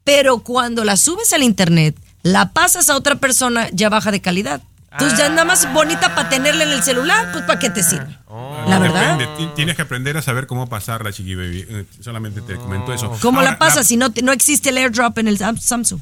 pero 0.03 0.41
cuando 0.41 0.85
la 0.85 0.97
subes 0.97 1.33
al 1.33 1.43
internet, 1.45 1.95
la 2.25 2.51
pasas 2.51 2.91
a 2.91 2.97
otra 2.97 3.15
persona, 3.17 3.69
ya 3.73 3.89
baja 3.89 4.11
de 4.11 4.21
calidad. 4.21 4.61
Entonces 4.91 5.19
ya 5.19 5.29
nada 5.29 5.45
más 5.45 5.73
bonita 5.73 6.15
para 6.15 6.29
tenerla 6.29 6.63
en 6.65 6.71
el 6.71 6.83
celular, 6.83 7.31
pues 7.33 7.45
¿para 7.45 7.59
qué 7.59 7.69
te 7.71 7.83
sirve? 7.83 8.17
La 8.69 8.79
verdad. 8.79 9.19
Depende, 9.19 9.27
ti- 9.47 9.51
Tienes 9.57 9.75
que 9.77 9.83
aprender 9.83 10.17
a 10.17 10.23
saber 10.23 10.47
cómo 10.47 10.69
pasarla, 10.69 11.13
Chiqui 11.13 11.35
Baby. 11.35 11.67
Eh, 11.69 11.85
Solamente 12.01 12.41
te 12.43 12.55
comento 12.57 12.93
eso. 12.95 13.11
¿Cómo 13.21 13.41
Ahora, 13.41 13.53
la 13.53 13.59
pasas 13.59 13.87
si 13.89 13.97
no, 13.97 14.13
no 14.23 14.33
existe 14.33 14.71
el 14.71 14.79
airdrop 14.79 15.19
en 15.19 15.29
el 15.29 15.39
Sam- 15.39 15.59
Samsung? 15.59 16.01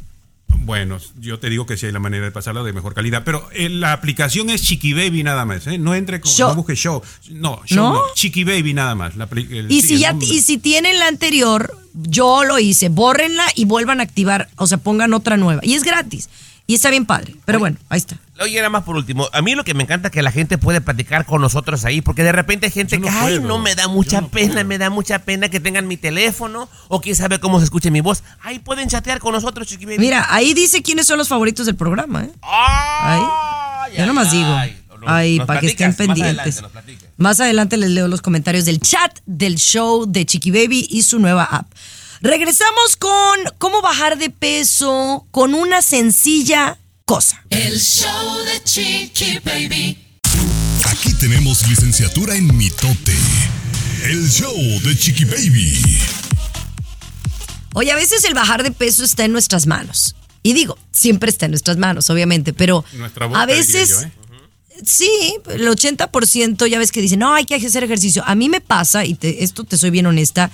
Bueno, 0.61 0.99
yo 1.21 1.39
te 1.39 1.51
digo 1.51 1.67
que 1.67 1.77
sí 1.77 1.87
hay 1.87 1.93
la 1.93 1.99
manera 1.99 2.25
de 2.25 2.31
pasarla 2.31 2.63
de 2.63 2.73
mejor 2.73 2.95
calidad, 2.95 3.23
pero 3.25 3.49
eh, 3.53 3.69
la 3.69 3.93
aplicación 3.93 4.49
es 4.51 4.63
Chiqui 4.63 4.93
Baby 4.93 5.23
nada 5.23 5.45
más, 5.45 5.67
¿eh? 5.67 5.79
No 5.79 5.95
entre 5.95 6.21
con, 6.21 6.31
Show. 6.31 6.51
no 6.51 6.55
busque 6.55 6.77
show. 6.77 7.03
No, 7.31 7.61
show 7.67 7.77
¿No? 7.77 7.93
no. 7.95 8.03
Chiqui 8.15 8.45
Baby 8.45 8.75
nada 8.75 8.95
más. 8.95 9.17
La 9.17 9.29
el- 9.33 9.71
Y 9.71 9.83
si 9.83 9.99
ya 9.99 10.15
y 10.21 10.41
si 10.43 10.59
tienen 10.59 10.99
la 10.99 11.09
anterior, 11.09 11.77
yo 11.95 12.45
lo 12.45 12.59
hice, 12.59 12.89
bórrenla 12.89 13.45
y 13.55 13.65
vuelvan 13.65 14.01
a 14.01 14.05
activar, 14.05 14.49
o 14.57 14.67
sea, 14.67 14.79
pongan 14.79 15.15
otra 15.15 15.37
nueva. 15.37 15.61
Y 15.65 15.75
es 15.75 15.83
gratis. 15.85 16.29
Y 16.67 16.75
está 16.75 16.91
bien 16.91 17.07
padre. 17.07 17.35
Pero 17.45 17.59
bueno, 17.59 17.77
ahí 17.89 17.99
está. 17.99 18.19
Oye, 18.43 18.57
nada 18.57 18.71
más 18.71 18.83
por 18.83 18.97
último, 18.97 19.29
a 19.33 19.41
mí 19.43 19.55
lo 19.55 19.65
que 19.65 19.75
me 19.75 19.85
encanta 19.85 20.09
es 20.09 20.13
que 20.13 20.23
la 20.23 20.33
gente 20.33 20.59
puede 20.59 20.81
platicar 20.81 21.25
con 21.27 21.41
nosotros 21.41 21.85
ahí, 21.85 22.01
porque 22.01 22.23
de 22.23 22.33
repente 22.33 22.67
hay 22.67 22.73
gente 22.73 22.99
no 22.99 23.07
que, 23.07 23.11
ay, 23.11 23.41
no, 23.41 23.59
me 23.59 23.75
da 23.75 23.89
mucha 23.89 24.21
no 24.21 24.29
pena, 24.29 24.53
puedo. 24.55 24.67
me 24.67 24.79
da 24.79 24.91
mucha 24.91 25.21
pena 25.21 25.49
que 25.49 25.61
tengan 25.61 25.87
mi 25.87 25.97
teléfono, 25.97 26.69
o 26.89 27.01
quién 27.01 27.17
sabe 27.17 27.39
cómo 27.41 27.59
se 27.59 27.65
escuche 27.65 27.91
mi 27.91 28.01
voz. 28.01 28.23
Ahí 28.43 28.59
pueden 28.59 28.89
chatear 28.89 29.21
con 29.21 29.33
nosotros, 29.33 29.67
Chiqui 29.69 29.85
Baby. 29.87 29.99
Mira, 29.99 30.27
ahí 30.29 30.55
dice 30.55 30.83
quiénes 30.83 31.07
son 31.07 31.19
los 31.19 31.29
favoritos 31.29 31.67
del 31.67 31.77
programa, 31.77 32.25
¿eh? 32.25 32.33
Ahí. 32.43 33.97
Yo 33.97 34.07
nomás 34.07 34.31
digo. 34.31 34.53
ay. 34.53 34.79
Ahí, 35.05 35.41
para 35.41 35.59
que 35.59 35.67
estén 35.67 35.95
platicas, 35.95 36.17
más 36.17 36.21
adelante, 36.21 36.53
pendientes. 36.73 37.11
Más 37.17 37.41
adelante 37.41 37.77
les 37.77 37.91
leo 37.91 38.07
los 38.07 38.23
comentarios 38.23 38.65
del 38.65 38.79
chat 38.81 39.19
del 39.27 39.57
show 39.57 40.07
de 40.07 40.25
Chiqui 40.25 40.53
Baby 40.53 40.87
y 40.89 41.03
su 41.03 41.19
nueva 41.19 41.43
app. 41.45 41.67
Regresamos 42.21 42.97
con 42.97 43.11
cómo 43.59 43.83
bajar 43.83 44.17
de 44.17 44.31
peso 44.31 45.27
con 45.33 45.55
una 45.55 45.83
sencilla 45.83 46.79
cosa. 47.13 47.45
El 47.51 47.79
show 47.79 48.39
de 48.47 48.65
Chiqui 48.65 49.39
Baby. 49.45 49.99
Aquí 50.87 51.13
tenemos 51.21 51.69
licenciatura 51.69 52.35
en 52.35 52.57
mitote. 52.57 53.13
El 54.05 54.31
show 54.31 54.57
de 54.83 54.97
Chiqui 54.97 55.27
Baby. 55.27 55.99
Oye, 57.75 57.93
a 57.93 57.97
veces 57.97 58.25
el 58.25 58.33
bajar 58.33 58.63
de 58.63 58.71
peso 58.71 59.05
está 59.05 59.27
en 59.27 59.33
nuestras 59.33 59.67
manos. 59.67 60.17
Y 60.43 60.55
digo, 60.55 60.79
siempre 60.91 61.29
está 61.29 61.45
en 61.45 61.51
nuestras 61.51 61.77
manos, 61.77 62.09
obviamente, 62.09 62.55
pero 62.55 62.83
boca, 63.15 63.43
a 63.43 63.45
veces... 63.45 63.91
yo, 63.91 64.01
¿eh? 64.01 64.13
Sí, 64.87 65.35
el 65.51 65.69
80% 65.69 66.67
ya 66.67 66.79
ves 66.79 66.93
que 66.93 67.03
dicen, 67.03 67.19
no, 67.19 67.35
hay 67.35 67.45
que 67.45 67.57
hacer 67.57 67.85
ejercicio. 67.85 68.23
A 68.27 68.35
mí 68.35 68.49
me 68.49 68.63
pasa, 68.63 69.05
y 69.05 69.17
te- 69.17 69.45
esto 69.45 69.65
te 69.65 69.77
soy 69.77 69.91
bien 69.91 70.07
honesta, 70.07 70.51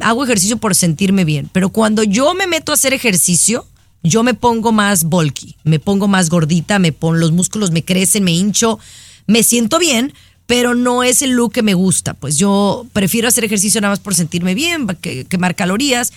hago 0.00 0.24
ejercicio 0.24 0.56
por 0.56 0.74
sentirme 0.74 1.26
bien, 1.26 1.50
pero 1.52 1.68
cuando 1.68 2.02
yo 2.02 2.32
me 2.32 2.46
meto 2.46 2.72
a 2.72 2.76
hacer 2.76 2.94
ejercicio, 2.94 3.66
yo 4.02 4.22
me 4.22 4.34
pongo 4.34 4.72
más 4.72 5.04
bulky, 5.04 5.56
me 5.64 5.78
pongo 5.78 6.08
más 6.08 6.30
gordita, 6.30 6.78
me 6.78 6.92
pon, 6.92 7.20
los 7.20 7.32
músculos 7.32 7.70
me 7.70 7.84
crecen, 7.84 8.24
me 8.24 8.32
hincho, 8.32 8.78
me 9.26 9.42
siento 9.42 9.78
bien, 9.78 10.14
pero 10.46 10.74
no 10.74 11.02
es 11.02 11.20
el 11.22 11.32
look 11.32 11.52
que 11.52 11.62
me 11.62 11.74
gusta. 11.74 12.14
Pues 12.14 12.36
yo 12.38 12.86
prefiero 12.92 13.28
hacer 13.28 13.44
ejercicio 13.44 13.80
nada 13.80 13.92
más 13.92 14.00
por 14.00 14.14
sentirme 14.14 14.54
bien, 14.54 14.86
que- 15.00 15.24
quemar 15.26 15.54
calorías, 15.54 16.12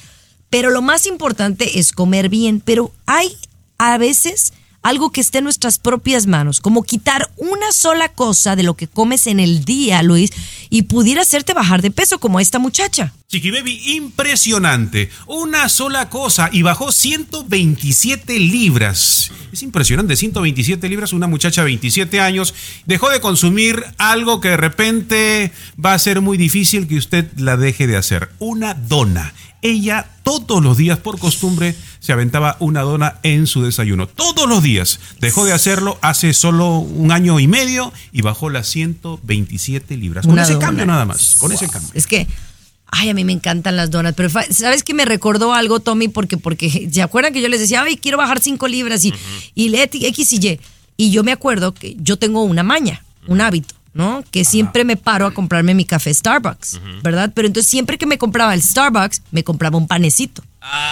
pero 0.49 0.69
lo 0.69 0.82
más 0.82 1.05
importante 1.05 1.79
es 1.79 1.91
comer 1.91 2.29
bien. 2.29 2.61
Pero 2.63 2.91
hay 3.05 3.36
a 3.77 3.97
veces 3.97 4.53
algo 4.84 5.11
que 5.11 5.21
esté 5.21 5.39
en 5.39 5.43
nuestras 5.43 5.77
propias 5.79 6.27
manos, 6.27 6.59
como 6.61 6.84
quitar 6.84 7.29
una 7.38 7.71
sola 7.71 8.09
cosa 8.09 8.55
de 8.55 8.63
lo 8.63 8.75
que 8.75 8.88
comes 8.88 9.27
en 9.27 9.39
el 9.39 9.63
día, 9.65 10.01
Luis, 10.01 10.32
y 10.72 10.84
pudiera 10.84 11.22
hacerte 11.22 11.53
bajar 11.53 11.82
de 11.82 11.91
peso 11.91 12.17
como 12.17 12.39
esta 12.39 12.57
muchacha. 12.57 13.13
Chiqui 13.28 13.51
Baby, 13.51 13.95
impresionante. 13.97 15.09
Una 15.28 15.67
sola 15.67 16.09
cosa 16.09 16.49
y 16.51 16.61
bajó 16.61 16.93
127 16.93 18.39
libras. 18.39 19.32
Es 19.51 19.63
impresionante, 19.63 20.15
127 20.15 20.88
libras. 20.88 21.11
Una 21.11 21.28
muchacha 21.28 21.61
de 21.61 21.65
27 21.65 22.22
años 22.22 22.55
dejó 22.86 23.09
de 23.09 23.19
consumir 23.19 23.84
algo 23.97 24.39
que 24.39 24.49
de 24.49 24.57
repente 24.57 25.51
va 25.84 25.93
a 25.93 25.99
ser 25.99 26.22
muy 26.22 26.38
difícil 26.38 26.88
que 26.88 26.97
usted 26.97 27.30
la 27.36 27.57
deje 27.57 27.86
de 27.86 27.97
hacer. 27.97 28.30
Una 28.39 28.74
dona. 28.74 29.34
Ella 29.61 30.07
todos 30.24 30.63
los 30.63 30.78
días, 30.78 30.99
por 30.99 31.19
costumbre, 31.19 31.76
se 31.99 32.13
aventaba 32.13 32.57
una 32.59 32.82
dona 32.82 33.15
en 33.24 33.47
su 33.47 33.63
desayuno. 33.63 34.07
Todos 34.07 34.47
los 34.47 34.61
días. 34.63 34.99
Dejó 35.19 35.45
de 35.45 35.53
hacerlo 35.53 35.97
hace 36.01 36.34
solo 36.34 36.78
un 36.78 37.11
año 37.11 37.39
y 37.39 37.47
medio 37.47 37.91
y 38.11 38.22
bajó 38.22 38.49
las 38.49 38.67
127 38.67 39.97
libras. 39.97 40.26
Una 40.26 40.45
dona. 40.45 40.61
Cambio 40.62 40.86
nada 40.86 41.05
más. 41.05 41.36
Con 41.39 41.51
ese 41.51 41.68
cambio. 41.68 41.89
Es 41.93 42.07
que, 42.07 42.28
ay, 42.88 43.09
a 43.09 43.14
mí 43.14 43.24
me 43.26 43.34
encantan 43.34 43.76
las 43.76 43.91
donas, 43.91 44.14
pero 44.16 44.30
¿sabes 44.30 44.84
que 44.84 44.93
me 44.93 45.05
recordó 45.05 45.53
algo, 45.53 45.80
Tommy? 45.80 46.07
Porque, 46.07 46.38
porque, 46.38 46.89
¿se 46.93 47.01
acuerdan 47.01 47.34
que 47.34 47.41
yo 47.41 47.47
les 47.47 47.59
decía, 47.59 47.82
ay, 47.84 47.97
quiero 47.97 48.18
bajar 48.18 48.39
cinco 48.41 48.68
libras 48.68 49.03
y, 49.05 49.14
y 49.55 49.70
le- 49.70 49.84
X 49.84 50.34
y 50.34 50.47
Y? 50.47 50.59
Y 50.97 51.12
yo 51.12 51.24
me 51.24 51.32
acuerdo 51.32 51.74
que 51.74 51.95
yo 51.99 52.18
tengo 52.18 52.43
una 52.43 52.64
maña, 52.64 53.03
un 53.28 53.41
hábito, 53.41 53.74
¿no? 53.93 54.24
Que 54.30 54.45
siempre 54.45 54.84
me 54.86 54.97
paro 54.97 55.26
a 55.26 55.34
comprarme 55.34 55.74
mi 55.74 55.84
café 55.86 56.14
Starbucks, 56.14 56.80
¿verdad? 57.01 57.32
Pero 57.34 57.47
entonces 57.47 57.70
siempre 57.70 57.97
que 57.97 58.05
me 58.05 58.18
compraba 58.20 58.53
el 58.53 58.62
Starbucks, 58.62 59.24
me 59.32 59.43
compraba 59.43 59.78
un 59.78 59.88
panecito. 59.88 60.43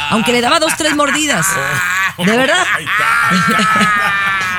Aunque 0.09 0.31
le 0.31 0.41
daba 0.41 0.59
dos, 0.59 0.71
tres 0.77 0.95
mordidas. 0.95 1.45
De 2.17 2.35
verdad. 2.35 2.63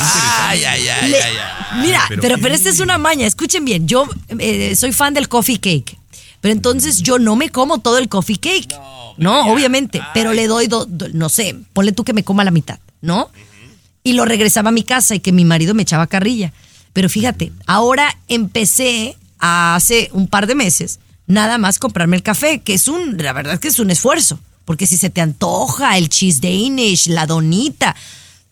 Buena. 0.00 0.48
Ay, 0.48 0.64
ay, 0.64 0.88
ay, 0.88 1.10
Le- 1.10 1.22
ay, 1.22 1.34
ay. 1.36 1.80
Mira, 1.82 2.02
pero 2.20 2.36
pero, 2.40 2.54
esta 2.54 2.68
es 2.68 2.80
una 2.80 2.98
maña. 2.98 3.26
Escuchen 3.26 3.64
bien, 3.64 3.86
yo 3.86 4.08
eh, 4.38 4.74
soy 4.76 4.92
fan 4.92 5.14
del 5.14 5.28
coffee 5.28 5.58
cake. 5.60 5.96
Pero 6.40 6.52
entonces 6.52 7.02
yo 7.02 7.18
no 7.18 7.36
me 7.36 7.50
como 7.50 7.78
todo 7.80 7.98
el 7.98 8.08
coffee 8.08 8.38
cake. 8.38 8.74
No, 9.18 9.52
obviamente. 9.52 10.00
Pero 10.14 10.32
le 10.32 10.46
doy, 10.46 10.66
do- 10.66 10.86
do- 10.86 11.08
no 11.12 11.28
sé, 11.28 11.54
ponle 11.72 11.92
tú 11.92 12.04
que 12.04 12.12
me 12.14 12.24
coma 12.24 12.44
la 12.44 12.50
mitad, 12.50 12.78
¿no? 13.02 13.30
Y 14.02 14.14
lo 14.14 14.24
regresaba 14.24 14.70
a 14.70 14.72
mi 14.72 14.82
casa 14.82 15.14
y 15.14 15.20
que 15.20 15.32
mi 15.32 15.44
marido 15.44 15.74
me 15.74 15.82
echaba 15.82 16.06
carrilla. 16.06 16.52
Pero 16.94 17.08
fíjate, 17.10 17.52
ahora 17.66 18.16
empecé 18.28 19.16
a 19.38 19.74
hace 19.76 20.08
un 20.12 20.26
par 20.26 20.46
de 20.46 20.54
meses 20.54 20.98
nada 21.26 21.58
más 21.58 21.78
comprarme 21.78 22.16
el 22.16 22.22
café, 22.22 22.60
que 22.60 22.74
es 22.74 22.88
un, 22.88 23.16
la 23.18 23.32
verdad 23.32 23.54
es 23.54 23.60
que 23.60 23.68
es 23.68 23.78
un 23.78 23.90
esfuerzo. 23.90 24.40
Porque 24.64 24.86
si 24.86 24.96
se 24.96 25.10
te 25.10 25.20
antoja 25.20 25.98
el 25.98 26.08
cheese 26.08 26.40
Danish, 26.40 27.06
la 27.08 27.26
donita, 27.26 27.94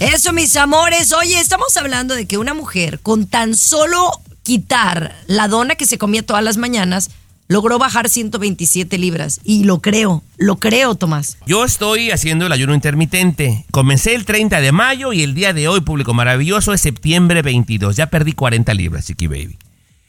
Eso, 0.00 0.32
mis 0.32 0.56
amores. 0.56 1.12
Oye, 1.12 1.38
estamos 1.38 1.76
hablando 1.76 2.14
de 2.14 2.26
que 2.26 2.38
una 2.38 2.54
mujer 2.54 2.98
con 3.00 3.26
tan 3.26 3.54
solo 3.54 4.10
quitar 4.42 5.14
la 5.26 5.48
dona 5.48 5.74
que 5.76 5.86
se 5.86 5.98
comía 5.98 6.26
todas 6.26 6.42
las 6.42 6.56
mañanas, 6.56 7.10
logró 7.46 7.78
bajar 7.78 8.08
127 8.08 8.98
libras. 8.98 9.40
Y 9.44 9.62
lo 9.64 9.80
creo, 9.80 10.24
lo 10.36 10.56
creo, 10.56 10.96
Tomás. 10.96 11.38
Yo 11.46 11.64
estoy 11.64 12.10
haciendo 12.10 12.46
el 12.46 12.52
ayuno 12.52 12.74
intermitente. 12.74 13.64
Comencé 13.70 14.14
el 14.14 14.24
30 14.24 14.60
de 14.60 14.72
mayo 14.72 15.12
y 15.12 15.22
el 15.22 15.34
día 15.34 15.52
de 15.52 15.68
hoy, 15.68 15.82
público 15.82 16.14
maravilloso, 16.14 16.72
es 16.72 16.80
septiembre 16.80 17.42
22. 17.42 17.94
Ya 17.94 18.06
perdí 18.06 18.32
40 18.32 18.74
libras, 18.74 19.06
Chiqui 19.06 19.28
Baby. 19.28 19.56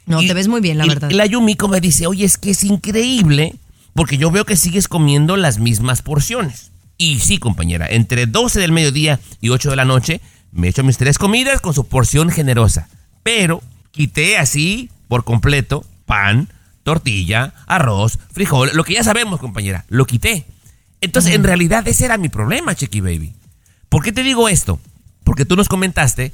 No, 0.05 0.19
te 0.19 0.33
ves 0.33 0.47
muy 0.47 0.59
bien, 0.59 0.79
la 0.79 0.85
verdad. 0.85 1.11
La 1.11 1.25
Yumiko 1.25 1.67
me 1.67 1.79
dice, 1.79 2.07
oye, 2.07 2.25
es 2.25 2.37
que 2.37 2.51
es 2.51 2.63
increíble 2.63 3.55
porque 3.93 4.17
yo 4.17 4.31
veo 4.31 4.45
que 4.45 4.55
sigues 4.55 4.87
comiendo 4.87 5.37
las 5.37 5.59
mismas 5.59 6.01
porciones. 6.01 6.71
Y 6.97 7.19
sí, 7.19 7.37
compañera, 7.37 7.87
entre 7.89 8.25
12 8.27 8.59
del 8.59 8.71
mediodía 8.71 9.19
y 9.41 9.49
8 9.49 9.69
de 9.71 9.75
la 9.75 9.85
noche 9.85 10.21
me 10.51 10.67
echo 10.67 10.83
mis 10.83 10.97
tres 10.97 11.17
comidas 11.17 11.61
con 11.61 11.73
su 11.73 11.87
porción 11.87 12.29
generosa. 12.29 12.87
Pero 13.23 13.61
quité 13.91 14.37
así, 14.37 14.89
por 15.07 15.23
completo, 15.23 15.83
pan, 16.05 16.49
tortilla, 16.83 17.53
arroz, 17.65 18.19
frijol, 18.31 18.69
lo 18.73 18.83
que 18.83 18.93
ya 18.93 19.03
sabemos, 19.03 19.39
compañera, 19.39 19.85
lo 19.89 20.05
quité. 20.05 20.45
Entonces, 21.01 21.33
en 21.33 21.43
realidad, 21.43 21.87
ese 21.87 22.05
era 22.05 22.17
mi 22.17 22.29
problema, 22.29 22.75
Chiqui 22.75 23.01
Baby. 23.01 23.33
¿Por 23.89 24.03
qué 24.03 24.11
te 24.11 24.23
digo 24.23 24.47
esto? 24.47 24.79
Porque 25.23 25.45
tú 25.45 25.55
nos 25.55 25.67
comentaste 25.69 26.31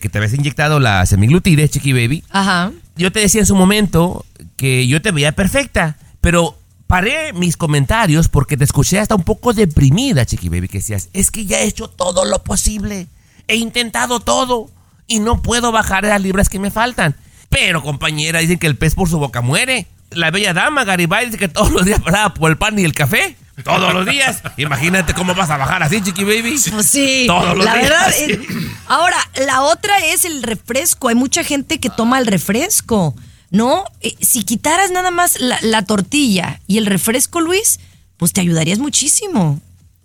que 0.00 0.08
te 0.08 0.18
habías 0.18 0.34
inyectado 0.34 0.80
la 0.80 1.04
semiglutide, 1.06 1.68
Chiqui 1.68 1.92
Baby, 1.92 2.24
Ajá. 2.30 2.72
yo 2.96 3.12
te 3.12 3.20
decía 3.20 3.40
en 3.40 3.46
su 3.46 3.54
momento 3.54 4.24
que 4.56 4.86
yo 4.86 5.02
te 5.02 5.10
veía 5.10 5.32
perfecta, 5.32 5.96
pero 6.20 6.58
paré 6.90 7.32
mis 7.32 7.56
comentarios 7.56 8.28
porque 8.28 8.56
te 8.56 8.64
escuché 8.64 8.98
hasta 8.98 9.14
un 9.14 9.22
poco 9.22 9.52
deprimida, 9.52 10.26
Chiqui 10.26 10.48
Baby, 10.48 10.68
que 10.68 10.78
decías, 10.78 11.08
es 11.12 11.30
que 11.30 11.46
ya 11.46 11.60
he 11.60 11.64
hecho 11.64 11.88
todo 11.88 12.24
lo 12.24 12.42
posible, 12.42 13.06
he 13.48 13.54
intentado 13.56 14.18
todo 14.20 14.68
y 15.06 15.20
no 15.20 15.40
puedo 15.40 15.70
bajar 15.72 16.04
las 16.04 16.20
libras 16.20 16.48
que 16.48 16.58
me 16.58 16.70
faltan. 16.70 17.14
Pero, 17.48 17.82
compañera, 17.82 18.40
dicen 18.40 18.58
que 18.58 18.66
el 18.66 18.76
pez 18.76 18.94
por 18.94 19.08
su 19.08 19.18
boca 19.18 19.40
muere. 19.40 19.86
La 20.10 20.30
bella 20.32 20.52
dama 20.52 20.84
Garibay 20.84 21.26
dice 21.26 21.38
que 21.38 21.48
todos 21.48 21.70
los 21.70 21.84
días 21.84 22.00
paraba 22.00 22.34
por 22.34 22.50
el 22.50 22.58
pan 22.58 22.76
y 22.78 22.84
el 22.84 22.94
café. 22.94 23.36
Todos 23.64 23.92
los 23.94 24.06
días. 24.06 24.42
Imagínate 24.56 25.14
cómo 25.14 25.34
vas 25.34 25.50
a 25.50 25.56
bajar 25.56 25.82
así, 25.82 26.00
Chiqui 26.02 26.24
Baby. 26.24 26.58
Pues 26.72 26.86
sí, 26.86 27.24
Todos 27.28 27.56
los 27.56 27.64
la 27.64 27.74
días. 27.76 27.88
verdad. 27.88 28.12
eh, 28.18 28.40
ahora, 28.88 29.16
la 29.46 29.62
otra 29.62 29.98
es 30.06 30.24
el 30.24 30.42
refresco. 30.42 31.08
Hay 31.08 31.14
mucha 31.14 31.44
gente 31.44 31.78
que 31.78 31.90
toma 31.90 32.18
el 32.18 32.26
refresco, 32.26 33.14
¿no? 33.50 33.84
Eh, 34.00 34.14
si 34.20 34.44
quitaras 34.44 34.90
nada 34.90 35.10
más 35.10 35.40
la, 35.40 35.58
la 35.62 35.84
tortilla 35.84 36.60
y 36.66 36.78
el 36.78 36.86
refresco, 36.86 37.40
Luis, 37.40 37.80
pues 38.16 38.32
te 38.32 38.40
ayudarías 38.40 38.78
muchísimo. 38.78 39.60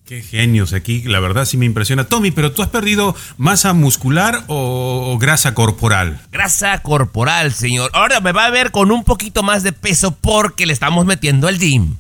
Qué 0.06 0.22
genios 0.22 0.74
aquí, 0.74 1.02
la 1.02 1.20
verdad 1.20 1.46
sí 1.46 1.58
me 1.58 1.66
impresiona. 1.66 2.04
Tommy, 2.04 2.30
pero 2.30 2.52
tú 2.52 2.62
has 2.62 2.70
perdido 2.70 3.16
masa 3.38 3.74
muscular 3.74 4.44
o, 4.48 5.12
o 5.12 5.18
grasa 5.18 5.56
corporal. 5.56 6.22
Grasa 6.32 6.78
corporal, 6.84 7.54
señor. 7.54 7.90
Ahora 7.94 8.20
me 8.20 8.32
va 8.32 8.46
a 8.46 8.52
ver 8.52 8.70
con 8.70 8.92
un 8.92 9.04
poquito 9.04 9.42
más 9.42 9.64
de 9.64 9.72
peso 9.72 10.12
porque 10.12 10.68
le 10.68 10.74
estamos 10.74 11.08
metiendo 11.08 11.48
al 11.48 11.58
gym. 11.58 11.96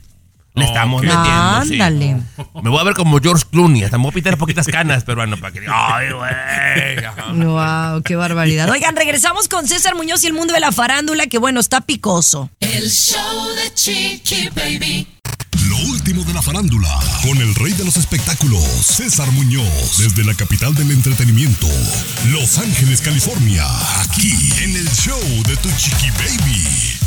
Le 0.55 0.65
estamos 0.65 1.01
Ok. 1.01 1.07
metiendo, 1.07 1.65
sí. 1.65 1.73
Ándale. 1.73 2.17
Me 2.63 2.69
voy 2.69 2.79
a 2.79 2.83
ver 2.83 2.93
como 2.93 3.19
George 3.19 3.43
Clooney. 3.51 3.83
Hasta 3.83 3.97
me 3.97 4.03
voy 4.03 4.11
a 4.11 4.13
pintar 4.13 4.37
poquitas 4.37 4.65
canas, 4.67 5.03
peruano, 5.03 5.37
para 5.37 5.51
que 5.51 5.59
diga, 5.61 5.95
ay, 5.97 6.07
güey. 6.11 7.05
ajá". 7.05 7.33
Wow, 7.93 8.01
qué 8.03 8.15
barbaridad. 8.15 8.69
Oigan, 8.69 8.95
regresamos 8.95 9.47
con 9.49 9.67
César 9.67 9.95
Muñoz 9.95 10.23
y 10.23 10.27
el 10.27 10.33
mundo 10.33 10.53
de 10.53 10.59
la 10.61 10.71
farándula, 10.71 11.27
que 11.27 11.37
bueno, 11.37 11.59
está 11.59 11.81
picoso. 11.81 12.49
El 12.61 12.89
show 12.89 13.47
de 13.55 13.73
Chiqui 13.73 14.49
Baby. 14.55 15.07
Lo 15.67 15.77
último 15.89 16.23
de 16.23 16.33
la 16.33 16.41
farándula, 16.41 16.89
con 17.23 17.37
el 17.39 17.53
rey 17.55 17.73
de 17.73 17.83
los 17.83 17.97
espectáculos, 17.97 18.61
César 18.63 19.29
Muñoz, 19.31 19.97
desde 19.97 20.23
la 20.23 20.33
capital 20.35 20.75
del 20.75 20.91
entretenimiento, 20.91 21.67
Los 22.27 22.59
Ángeles, 22.59 23.01
California, 23.01 23.65
aquí 24.01 24.31
en 24.63 24.75
el 24.75 24.87
show 24.91 25.19
de 25.47 25.55
Tu 25.57 25.69
Chiqui 25.77 26.11
Baby. 26.11 26.99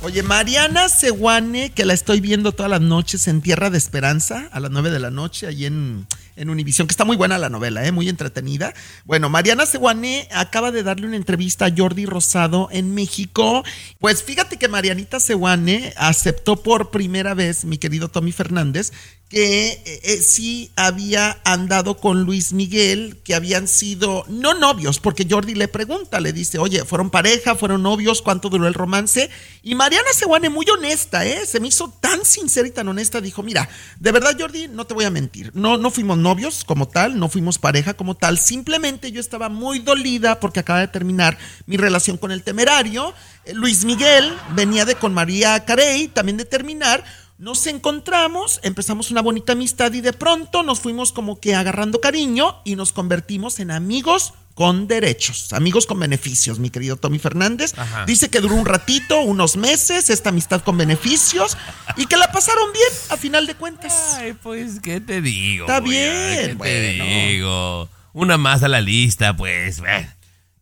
Oye, 0.00 0.22
Mariana 0.22 0.88
Seguane, 0.88 1.70
que 1.70 1.84
la 1.84 1.92
estoy 1.92 2.20
viendo 2.20 2.52
todas 2.52 2.70
las 2.70 2.80
noches 2.80 3.26
en 3.26 3.40
Tierra 3.42 3.68
de 3.68 3.78
Esperanza, 3.78 4.48
a 4.52 4.60
las 4.60 4.70
9 4.70 4.90
de 4.90 5.00
la 5.00 5.10
noche, 5.10 5.48
ahí 5.48 5.66
en, 5.66 6.06
en 6.36 6.50
Univisión, 6.50 6.86
que 6.86 6.92
está 6.92 7.04
muy 7.04 7.16
buena 7.16 7.36
la 7.36 7.48
novela, 7.48 7.84
¿eh? 7.84 7.90
muy 7.90 8.08
entretenida. 8.08 8.74
Bueno, 9.04 9.28
Mariana 9.28 9.66
Seguane 9.66 10.28
acaba 10.30 10.70
de 10.70 10.84
darle 10.84 11.08
una 11.08 11.16
entrevista 11.16 11.66
a 11.66 11.72
Jordi 11.76 12.06
Rosado 12.06 12.68
en 12.70 12.94
México. 12.94 13.64
Pues 13.98 14.22
fíjate 14.22 14.56
que 14.56 14.68
Marianita 14.68 15.18
Seguane 15.18 15.92
aceptó 15.96 16.62
por 16.62 16.92
primera 16.92 17.34
vez, 17.34 17.64
mi 17.64 17.76
querido 17.76 18.08
Tommy 18.08 18.30
Fernández, 18.30 18.92
que 19.28 19.68
eh, 19.72 20.00
eh, 20.04 20.22
sí 20.22 20.70
había 20.74 21.38
andado 21.44 21.98
con 21.98 22.22
Luis 22.22 22.54
Miguel, 22.54 23.18
que 23.24 23.34
habían 23.34 23.68
sido 23.68 24.24
no 24.28 24.54
novios, 24.54 25.00
porque 25.00 25.26
Jordi 25.28 25.54
le 25.54 25.68
pregunta, 25.68 26.18
le 26.18 26.32
dice, 26.32 26.58
oye, 26.58 26.84
¿fueron 26.86 27.10
pareja? 27.10 27.54
¿Fueron 27.54 27.82
novios? 27.82 28.22
¿Cuánto 28.22 28.48
duró 28.48 28.66
el 28.66 28.72
romance? 28.72 29.28
Y 29.62 29.74
Mariana 29.74 30.08
Seguane, 30.14 30.48
muy 30.48 30.64
honesta, 30.70 31.26
¿eh? 31.26 31.44
Se 31.44 31.60
me 31.60 31.68
hizo 31.68 31.90
tan 32.00 32.24
sincera 32.24 32.66
y 32.66 32.70
tan 32.70 32.88
honesta, 32.88 33.20
dijo, 33.20 33.42
mira, 33.42 33.68
de 34.00 34.12
verdad 34.12 34.34
Jordi, 34.38 34.68
no 34.68 34.86
te 34.86 34.94
voy 34.94 35.04
a 35.04 35.10
mentir, 35.10 35.50
no, 35.54 35.76
no 35.76 35.90
fuimos 35.90 36.16
novios 36.16 36.64
como 36.64 36.88
tal, 36.88 37.18
no 37.18 37.28
fuimos 37.28 37.58
pareja 37.58 37.94
como 37.94 38.16
tal, 38.16 38.38
simplemente 38.38 39.12
yo 39.12 39.20
estaba 39.20 39.50
muy 39.50 39.80
dolida 39.80 40.40
porque 40.40 40.60
acaba 40.60 40.80
de 40.80 40.88
terminar 40.88 41.36
mi 41.66 41.76
relación 41.76 42.16
con 42.16 42.32
el 42.32 42.42
temerario. 42.42 43.12
Luis 43.52 43.84
Miguel 43.84 44.34
venía 44.54 44.84
de 44.86 44.94
con 44.94 45.12
María 45.12 45.64
Carey, 45.66 46.08
también 46.08 46.38
de 46.38 46.44
terminar. 46.44 47.04
Nos 47.38 47.66
encontramos, 47.68 48.58
empezamos 48.64 49.12
una 49.12 49.22
bonita 49.22 49.52
amistad 49.52 49.92
y 49.92 50.00
de 50.00 50.12
pronto 50.12 50.64
nos 50.64 50.80
fuimos 50.80 51.12
como 51.12 51.38
que 51.38 51.54
agarrando 51.54 52.00
cariño 52.00 52.60
y 52.64 52.74
nos 52.74 52.90
convertimos 52.92 53.60
en 53.60 53.70
amigos 53.70 54.34
con 54.54 54.88
derechos, 54.88 55.52
amigos 55.52 55.86
con 55.86 56.00
beneficios, 56.00 56.58
mi 56.58 56.68
querido 56.70 56.96
Tommy 56.96 57.20
Fernández. 57.20 57.78
Ajá. 57.78 58.04
Dice 58.06 58.28
que 58.28 58.40
duró 58.40 58.56
un 58.56 58.66
ratito, 58.66 59.20
unos 59.20 59.56
meses, 59.56 60.10
esta 60.10 60.30
amistad 60.30 60.62
con 60.62 60.76
beneficios 60.76 61.56
y 61.96 62.06
que 62.06 62.16
la 62.16 62.32
pasaron 62.32 62.72
bien 62.72 62.88
a 63.10 63.16
final 63.16 63.46
de 63.46 63.54
cuentas. 63.54 64.16
Ay, 64.18 64.32
pues, 64.32 64.80
¿qué 64.80 65.00
te 65.00 65.22
digo? 65.22 65.66
Está 65.66 65.78
bien, 65.78 66.48
¿Qué 66.48 66.54
bueno. 66.54 67.04
te 67.04 67.28
digo? 67.28 67.88
Una 68.14 68.36
más 68.36 68.64
a 68.64 68.68
la 68.68 68.80
lista, 68.80 69.36
pues. 69.36 69.80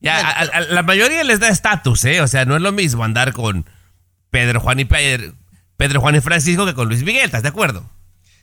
Ya, 0.03 0.18
a, 0.18 0.31
a- 0.43 0.43
a 0.43 0.61
la 0.61 0.83
mayoría 0.83 1.24
les 1.24 1.41
da 1.41 1.49
estatus, 1.49 2.05
¿eh? 2.05 2.20
O 2.20 2.29
sea, 2.29 2.45
no 2.45 2.55
es 2.57 2.61
lo 2.61 2.72
mismo 2.72 3.03
andar 3.03 3.33
con 3.33 3.64
Pedro 4.29 4.61
Juan 4.61 4.79
y 4.81 4.85
Pedro, 4.85 5.33
Pedro 5.77 6.01
Juan 6.01 6.16
y 6.16 6.20
Francisco 6.20 6.64
que 6.66 6.74
con 6.74 6.89
Luis 6.89 7.03
Miguel, 7.03 7.27
¿estás 7.27 7.43
de 7.43 7.49
acuerdo? 7.49 7.89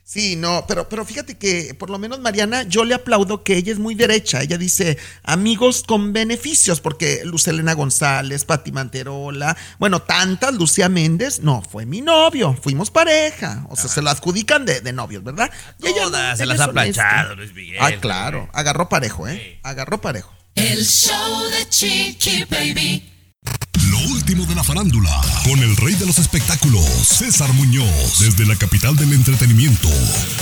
Sí, 0.06 0.36
no, 0.36 0.66
pero, 0.68 0.86
pero 0.86 1.02
fíjate 1.06 1.38
que 1.38 1.74
por 1.78 1.88
lo 1.88 1.98
menos 1.98 2.20
Mariana, 2.20 2.64
yo 2.64 2.84
le 2.84 2.94
aplaudo 2.94 3.42
que 3.42 3.56
ella 3.56 3.72
es 3.72 3.78
muy 3.78 3.94
derecha. 3.94 4.42
Ella 4.42 4.58
dice 4.58 4.98
amigos 5.22 5.82
con 5.82 6.12
beneficios, 6.12 6.82
porque 6.82 7.22
Lucelena 7.24 7.72
González, 7.72 8.44
Pati 8.44 8.70
Manterola, 8.70 9.56
bueno, 9.78 10.02
tantas, 10.02 10.52
Lucía 10.52 10.90
Méndez, 10.90 11.40
no, 11.40 11.62
fue 11.62 11.86
mi 11.86 12.02
novio, 12.02 12.54
fuimos 12.62 12.90
pareja. 12.90 13.64
O 13.70 13.76
sea, 13.76 13.88
se 13.88 14.02
lo 14.02 14.10
adjudican 14.10 14.66
de, 14.66 14.82
de 14.82 14.92
novios, 14.92 15.24
¿verdad? 15.24 15.50
Y 15.82 15.86
ella 15.86 16.02
Todas 16.02 16.36
se 16.36 16.44
las 16.44 16.60
ha 16.60 16.70
planchado 16.70 17.34
Luis 17.36 17.54
Miguel. 17.54 17.78
Ah, 17.80 17.92
claro, 17.98 18.50
agarró 18.52 18.90
parejo, 18.90 19.26
¿eh? 19.26 19.58
Agarró 19.62 20.02
parejo. 20.02 20.34
El 20.54 20.84
show 20.84 21.50
de 21.50 21.66
Chiqui 21.70 22.44
Baby. 22.44 23.10
Último 24.26 24.46
de 24.46 24.54
la 24.54 24.64
farándula, 24.64 25.20
con 25.44 25.58
el 25.58 25.76
rey 25.76 25.96
de 25.96 26.06
los 26.06 26.18
espectáculos, 26.18 26.82
César 26.82 27.52
Muñoz, 27.52 28.20
desde 28.20 28.46
la 28.46 28.56
capital 28.56 28.96
del 28.96 29.12
entretenimiento, 29.12 29.90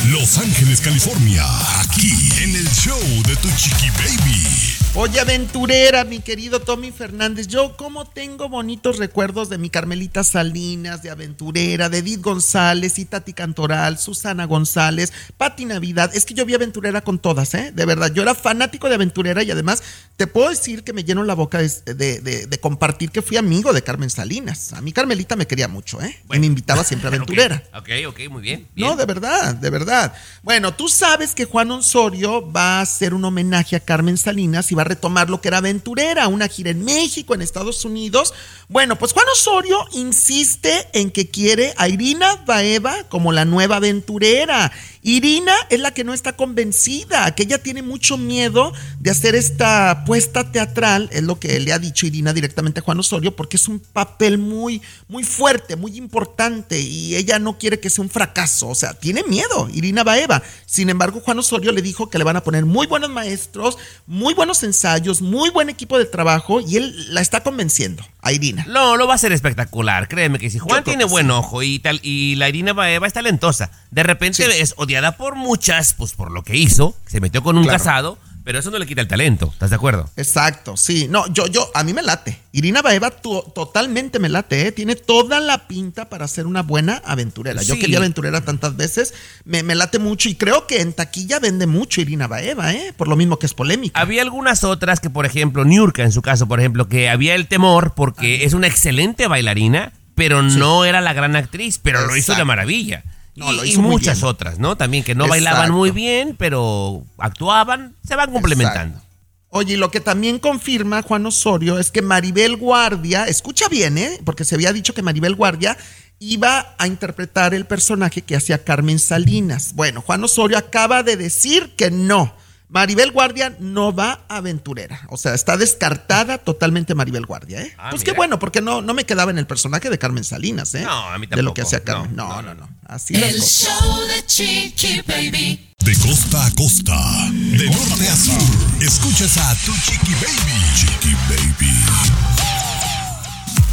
Los 0.09 0.39
Ángeles, 0.39 0.81
California, 0.81 1.45
aquí 1.81 2.13
en 2.45 2.55
el 2.55 2.69
show 2.69 3.01
de 3.27 3.35
Tu 3.35 3.49
Chiqui 3.57 3.91
Baby. 3.91 4.47
Oye, 4.95 5.19
aventurera, 5.21 6.05
mi 6.05 6.21
querido 6.21 6.61
Tommy 6.61 6.93
Fernández, 6.93 7.49
yo 7.49 7.77
como 7.79 8.05
tengo 8.05 8.51
bonitos 8.51 8.99
recuerdos 8.99 9.49
de 9.49 9.57
mi 9.57 9.71
Carmelita 9.71 10.23
Salinas, 10.23 11.03
de 11.03 11.11
aventurera, 11.11 11.89
de 11.89 11.99
Edith 11.99 12.21
González, 12.21 12.99
Itati 12.99 13.33
Cantoral, 13.33 13.99
Susana 13.99 14.45
González, 14.45 15.13
Pati 15.39 15.65
Navidad. 15.65 16.15
Es 16.15 16.27
que 16.27 16.35
yo 16.35 16.45
vi 16.45 16.55
aventurera 16.55 17.01
con 17.01 17.19
todas, 17.19 17.55
¿eh? 17.55 17.73
De 17.75 17.87
verdad, 17.87 18.13
yo 18.13 18.23
era 18.23 18.35
fanático 18.35 18.91
de 18.91 18.97
aventurera 18.97 19.43
y 19.43 19.51
además 19.51 19.83
te 20.19 20.27
puedo 20.27 20.51
decir 20.51 20.85
que 20.85 20.93
me 20.93 21.05
lleno 21.05 21.25
la 21.25 21.35
boca 21.35 21.59
de 21.59 22.59
compartir 22.61 23.11
que 23.11 23.23
fui 23.23 23.39
amigo 23.39 23.72
ejemplo, 23.73 23.75
de 23.75 23.83
Carmen 23.83 24.11
Salinas. 24.11 24.73
A 24.73 24.81
mí 24.81 24.93
Carmelita 24.93 25.37
me 25.37 25.47
quería 25.47 25.69
mucho, 25.69 26.01
¿eh? 26.01 26.19
y 26.33 26.39
me 26.39 26.47
invitaba 26.47 26.85
siempre 26.85 27.09
a 27.09 27.11
aventurera. 27.15 27.63
Ok, 27.75 27.89
ok, 28.09 28.21
muy 28.31 28.43
bien. 28.43 28.69
No, 28.77 28.97
de 28.97 29.07
verdad, 29.07 29.55
de 29.55 29.71
verdad. 29.71 30.15
Bueno, 30.43 30.75
tú 30.75 30.89
sabes 30.89 31.35
que 31.35 31.45
Juan 31.45 31.71
Osorio 31.71 32.51
va 32.51 32.79
a 32.79 32.81
hacer 32.83 33.15
un 33.15 33.25
homenaje 33.25 33.77
a 33.77 33.81
Carmen 33.81 34.17
Salinas 34.17 34.71
y 34.71 34.75
va 34.75 34.83
a 34.83 34.87
retomar 34.87 35.31
lo 35.31 35.41
que 35.41 35.49
era 35.49 35.59
aventurera, 35.59 36.29
una 36.29 36.49
gira 36.49 36.71
en 36.71 36.85
México, 36.85 37.35
en 37.35 37.43
Estados 37.43 37.85
Unidos. 37.85 38.35
Bueno, 38.69 38.99
pues 38.99 39.13
Juan 39.13 39.27
Osorio 39.33 39.79
insiste 39.93 40.89
en 40.93 41.11
que 41.11 41.29
quiere 41.29 41.75
a 41.77 41.89
Irina 41.89 42.37
Baeva 42.47 43.05
como 43.09 43.33
la 43.33 43.45
nueva 43.45 43.77
aventurera. 43.77 44.73
Irina 45.03 45.53
es 45.69 45.81
la 45.81 45.93
que 45.93 46.05
no 46.05 46.15
está 46.15 46.37
convencida, 46.37 47.35
que 47.35 47.43
ella 47.43 47.59
tiene 47.59 47.83
mucho 47.83 48.17
miedo 48.17 48.73
de 49.01 49.11
hacer 49.11 49.35
esta 49.35 50.05
puesta 50.07 50.53
teatral, 50.53 51.11
es 51.13 51.25
lo 51.25 51.41
que 51.41 51.59
le 51.59 51.73
ha 51.73 51.81
dicho 51.81 52.07
Irina 52.07 52.33
directamente 52.33 52.81
a 52.81 52.83
Juan 52.85 53.01
Osorio, 53.01 53.35
porque 53.35 53.59
es 53.63 53.69
un 53.69 53.79
papel 53.79 54.39
muy, 54.39 54.83
muy 55.09 55.23
fuerte, 55.25 55.77
muy 55.77 55.97
importante, 55.97 56.81
y 56.81 57.15
ella 57.15 57.39
no 57.39 57.59
quiere 57.59 57.79
que 57.81 57.91
sea 57.91 58.03
un 58.03 58.11
fracaso, 58.11 58.69
o 58.69 58.75
sea, 58.75 58.95
tiene 58.95 59.23
miedo, 59.25 59.69
Irina 59.73 60.03
Baeva. 60.05 60.43
Sin 60.67 60.91
embargo, 60.91 61.21
Juan 61.21 61.39
Osorio 61.39 61.73
le 61.73 61.81
dijo 61.83 62.11
que 62.11 62.19
le 62.19 62.25
van 62.25 62.37
a 62.37 62.43
poner 62.43 62.67
muy 62.67 62.87
buenos 62.87 63.11
maestros, 63.11 63.79
muy 64.07 64.35
buenos 64.35 64.63
ensayos, 64.63 65.23
muy 65.23 65.51
buen 65.51 65.69
equipo 65.69 65.99
de 65.99 66.07
trabajo, 66.07 66.61
y 66.61 66.77
él 66.77 67.15
la 67.15 67.21
está 67.21 67.43
convenciendo 67.43 68.05
a 68.21 68.33
Irina. 68.33 68.65
No, 68.69 68.97
lo 68.97 69.07
va 69.07 69.15
a 69.15 69.17
hacer 69.17 69.33
espectacular, 69.33 70.09
créeme 70.09 70.39
que 70.39 70.51
si 70.51 70.59
Juan 70.59 70.85
tiene 70.85 71.05
buen 71.05 71.27
sí. 71.27 71.33
ojo 71.33 71.63
y 71.63 71.79
tal 71.79 72.01
y 72.03 72.35
la 72.37 72.49
Irina 72.49 72.73
Baeva 72.73 73.07
es 73.07 73.13
talentosa, 73.13 73.71
de 73.91 74.03
repente 74.03 74.61
es 74.61 74.75
odiada 74.77 75.17
por 75.17 75.37
muchas, 75.37 75.95
pues 75.95 76.13
por 76.13 76.31
lo 76.33 76.43
que 76.43 76.57
hizo, 76.57 76.97
se 77.07 77.21
metió 77.21 77.43
con 77.43 77.57
un 77.57 77.63
Claro. 77.65 77.79
casado, 77.79 78.19
pero 78.45 78.59
eso 78.59 78.71
no 78.71 78.79
le 78.79 78.87
quita 78.87 79.01
el 79.01 79.09
talento, 79.09 79.51
¿estás 79.53 79.71
de 79.71 79.77
acuerdo? 79.77 80.11
Exacto, 80.17 80.77
sí. 80.77 81.07
No, 81.09 81.27
yo, 81.33 81.47
yo, 81.47 81.71
a 81.75 81.85
mí 81.85 81.93
me 81.93 82.03
late. 82.03 82.39
Irina 82.53 82.83
Baeva 82.83 83.11
to- 83.11 83.51
totalmente 83.55 84.19
me 84.19 84.29
late, 84.29 84.67
¿eh? 84.67 84.73
Tiene 84.73 84.97
toda 84.97 85.41
la 85.41 85.67
pinta 85.69 86.09
para 86.09 86.29
ser 86.29 86.47
una 86.47 86.63
buena 86.63 87.01
aventurera. 87.05 87.63
Yo 87.63 87.79
quería 87.79 87.99
aventurera 87.99 88.41
tantas 88.43 88.77
veces, 88.77 89.15
me, 89.45 89.63
me 89.63 89.75
late 89.75 89.99
mucho 89.99 90.29
y 90.29 90.35
creo 90.35 90.67
que 90.67 90.81
en 90.81 90.93
taquilla 90.93 91.39
vende 91.39 91.67
mucho 91.67 92.01
Irina 92.01 92.27
Baeva, 92.27 92.73
¿eh? 92.73 92.93
Por 92.97 93.09
lo 93.09 93.17
mismo 93.17 93.39
que 93.39 93.47
es 93.47 93.55
polémica. 93.55 94.01
Había 94.01 94.23
algunas 94.23 94.65
otras 94.65 95.01
que, 95.01 95.11
por 95.11 95.25
ejemplo, 95.27 95.65
Niurka 95.65 96.03
en 96.03 96.13
su 96.13 96.23
caso, 96.23 96.47
por 96.47 96.61
ejemplo, 96.61 96.89
que 96.89 97.09
había 97.09 97.35
el 97.35 97.47
temor 97.49 97.95
porque 97.95 98.45
es 98.45 98.53
una 98.53 98.67
excelente 98.67 99.27
bailarina, 99.29 99.93
pero 100.15 100.43
no 100.43 100.85
era 100.85 101.01
la 101.01 101.13
gran 101.15 101.37
actriz, 101.37 101.79
pero 101.83 102.07
lo 102.07 102.17
hizo 102.17 102.35
de 102.35 102.45
maravilla. 102.45 103.03
No, 103.35 103.53
y, 103.53 103.57
lo 103.57 103.65
y 103.65 103.71
hizo 103.71 103.83
muchas 103.83 104.21
bien. 104.21 104.29
otras, 104.29 104.59
¿no? 104.59 104.77
También 104.77 105.05
que 105.05 105.15
no 105.15 105.27
bailaban 105.27 105.61
Exacto. 105.61 105.77
muy 105.77 105.91
bien, 105.91 106.37
pero 106.39 107.05
actuaban, 107.19 107.97
se 108.07 108.15
van 108.17 108.31
complementando. 108.31 109.01
Oye, 109.49 109.75
y 109.75 109.77
lo 109.77 109.91
que 109.91 110.01
también 110.01 110.39
confirma 110.39 111.03
Juan 111.03 111.27
Osorio 111.27 111.79
es 111.79 111.91
que 111.91 112.01
Maribel 112.01 112.57
Guardia, 112.57 113.25
escucha 113.25 113.69
bien, 113.69 113.99
¿eh? 113.99 114.19
Porque 114.25 114.45
se 114.45 114.55
había 114.55 114.73
dicho 114.73 114.95
que 114.95 115.03
Maribel 115.03 115.35
Guardia 115.35 115.77
iba 116.19 116.75
a 116.79 116.87
interpretar 116.87 117.53
el 117.53 117.67
personaje 117.67 118.23
que 118.23 118.37
hacía 118.37 118.65
Carmen 118.65 118.99
Salinas. 118.99 119.75
Bueno, 119.75 120.01
Juan 120.01 120.25
Osorio 120.25 120.57
acaba 120.57 121.03
de 121.03 121.17
decir 121.17 121.75
que 121.77 121.91
no. 121.91 122.35
Maribel 122.73 123.13
Guardia 123.13 123.55
no 123.61 123.95
va 123.95 124.25
a 124.29 124.39
aventurera. 124.39 125.03
O 125.11 125.19
sea, 125.19 125.35
está 125.35 125.57
descartada 125.59 126.39
totalmente 126.39 126.95
Maribel 126.95 127.27
Guardia, 127.27 127.61
¿eh? 127.61 127.75
Ah, 127.77 127.91
pues 127.91 128.03
qué 128.03 128.13
bueno, 128.13 128.39
porque 128.39 128.63
no, 128.63 128.81
no 128.81 128.95
me 128.95 129.05
quedaba 129.05 129.31
en 129.31 129.37
el 129.39 129.47
personaje 129.47 129.91
de 129.91 129.99
Carmen 129.99 130.25
Salinas, 130.25 130.75
¿eh? 130.75 130.81
No, 130.83 131.09
a 131.11 131.19
mí 131.19 131.27
De 131.27 131.43
lo 131.43 131.53
que 131.53 131.61
tampoco, 131.63 131.67
hacía 131.69 131.85
Carmen. 131.85 132.17
no, 132.17 132.29
No, 132.29 132.43
no, 132.43 132.55
no. 132.55 132.69
Así 132.87 133.15
El 133.15 133.39
cosas. 133.39 133.69
show 133.69 134.01
de 134.07 134.27
Chiqui 134.27 135.03
Baby. 135.07 135.69
De 135.85 135.97
costa 135.99 136.47
a 136.47 136.51
costa, 136.53 136.97
de 137.33 137.69
norte 137.69 138.09
a 138.09 138.17
sur, 138.17 138.41
escuchas 138.81 139.37
a 139.37 139.55
tu 139.67 139.73
chiqui 139.73 140.13
baby. 140.15 140.77
Chiqui 140.77 141.13
baby. 141.29 142.32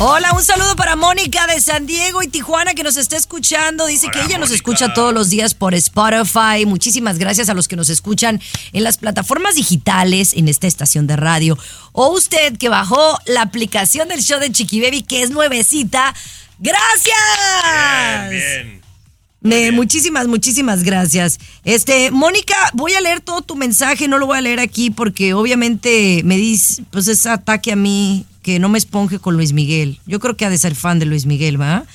Hola, 0.01 0.31
un 0.31 0.41
saludo 0.41 0.77
para 0.77 0.95
Mónica 0.95 1.45
de 1.47 1.59
San 1.59 1.85
Diego 1.85 2.23
y 2.23 2.29
Tijuana 2.29 2.73
que 2.73 2.83
nos 2.83 2.95
está 2.95 3.17
escuchando. 3.17 3.85
Dice 3.85 4.07
que 4.09 4.21
ella 4.21 4.37
nos 4.37 4.49
escucha 4.49 4.93
todos 4.93 5.13
los 5.13 5.29
días 5.29 5.53
por 5.53 5.73
Spotify. 5.73 6.65
Muchísimas 6.65 7.17
gracias 7.17 7.49
a 7.49 7.53
los 7.53 7.67
que 7.67 7.75
nos 7.75 7.89
escuchan 7.89 8.39
en 8.71 8.85
las 8.85 8.97
plataformas 8.97 9.55
digitales, 9.55 10.31
en 10.35 10.47
esta 10.47 10.67
estación 10.67 11.05
de 11.05 11.17
radio. 11.17 11.57
O 11.91 12.11
usted 12.13 12.57
que 12.57 12.69
bajó 12.69 13.19
la 13.25 13.41
aplicación 13.41 14.07
del 14.07 14.21
show 14.21 14.39
de 14.39 14.49
Chiqui 14.53 14.79
Baby, 14.79 15.01
que 15.01 15.21
es 15.21 15.31
nuevecita. 15.31 16.15
¡Gracias! 16.59 18.29
Bien. 18.29 18.78
Me- 19.41 19.71
muchísimas, 19.71 20.27
muchísimas 20.27 20.83
gracias. 20.83 21.39
Este, 21.63 22.11
Mónica, 22.11 22.55
voy 22.73 22.93
a 22.93 23.01
leer 23.01 23.21
todo 23.21 23.41
tu 23.41 23.55
mensaje, 23.55 24.07
no 24.07 24.17
lo 24.17 24.25
voy 24.27 24.37
a 24.37 24.41
leer 24.41 24.59
aquí 24.59 24.89
porque 24.89 25.33
obviamente 25.33 26.21
me 26.25 26.35
dice, 26.37 26.83
pues 26.91 27.07
es 27.07 27.25
ataque 27.25 27.71
a 27.71 27.75
mí 27.77 28.25
que 28.41 28.59
no 28.59 28.67
me 28.69 28.77
esponje 28.77 29.19
con 29.19 29.35
Luis 29.35 29.53
Miguel. 29.53 29.99
Yo 30.05 30.19
creo 30.19 30.35
que 30.35 30.45
ha 30.45 30.49
de 30.49 30.57
ser 30.57 30.75
fan 30.75 30.99
de 30.99 31.05
Luis 31.05 31.25
Miguel, 31.25 31.59
¿va? 31.59 31.85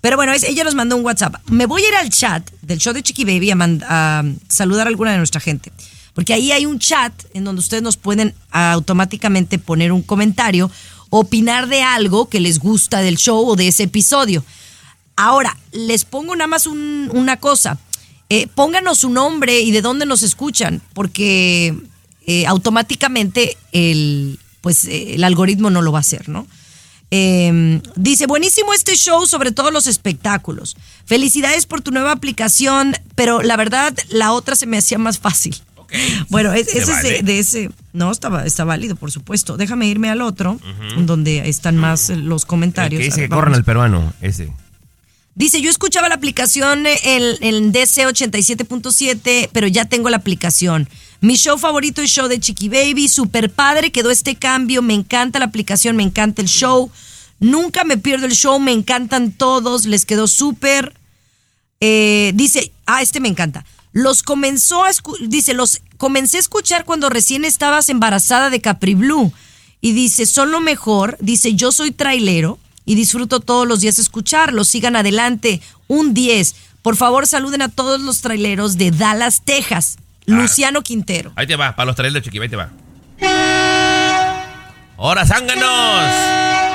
Pero 0.00 0.16
bueno, 0.16 0.32
es- 0.32 0.44
ella 0.44 0.64
nos 0.64 0.74
mandó 0.74 0.96
un 0.96 1.04
WhatsApp. 1.04 1.36
Me 1.50 1.66
voy 1.66 1.82
a 1.82 1.88
ir 1.88 1.94
al 1.94 2.08
chat 2.10 2.50
del 2.62 2.78
show 2.78 2.92
de 2.94 3.02
Chiqui 3.02 3.24
Baby 3.24 3.50
a, 3.50 3.54
mand- 3.56 3.84
a 3.86 4.22
saludar 4.48 4.86
a 4.86 4.90
alguna 4.90 5.12
de 5.12 5.18
nuestra 5.18 5.40
gente. 5.40 5.72
Porque 6.14 6.32
ahí 6.32 6.52
hay 6.52 6.64
un 6.64 6.78
chat 6.78 7.12
en 7.34 7.44
donde 7.44 7.60
ustedes 7.60 7.82
nos 7.82 7.96
pueden 7.96 8.34
automáticamente 8.50 9.58
poner 9.58 9.92
un 9.92 10.02
comentario, 10.02 10.70
opinar 11.10 11.68
de 11.68 11.82
algo 11.82 12.28
que 12.28 12.40
les 12.40 12.58
gusta 12.58 13.00
del 13.00 13.16
show 13.16 13.46
o 13.48 13.56
de 13.56 13.68
ese 13.68 13.84
episodio. 13.84 14.44
Ahora, 15.16 15.56
les 15.72 16.04
pongo 16.04 16.34
nada 16.36 16.48
más 16.48 16.66
un- 16.66 17.10
una 17.12 17.36
cosa. 17.38 17.78
Eh, 18.30 18.46
pónganos 18.54 18.98
su 18.98 19.10
nombre 19.10 19.60
y 19.60 19.70
de 19.70 19.82
dónde 19.82 20.06
nos 20.06 20.22
escuchan, 20.22 20.80
porque 20.94 21.74
eh, 22.26 22.46
automáticamente 22.46 23.56
el, 23.72 24.38
pues, 24.62 24.84
eh, 24.86 25.14
el 25.16 25.24
algoritmo 25.24 25.68
no 25.70 25.82
lo 25.82 25.92
va 25.92 25.98
a 25.98 26.00
hacer, 26.00 26.28
¿no? 26.28 26.46
Eh, 27.10 27.80
dice, 27.96 28.26
buenísimo 28.26 28.72
este 28.74 28.96
show 28.96 29.26
sobre 29.26 29.52
todos 29.52 29.72
los 29.72 29.86
espectáculos. 29.86 30.74
Felicidades 31.04 31.66
por 31.66 31.80
tu 31.82 31.90
nueva 31.92 32.12
aplicación, 32.12 32.96
pero 33.14 33.42
la 33.42 33.56
verdad 33.56 33.94
la 34.08 34.32
otra 34.32 34.56
se 34.56 34.66
me 34.66 34.78
hacía 34.78 34.98
más 34.98 35.18
fácil. 35.18 35.54
Bueno, 36.28 36.52
es- 36.52 36.66
Se 36.66 36.78
ese 36.78 36.80
es 36.80 36.86
de, 36.86 36.92
vale. 37.10 37.22
de 37.22 37.38
ese. 37.38 37.70
No, 37.92 38.10
está, 38.10 38.44
está 38.46 38.64
válido, 38.64 38.96
por 38.96 39.12
supuesto. 39.12 39.56
Déjame 39.56 39.86
irme 39.86 40.08
al 40.10 40.22
otro, 40.22 40.58
donde 40.96 41.48
están 41.48 41.76
más 41.76 42.08
los 42.08 42.42
El 42.42 42.46
comentarios. 42.48 42.98
que 42.98 43.04
A 43.04 43.06
dice 43.10 43.20
ver, 43.20 43.28
que 43.30 43.34
corran 43.36 43.54
al 43.54 43.62
peruano, 43.64 44.12
ese. 44.20 44.50
Dice, 45.36 45.60
yo 45.60 45.68
escuchaba 45.68 46.08
la 46.08 46.14
aplicación 46.14 46.86
en, 46.86 47.22
en 47.40 47.72
DC 47.72 48.06
87.7, 48.06 49.48
pero 49.52 49.66
ya 49.66 49.84
tengo 49.84 50.08
la 50.08 50.18
aplicación. 50.18 50.88
Mi 51.20 51.36
show 51.36 51.58
favorito 51.58 52.02
es 52.02 52.10
show 52.10 52.28
de 52.28 52.38
Chiqui 52.38 52.68
Baby, 52.68 53.08
super 53.08 53.50
padre, 53.50 53.90
quedó 53.90 54.10
este 54.10 54.36
cambio, 54.36 54.80
me 54.80 54.94
encanta 54.94 55.40
la 55.40 55.46
aplicación, 55.46 55.96
me 55.96 56.04
encanta 56.04 56.40
el 56.40 56.48
show. 56.48 56.90
Nunca 57.40 57.82
me 57.82 57.96
pierdo 57.96 58.26
el 58.26 58.34
show, 58.34 58.60
me 58.60 58.72
encantan 58.72 59.32
todos, 59.32 59.86
les 59.86 60.04
quedó 60.04 60.28
súper. 60.28 60.94
Eh, 61.80 62.32
dice, 62.34 62.72
ah, 62.86 63.02
este 63.02 63.18
me 63.18 63.28
encanta. 63.28 63.64
Los 63.92 64.22
comenzó 64.22 64.84
a 64.84 64.90
dice, 65.22 65.54
los 65.54 65.80
comencé 65.96 66.36
a 66.36 66.40
escuchar 66.40 66.84
cuando 66.84 67.10
recién 67.10 67.44
estabas 67.44 67.88
embarazada 67.88 68.50
de 68.50 68.60
Capri 68.60 68.94
Blue. 68.94 69.32
Y 69.80 69.92
dice, 69.92 70.26
son 70.26 70.52
lo 70.52 70.60
mejor. 70.60 71.16
Dice, 71.20 71.54
yo 71.54 71.72
soy 71.72 71.90
trailero 71.90 72.58
y 72.84 72.94
disfruto 72.94 73.40
todos 73.40 73.66
los 73.66 73.80
días 73.80 73.98
escucharlos. 73.98 74.68
Sigan 74.68 74.96
adelante. 74.96 75.60
Un 75.86 76.14
10. 76.14 76.54
Por 76.82 76.96
favor, 76.96 77.26
saluden 77.26 77.62
a 77.62 77.68
todos 77.68 78.00
los 78.00 78.20
traileros 78.20 78.76
de 78.76 78.90
Dallas, 78.90 79.42
Texas. 79.44 79.96
Luciano 80.26 80.82
Quintero. 80.82 81.32
Ahí 81.36 81.46
te 81.46 81.56
va, 81.56 81.76
para 81.76 81.86
los 81.86 81.96
trailers, 81.96 82.24
chiqui, 82.24 82.38
ahí 82.38 82.48
te 82.48 82.56
va. 82.56 82.70
¡Ahora, 84.96 85.26
zánganos! 85.26 85.64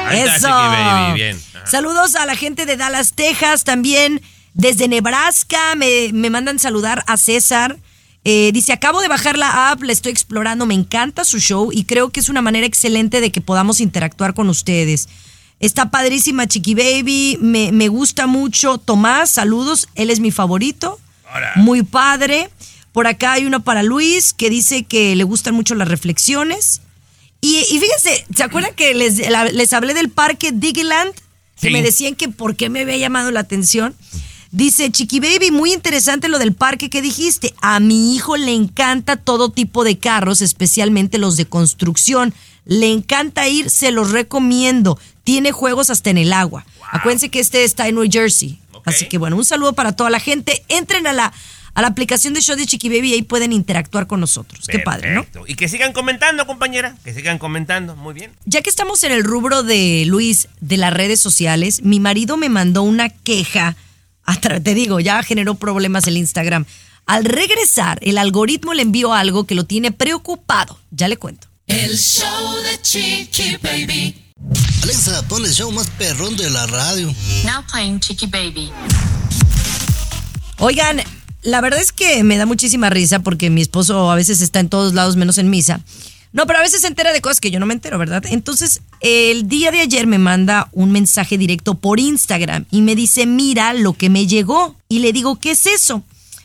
Ahí 0.08 0.20
está, 0.20 0.36
Eso. 0.36 0.48
Chiqui 0.48 0.84
Baby, 0.84 1.14
bien. 1.14 1.42
Saludos 1.66 2.16
a 2.16 2.26
la 2.26 2.36
gente 2.36 2.66
de 2.66 2.78
Dallas, 2.78 3.14
Texas, 3.14 3.64
también 3.64 4.22
desde 4.54 4.88
Nebraska. 4.88 5.76
Me, 5.76 6.12
me 6.14 6.30
mandan 6.30 6.60
saludar 6.60 7.04
a 7.08 7.18
César. 7.18 7.78
Eh, 8.26 8.52
dice, 8.54 8.74
acabo 8.74 9.02
de 9.02 9.08
bajar 9.08 9.38
la 9.38 9.72
app, 9.72 9.82
la 9.82 9.94
estoy 9.94 10.12
explorando, 10.12 10.66
me 10.66 10.74
encanta 10.74 11.24
su 11.24 11.40
show 11.40 11.72
y 11.72 11.86
creo 11.86 12.10
que 12.10 12.20
es 12.20 12.28
una 12.28 12.42
manera 12.42 12.66
excelente 12.66 13.22
de 13.22 13.32
que 13.32 13.42
podamos 13.42 13.80
interactuar 13.80 14.34
con 14.34 14.50
ustedes. 14.50 15.08
Está 15.60 15.92
padrísima 15.92 16.48
Chiqui 16.48 16.74
Baby, 16.74 17.38
me, 17.42 17.72
me 17.72 17.88
gusta 17.90 18.28
mucho. 18.28 18.78
Tomás, 18.78 19.30
saludos, 19.32 19.88
él 19.96 20.10
es 20.10 20.20
mi 20.20 20.32
favorito. 20.32 21.00
Muy 21.56 21.84
padre. 21.84 22.50
Por 22.92 23.08
acá 23.08 23.34
hay 23.34 23.46
uno 23.46 23.64
para 23.64 23.84
Luis 23.84 24.34
que 24.34 24.50
dice 24.50 24.84
que 24.84 25.16
le 25.16 25.24
gustan 25.24 25.54
mucho 25.54 25.76
las 25.76 25.88
reflexiones. 25.88 26.82
Y, 27.42 27.58
y 27.72 27.80
fíjense, 27.80 28.26
¿se 28.36 28.44
acuerdan 28.44 28.74
que 28.76 28.94
les, 28.94 29.30
la- 29.30 29.46
les 29.46 29.72
hablé 29.74 29.94
del 29.94 30.10
parque 30.10 30.52
Digiland? 30.52 31.14
Que 31.62 31.68
Sí. 31.68 31.74
me 31.74 31.82
decían 31.82 32.16
que 32.16 32.30
por 32.30 32.56
qué 32.56 32.70
me 32.70 32.82
había 32.82 32.98
llamado 32.98 33.32
la 33.32 33.42
atención. 33.42 33.94
Dice, 34.52 34.90
Chiqui 34.92 35.20
Baby, 35.20 35.52
muy 35.52 35.72
interesante 35.74 36.28
lo 36.30 36.40
del 36.40 36.54
parque 36.56 36.90
que 36.90 37.02
dijiste. 37.04 37.54
A 37.62 37.80
mi 37.80 38.16
hijo 38.16 38.36
le 38.38 38.54
encanta 38.54 39.16
todo 39.18 39.52
tipo 39.52 39.84
de 39.84 40.00
carros, 40.00 40.42
especialmente 40.42 41.18
los 41.20 41.38
de 41.38 41.46
construcción. 41.46 42.34
Le 42.66 42.92
encanta 42.92 43.48
ir, 43.48 43.70
se 43.70 43.92
los 43.92 44.12
recomiendo. 44.12 44.98
Tiene 45.30 45.52
juegos 45.52 45.92
hasta 45.92 46.10
en 46.10 46.18
el 46.18 46.34
agua. 46.34 46.66
Acuérdense 46.92 47.30
que 47.30 47.40
este 47.40 47.64
está 47.64 47.88
en 47.88 47.94
New 47.94 48.10
Jersey. 48.12 48.58
Así 48.84 49.08
que 49.08 49.20
bueno, 49.20 49.36
un 49.36 49.46
saludo 49.46 49.74
para 49.74 49.92
toda 49.92 50.10
la 50.10 50.20
gente. 50.20 50.64
Entren 50.70 51.06
a 51.06 51.14
la, 51.14 51.32
a 51.76 51.82
la 51.84 51.88
aplicación 51.88 52.34
de 52.34 52.42
Show 52.42 52.56
de 52.56 52.66
Chiqui 52.66 52.90
Baby 52.90 53.12
y 53.12 53.14
ahí 53.14 53.22
pueden 53.22 53.54
interactuar 53.54 54.08
con 54.08 54.22
nosotros. 54.22 54.66
Qué 54.68 54.80
padre, 54.80 55.14
¿no? 55.14 55.28
Y 55.46 55.54
que 55.54 55.68
sigan 55.68 55.94
comentando, 55.94 56.48
compañera. 56.48 56.96
Que 57.04 57.14
sigan 57.14 57.38
comentando. 57.38 57.96
Muy 57.96 58.16
bien. 58.16 58.32
Ya 58.46 58.64
que 58.64 58.72
estamos 58.72 59.04
en 59.04 59.12
el 59.12 59.24
rubro 59.24 59.62
de 59.62 60.04
Luis 60.08 60.48
de 60.62 60.78
las 60.78 60.92
redes 60.92 61.20
sociales, 61.20 61.84
mi 61.84 62.00
marido 62.00 62.36
me 62.36 62.50
mandó 62.50 62.82
una 62.82 63.10
queja. 63.10 63.76
Te 64.64 64.74
digo, 64.74 65.00
ya 65.00 65.22
generó 65.22 65.54
problemas 65.54 66.08
el 66.08 66.18
Instagram. 66.18 66.66
Al 67.06 67.24
regresar, 67.24 68.00
el 68.02 68.18
algoritmo 68.18 68.74
le 68.74 68.82
envió 68.82 69.14
algo 69.14 69.46
que 69.46 69.54
lo 69.54 69.66
tiene 69.66 69.92
preocupado. 69.92 70.80
Ya 70.90 71.08
le 71.08 71.18
cuento. 71.18 71.49
El 71.70 71.96
show 72.00 72.56
de 72.64 72.82
Chiqui 72.82 73.58
Baby. 73.62 74.16
Alexa, 74.82 75.22
pon 75.28 75.46
el 75.46 75.54
show 75.54 75.72
más 75.72 75.88
perrón 75.92 76.36
de 76.36 76.50
la 76.50 76.66
radio. 76.66 77.14
Now 77.46 77.64
playing 77.72 78.00
Chiqui 78.00 78.26
Baby. 78.26 78.72
Oigan, 80.58 81.04
la 81.44 81.62
verdad 81.62 81.80
es 81.80 81.92
que 81.92 82.24
me 82.24 82.38
da 82.38 82.48
muchísima 82.48 82.90
risa 82.90 83.20
porque 83.20 83.52
mi 83.52 83.62
esposo 83.62 84.10
a 84.10 84.16
veces 84.16 84.42
está 84.42 84.60
en 84.60 84.70
todos 84.70 84.96
lados 84.96 85.16
menos 85.16 85.38
en 85.38 85.52
misa. 85.52 85.80
No, 86.34 86.48
pero 86.48 86.58
a 86.58 86.64
veces 86.64 86.82
se 86.82 86.88
entera 86.88 87.14
de 87.14 87.22
cosas 87.22 87.40
que 87.40 87.52
yo 87.52 87.60
no 87.60 87.68
me 87.68 87.76
entero, 87.76 88.00
¿verdad? 88.00 88.24
Entonces, 88.26 88.82
el 89.00 89.48
día 89.48 89.70
de 89.70 89.82
ayer 89.82 90.08
me 90.08 90.18
manda 90.18 90.70
un 90.72 90.92
mensaje 90.92 91.38
directo 91.38 91.76
por 91.76 92.00
Instagram 92.00 92.66
y 92.72 92.82
me 92.82 92.96
dice, 92.96 93.28
mira 93.28 93.74
lo 93.74 93.94
que 93.94 94.10
me 94.10 94.26
llegó. 94.26 94.76
Y 94.90 95.00
le 95.00 95.14
digo, 95.14 95.40
¿qué 95.40 95.52
es 95.52 95.68
eso? 95.68 96.02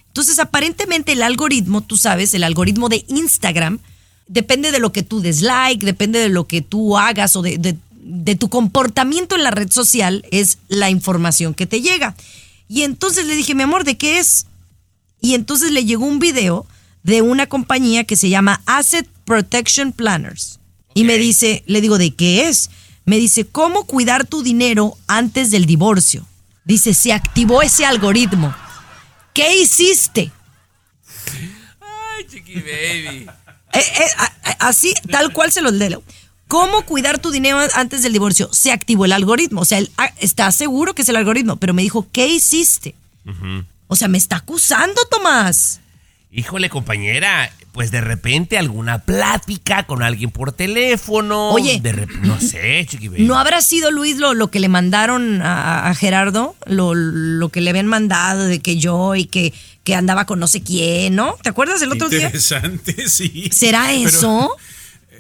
Entonces, 0.09 0.39
aparentemente 0.39 1.13
el 1.13 1.23
algoritmo, 1.23 1.81
tú 1.81 1.97
sabes, 1.97 2.35
el 2.35 2.45
algoritmo 2.45 2.91
de 2.91 3.07
Instagram, 3.09 3.81
depende 4.27 4.73
de 4.73 4.79
lo 4.79 4.93
que 4.93 5.03
tú 5.03 5.21
des 5.21 5.43
like, 5.43 5.85
depende 5.85 6.19
de 6.19 6.29
lo 6.29 6.47
que 6.47 6.61
tú 6.63 6.97
hagas 6.99 7.37
o 7.37 7.43
de, 7.43 7.59
de- 7.59 7.77
de 8.07 8.35
tu 8.37 8.51
comportamiento 8.51 9.35
en 9.35 9.43
la 9.45 9.51
red 9.51 9.71
social, 9.71 10.27
es 10.31 10.59
la 10.69 10.91
información 10.91 11.55
que 11.55 11.67
te 11.67 11.81
llega. 11.81 12.15
Y 12.69 12.83
entonces 12.83 13.25
le 13.27 13.35
dije, 13.35 13.55
mi 13.55 13.63
amor, 13.63 13.85
¿de 13.85 13.97
qué 13.97 14.19
es? 14.19 14.47
Y 15.23 15.35
entonces 15.35 15.71
le 15.73 15.85
llegó 15.87 16.05
un 16.05 16.19
video 16.19 16.67
de 17.03 17.23
una 17.23 17.47
compañía 17.47 18.05
que 18.05 18.17
se 18.17 18.29
llama 18.29 18.61
Asset 18.67 19.09
Protection 19.25 19.93
Planners. 19.93 20.59
Y 20.95 21.05
me 21.05 21.17
dice, 21.17 21.63
le 21.67 21.81
digo, 21.81 21.97
¿de 21.97 22.11
qué 22.15 22.47
es? 22.49 22.69
Me 23.07 23.17
dice, 23.17 23.47
¿cómo 23.47 23.85
cuidar 23.85 24.27
tu 24.27 24.43
dinero 24.43 24.97
antes 25.07 25.51
del 25.51 25.65
divorcio? 25.65 26.27
Dice, 26.67 26.93
se 26.95 27.13
activó 27.13 27.63
ese 27.63 27.85
algoritmo. 27.87 28.55
¿Qué 29.33 29.57
hiciste? 29.63 30.31
Ay, 31.81 32.27
chiqui 32.31 32.55
baby. 32.61 33.27
Eh, 33.75 33.81
eh, 33.81 34.57
así, 34.61 34.95
tal 35.11 35.33
cual 35.33 35.53
se 35.53 35.61
los 35.61 35.73
leo. 35.73 36.03
¿Cómo 36.49 36.83
cuidar 36.83 37.19
tu 37.19 37.31
dinero 37.31 37.59
antes 37.75 38.03
del 38.03 38.13
divorcio? 38.13 38.49
Se 38.53 38.71
activó 38.71 39.05
el 39.07 39.13
algoritmo. 39.13 39.63
O 39.63 39.65
sea, 39.65 39.79
él 39.79 39.91
ah, 39.97 40.11
está 40.19 40.51
seguro 40.53 40.95
que 40.95 41.03
es 41.03 41.09
el 41.09 41.17
algoritmo, 41.17 41.57
pero 41.57 41.75
me 41.75 41.83
dijo, 41.83 42.07
¿qué 42.13 42.29
hiciste? 42.29 42.95
O 43.89 43.97
sea, 43.97 44.09
me 44.09 44.19
está 44.19 44.37
acusando, 44.37 45.01
Tomás. 45.11 45.81
Híjole, 46.37 46.69
compañera, 46.69 47.53
pues 47.71 47.93
de 47.93 48.01
repente 48.01 48.59
alguna 48.59 48.99
plática 48.99 49.85
con 49.85 50.03
alguien 50.03 50.33
por 50.33 50.51
teléfono. 50.51 51.51
Oye. 51.51 51.79
De 51.81 52.09
no 52.23 52.41
sé, 52.41 52.85
chiqui 52.89 53.07
baby. 53.07 53.23
¿No 53.23 53.39
habrá 53.39 53.63
sido, 53.63 53.93
Luis, 53.93 54.17
lo, 54.17 54.35
lo 54.35 54.51
que 54.51 54.59
le 54.59 54.69
mandaron 54.69 55.43
a, 55.43 55.89
a 55.89 55.95
Gerardo? 55.95 56.57
Lo, 56.67 56.93
lo 56.95 57.49
que 57.51 57.61
le 57.61 57.71
habían 57.71 57.87
mandado 57.87 58.47
de 58.47 58.59
que 58.59 58.79
yo 58.79 59.15
y 59.15 59.27
que, 59.27 59.55
que 59.85 59.95
andaba 59.95 60.27
con 60.27 60.41
no 60.41 60.49
sé 60.49 60.61
quién, 60.63 61.15
¿no? 61.15 61.37
¿Te 61.41 61.51
acuerdas 61.51 61.81
el 61.83 61.93
otro 61.93 62.09
día? 62.09 62.23
Interesante, 62.23 63.09
sí. 63.09 63.49
¿Será 63.53 63.93
eso? 63.93 64.57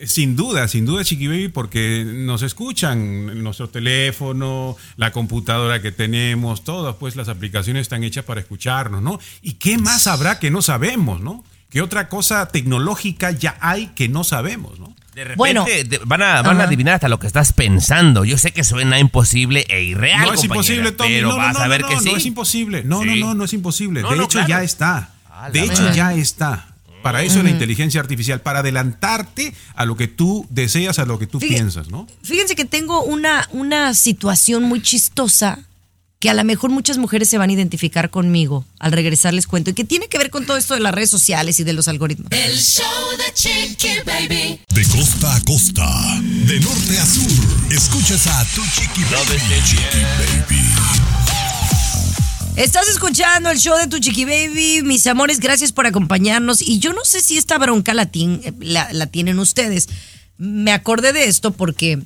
Sin 0.07 0.37
duda, 0.37 0.69
sin 0.69 0.87
duda, 0.87 1.05
Chiqui 1.05 1.27
Baby, 1.27 1.49
porque 1.49 2.05
nos 2.07 2.43
escuchan 2.43 3.43
nuestro 3.43 3.69
teléfono, 3.69 4.77
la 4.97 5.13
computadora 5.13 5.81
que 5.83 5.93
tenemos, 5.93 6.65
todas 6.65 6.97
pues 6.97 7.17
las 7.17 7.29
aplicaciones 7.29 7.83
están 7.83 8.05
hechas 8.05 8.25
para 8.25 8.41
escucharnos, 8.41 9.03
¿no? 9.03 9.19
¿Y 9.43 9.55
qué 9.55 9.79
más 9.79 10.07
habrá 10.07 10.39
que 10.39 10.51
no 10.51 10.63
sabemos, 10.63 11.21
¿no? 11.21 11.45
¿Qué 11.71 11.83
otra 11.83 12.09
cosa 12.09 12.47
tecnológica 12.49 13.33
ya 13.33 13.57
hay 13.61 13.89
que 13.89 14.09
no 14.09 14.23
sabemos, 14.25 14.79
¿no? 14.79 14.95
De 15.15 15.23
repente 15.25 15.37
Bueno. 15.39 15.65
de- 15.65 16.01
van, 16.05 16.23
a, 16.23 16.43
van 16.43 16.61
a 16.61 16.65
adivinar 16.65 16.95
hasta 16.95 17.09
lo 17.09 17.19
que 17.21 17.27
estás 17.27 17.53
pensando. 17.53 18.25
Yo 18.25 18.37
sé 18.39 18.53
que 18.53 18.65
suena 18.65 18.99
imposible 18.99 19.65
e 19.69 19.83
irreal. 19.83 20.27
no 20.27 20.35
es 20.35 20.43
imposible, 20.45 20.93
Tommy. 20.93 21.15
Pero 21.15 21.29
no, 21.29 21.35
no, 21.35 21.39
vas 21.39 21.55
no, 21.55 21.61
a 21.61 21.69
ver 21.69 21.83
no, 21.83 21.89
que 21.89 21.95
no, 21.95 22.01
sí. 22.01 22.11
no 22.11 22.17
es 22.17 22.27
imposible. 22.27 22.83
No, 22.85 23.03
Sí. 23.03 23.21
no, 23.21 23.27
no, 23.29 23.35
no 23.35 23.45
es 23.45 23.53
imposible. 23.53 24.03
No, 24.03 24.11
de 24.11 24.17
no, 24.17 24.23
hecho, 24.25 24.31
claro. 24.39 24.49
ya 24.49 24.63
está. 24.65 25.11
De 25.53 25.61
hecho, 25.65 25.93
ya 25.93 26.15
está. 26.15 26.67
Para 27.05 27.23
eso 27.23 27.37
es 27.41 27.45
la 27.45 27.51
inteligencia 27.51 28.01
artificial, 28.01 28.41
para 28.41 28.61
adelantarte 28.61 29.53
a 29.75 29.85
lo 29.85 29.95
que 29.95 30.09
tú 30.09 30.47
deseas, 30.49 30.99
a 30.99 31.05
lo 31.05 31.19
que 31.19 31.27
tú 31.27 31.39
piensas, 31.39 31.91
¿no? 31.91 32.09
Fíjense 32.23 32.57
que 32.57 32.65
tengo 32.65 33.03
una, 33.03 33.47
una 33.53 33.93
situación 33.93 34.63
muy 34.63 34.81
chistosa 34.81 35.59
que 36.19 36.31
a 36.31 36.35
lo 36.35 36.43
mejor 36.45 36.71
muchas 36.71 36.97
mujeres 36.97 37.29
se 37.29 37.37
van 37.37 37.51
a 37.51 37.53
identificar 37.53 38.09
conmigo 38.09 38.65
al 38.79 38.93
regresar 38.93 39.35
les 39.35 39.47
cuento 39.47 39.69
y 39.69 39.75
que 39.75 39.85
tiene 39.85 40.09
que 40.09 40.17
ver 40.17 40.31
con 40.31 40.47
todo 40.47 40.57
esto 40.57 40.73
de 40.73 40.81
las 40.81 40.95
redes 40.95 41.11
sociales 41.11 41.61
y 41.61 41.65
de 41.65 41.75
los 41.75 41.89
algoritmos. 41.89 42.33
El 42.33 42.57
show 42.57 42.87
de 43.19 43.35
Chiqui 43.35 44.01
Baby. 44.07 44.61
De 44.73 44.85
costa 44.87 45.37
a 45.37 45.41
costa, 45.43 45.87
de 46.23 46.59
norte 46.61 46.99
a 46.99 47.05
sur, 47.05 47.71
escuchas 47.71 48.27
a 48.29 48.47
tu 48.55 48.63
chiqui 48.63 49.05
baby. 49.05 49.63
Chiqui 49.63 50.03
baby. 50.49 51.14
Estás 52.57 52.89
escuchando 52.89 53.51
el 53.51 53.59
show 53.59 53.77
de 53.79 53.89
tu 53.89 53.99
chiqui 53.99 54.25
baby, 54.25 54.83
mis 54.85 55.07
amores, 55.09 55.41
gracias 55.41 55.73
por 55.73 55.87
acompañarnos. 55.87 56.63
Y 56.63 56.79
yo 56.79 56.93
no 56.93 57.05
sé 57.05 57.21
si 57.21 57.37
esta 57.37 57.59
bronca 57.59 57.95
la, 57.95 58.09
la- 58.61 58.93
la 58.93 59.07
tienen 59.07 59.41
ustedes. 59.41 59.89
Me 60.39 60.73
acordé 60.73 61.13
de 61.13 61.25
esto 61.27 61.51
porque 61.51 62.01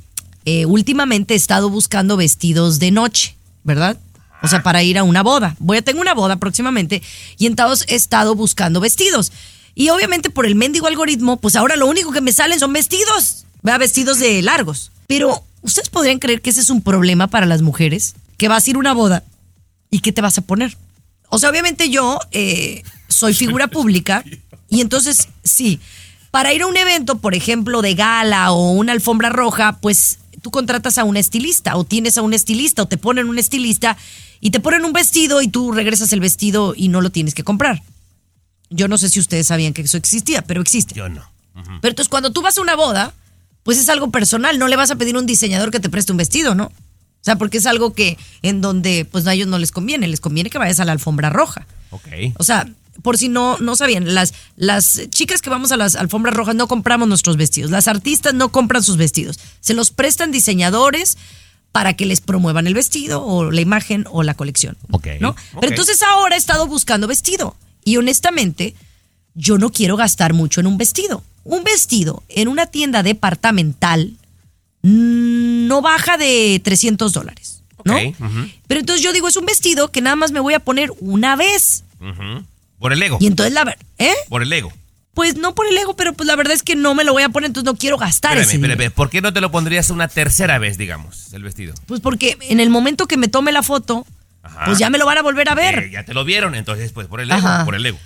eh, 0.47 0.65
últimamente 0.65 1.35
he 1.35 1.37
estado 1.37 1.69
buscando 1.69 2.17
vestidos 2.17 2.79
de 2.79 2.91
noche, 2.91 3.37
¿verdad? 3.63 3.99
O 4.43 4.49
sea, 4.49 4.63
para 4.63 4.83
ir 4.83 4.97
a 4.97 5.03
una 5.03 5.23
boda. 5.23 5.55
Voy 5.59 5.79
a 5.79 5.83
tener 5.83 6.01
una 6.01 6.15
boda 6.15 6.37
próximamente 6.37 7.03
y 7.37 7.47
entonces 7.47 7.87
he 7.91 7.95
estado 7.95 8.35
buscando 8.35 8.81
vestidos. 8.81 9.33
Y 9.75 9.91
obviamente 9.91 10.31
por 10.31 10.47
el 10.47 10.55
mendigo 10.55 10.87
algoritmo, 10.87 11.37
pues 11.37 11.57
ahora 11.57 11.77
lo 11.77 11.87
único 11.87 12.11
que 12.11 12.23
me 12.23 12.33
salen 12.33 12.59
son 12.59 12.73
vestidos, 12.73 13.45
¿verdad? 13.63 13.81
Vestidos 13.81 14.19
de 14.19 14.41
largos. 14.41 14.93
Pero, 15.09 15.45
¿ustedes 15.61 15.91
podrían 15.91 16.19
creer 16.19 16.41
que 16.41 16.51
ese 16.51 16.61
es 16.61 16.71
un 16.71 16.81
problema 16.83 17.27
para 17.27 17.45
las 17.47 17.61
mujeres? 17.63 18.15
Que 18.39 18.49
vas 18.49 18.67
a 18.67 18.71
ir 18.71 18.77
a 18.77 18.79
una 18.81 18.95
boda 18.95 19.25
¿Y 19.91 20.01
qué 20.01 20.13
te 20.13 20.21
vas 20.21 20.39
a 20.39 20.43
poner? 20.43 20.77
O 21.29 21.39
sea, 21.39 21.51
obviamente 21.51 21.91
yo 21.91 22.19
eh, 22.33 22.83
soy 23.09 23.35
figura 23.35 23.69
pública 23.69 24.25
y 24.69 24.81
entonces, 24.81 25.29
sí, 25.45 25.81
para 26.31 26.53
ir 26.53 26.63
a 26.63 26.67
un 26.67 26.77
evento, 26.77 27.19
por 27.19 27.35
ejemplo, 27.35 27.83
de 27.83 27.95
gala 27.95 28.53
o 28.53 28.73
una 28.73 28.93
alfombra 28.93 29.29
roja, 29.29 29.79
pues 29.81 30.19
tú 30.43 30.51
contratas 30.51 30.99
a 30.99 31.05
un 31.05 31.17
estilista 31.17 31.77
o 31.77 31.85
tienes 31.85 32.19
a 32.19 32.23
un 32.23 32.35
estilista 32.35 32.83
o 32.83 32.87
te 32.87 32.99
ponen 32.99 33.29
un 33.29 33.39
estilista 33.39 33.97
y 34.41 34.51
te 34.51 34.61
ponen 34.61 34.85
un 34.85 34.93
vestido 34.93 35.43
y 35.43 35.49
tú 35.49 35.73
regresas 35.73 36.13
el 36.13 36.21
vestido 36.21 36.75
y 36.77 36.89
no 36.89 37.01
lo 37.01 37.11
tienes 37.11 37.35
que 37.35 37.45
comprar. 37.45 37.83
Yo 38.71 38.89
no 38.89 38.99
sé 38.99 39.09
si 39.09 39.19
ustedes 39.19 39.47
sabían 39.47 39.73
que 39.73 39.83
eso 39.83 39.97
existía, 39.97 40.43
pero 40.43 40.61
existe. 40.61 40.95
Yo 40.95 41.09
no. 41.09 41.23
Pero 41.55 41.91
entonces 41.91 42.09
cuando 42.09 42.31
tú 42.31 42.41
vas 42.41 42.57
a 42.57 42.61
una 42.61 42.77
boda, 42.77 43.13
pues 43.65 43.79
es 43.79 43.89
algo 43.89 44.11
personal, 44.11 44.59
no 44.59 44.69
le 44.69 44.77
vas 44.77 44.91
a 44.91 44.97
pedir 44.97 45.17
a 45.17 45.19
un 45.19 45.27
diseñador 45.27 45.71
que 45.71 45.81
te 45.81 45.89
preste 45.89 46.13
un 46.13 46.19
vestido, 46.19 46.55
¿no? 46.55 46.71
O 47.21 47.25
sea, 47.25 47.37
porque 47.37 47.59
es 47.59 47.67
algo 47.67 47.93
que 47.93 48.17
en 48.43 48.61
donde 48.61 49.05
pues 49.05 49.27
a 49.27 49.35
ellos 49.35 49.49
no 49.49 49.59
les 49.59 49.73
conviene, 49.73 50.09
les 50.09 50.21
conviene 50.21 50.51
que 50.51 50.59
vayas 50.59 50.81
a 50.81 50.85
la 50.85 50.93
alfombra 50.93 51.31
roja. 51.31 51.67
Ok. 51.91 52.09
O 52.39 52.45
sea, 52.45 52.67
por 53.03 53.19
si 53.19 53.29
no, 53.29 53.59
no 53.59 53.77
sabían, 53.77 54.15
las, 54.15 54.35
las 54.57 55.09
chicas 55.11 55.43
que 55.43 55.51
vamos 55.51 55.73
a 55.73 55.77
las 55.77 55.97
alfombras 55.97 56.35
rojas 56.35 56.55
no 56.55 56.69
compramos 56.69 57.09
nuestros 57.09 57.37
vestidos, 57.37 57.71
las 57.71 57.89
artistas 57.89 58.35
no 58.35 58.51
compran 58.51 58.83
sus 58.83 58.97
vestidos, 58.97 59.39
se 59.61 59.75
los 59.75 59.91
prestan 59.91 60.33
diseñadores 60.33 61.17
para 61.73 61.95
que 61.95 62.07
les 62.07 62.21
promuevan 62.21 62.67
el 62.67 62.75
vestido 62.75 63.25
o 63.25 63.51
la 63.51 63.61
imagen 63.61 64.05
o 64.11 64.23
la 64.23 64.35
colección. 64.35 64.77
Ok. 64.91 65.07
¿no? 65.21 65.37
Pero 65.61 65.69
entonces 65.69 66.03
ahora 66.03 66.35
he 66.35 66.39
estado 66.39 66.67
buscando 66.67 67.07
vestido 67.07 67.57
y 67.85 67.97
honestamente 67.97 68.75
yo 69.35 69.59
no 69.59 69.71
quiero 69.71 69.97
gastar 69.97 70.33
mucho 70.33 70.61
en 70.61 70.67
un 70.67 70.79
vestido. 70.79 71.23
Un 71.45 71.65
vestido 71.65 72.23
en 72.29 72.49
una 72.49 72.67
tienda 72.67 73.03
departamental 73.03 74.15
no 74.83 75.83
baja 75.83 76.17
de 76.17 76.61
300 76.63 77.13
dólares, 77.13 77.63
¿no? 77.85 77.97
Pero 78.67 78.81
entonces 78.81 79.03
yo 79.05 79.13
digo, 79.13 79.29
es 79.29 79.37
un 79.37 79.47
vestido 79.47 79.91
que 79.91 80.01
nada 80.01 80.17
más 80.17 80.33
me 80.33 80.41
voy 80.41 80.55
a 80.55 80.61
poner 80.61 80.93
una 81.01 81.37
vez. 81.37 81.85
Por 82.79 82.93
el 82.93 83.03
ego. 83.03 83.19
Y 83.21 83.27
entonces 83.27 83.53
la 83.53 83.65
verdad, 83.65 83.85
¿eh? 83.99 84.15
Por 84.29 84.43
el 84.43 84.53
ego. 84.53 84.73
Pues 85.15 85.37
no 85.37 85.53
por 85.53 85.67
el 85.67 85.77
ego, 85.77 85.97
pero 85.97 86.13
pues 86.13 86.29
la 86.29 86.37
verdad 86.37 86.55
es 86.55 86.63
que 86.63 86.77
no 86.77 86.95
me 86.95 87.03
lo 87.03 87.13
voy 87.13 87.25
a 87.25 87.29
poner, 87.29 87.49
entonces 87.49 87.65
no 87.73 87.77
quiero 87.77 87.99
gastar 87.99 88.39
Espérame, 88.39 88.49
ese 88.65 88.73
espérame. 88.73 88.93
¿Por 88.95 89.11
qué 89.11 89.21
no 89.21 89.33
te 89.33 89.41
lo 89.41 89.51
pondrías 89.51 89.91
una 89.91 90.07
tercera 90.07 90.59
vez, 90.59 90.79
digamos, 90.79 91.33
el 91.33 91.43
vestido? 91.43 91.75
Pues 91.87 92.01
porque 92.01 92.39
en 92.43 92.61
el 92.61 92.71
momento 92.71 93.09
que 93.09 93.17
me 93.17 93.27
tome 93.27 93.51
la 93.51 93.65
foto, 93.65 94.07
Ajá. 94.45 94.67
pues 94.67 94.79
ya 94.79 94.91
me 94.91 94.99
lo 94.99 95.07
van 95.07 95.19
a 95.19 95.23
volver 95.23 95.49
a 95.49 95.57
ver. 95.57 95.79
Eh, 95.81 95.91
ya 95.91 96.05
te 96.05 96.15
lo 96.15 96.25
vieron, 96.25 96.55
entonces, 96.55 96.93
pues 96.93 97.09
por 97.09 97.21
el 97.21 97.29
ego, 97.33 97.39
Ajá. 97.39 97.65
por 97.65 97.75
el 97.75 97.85
ego. 97.85 97.99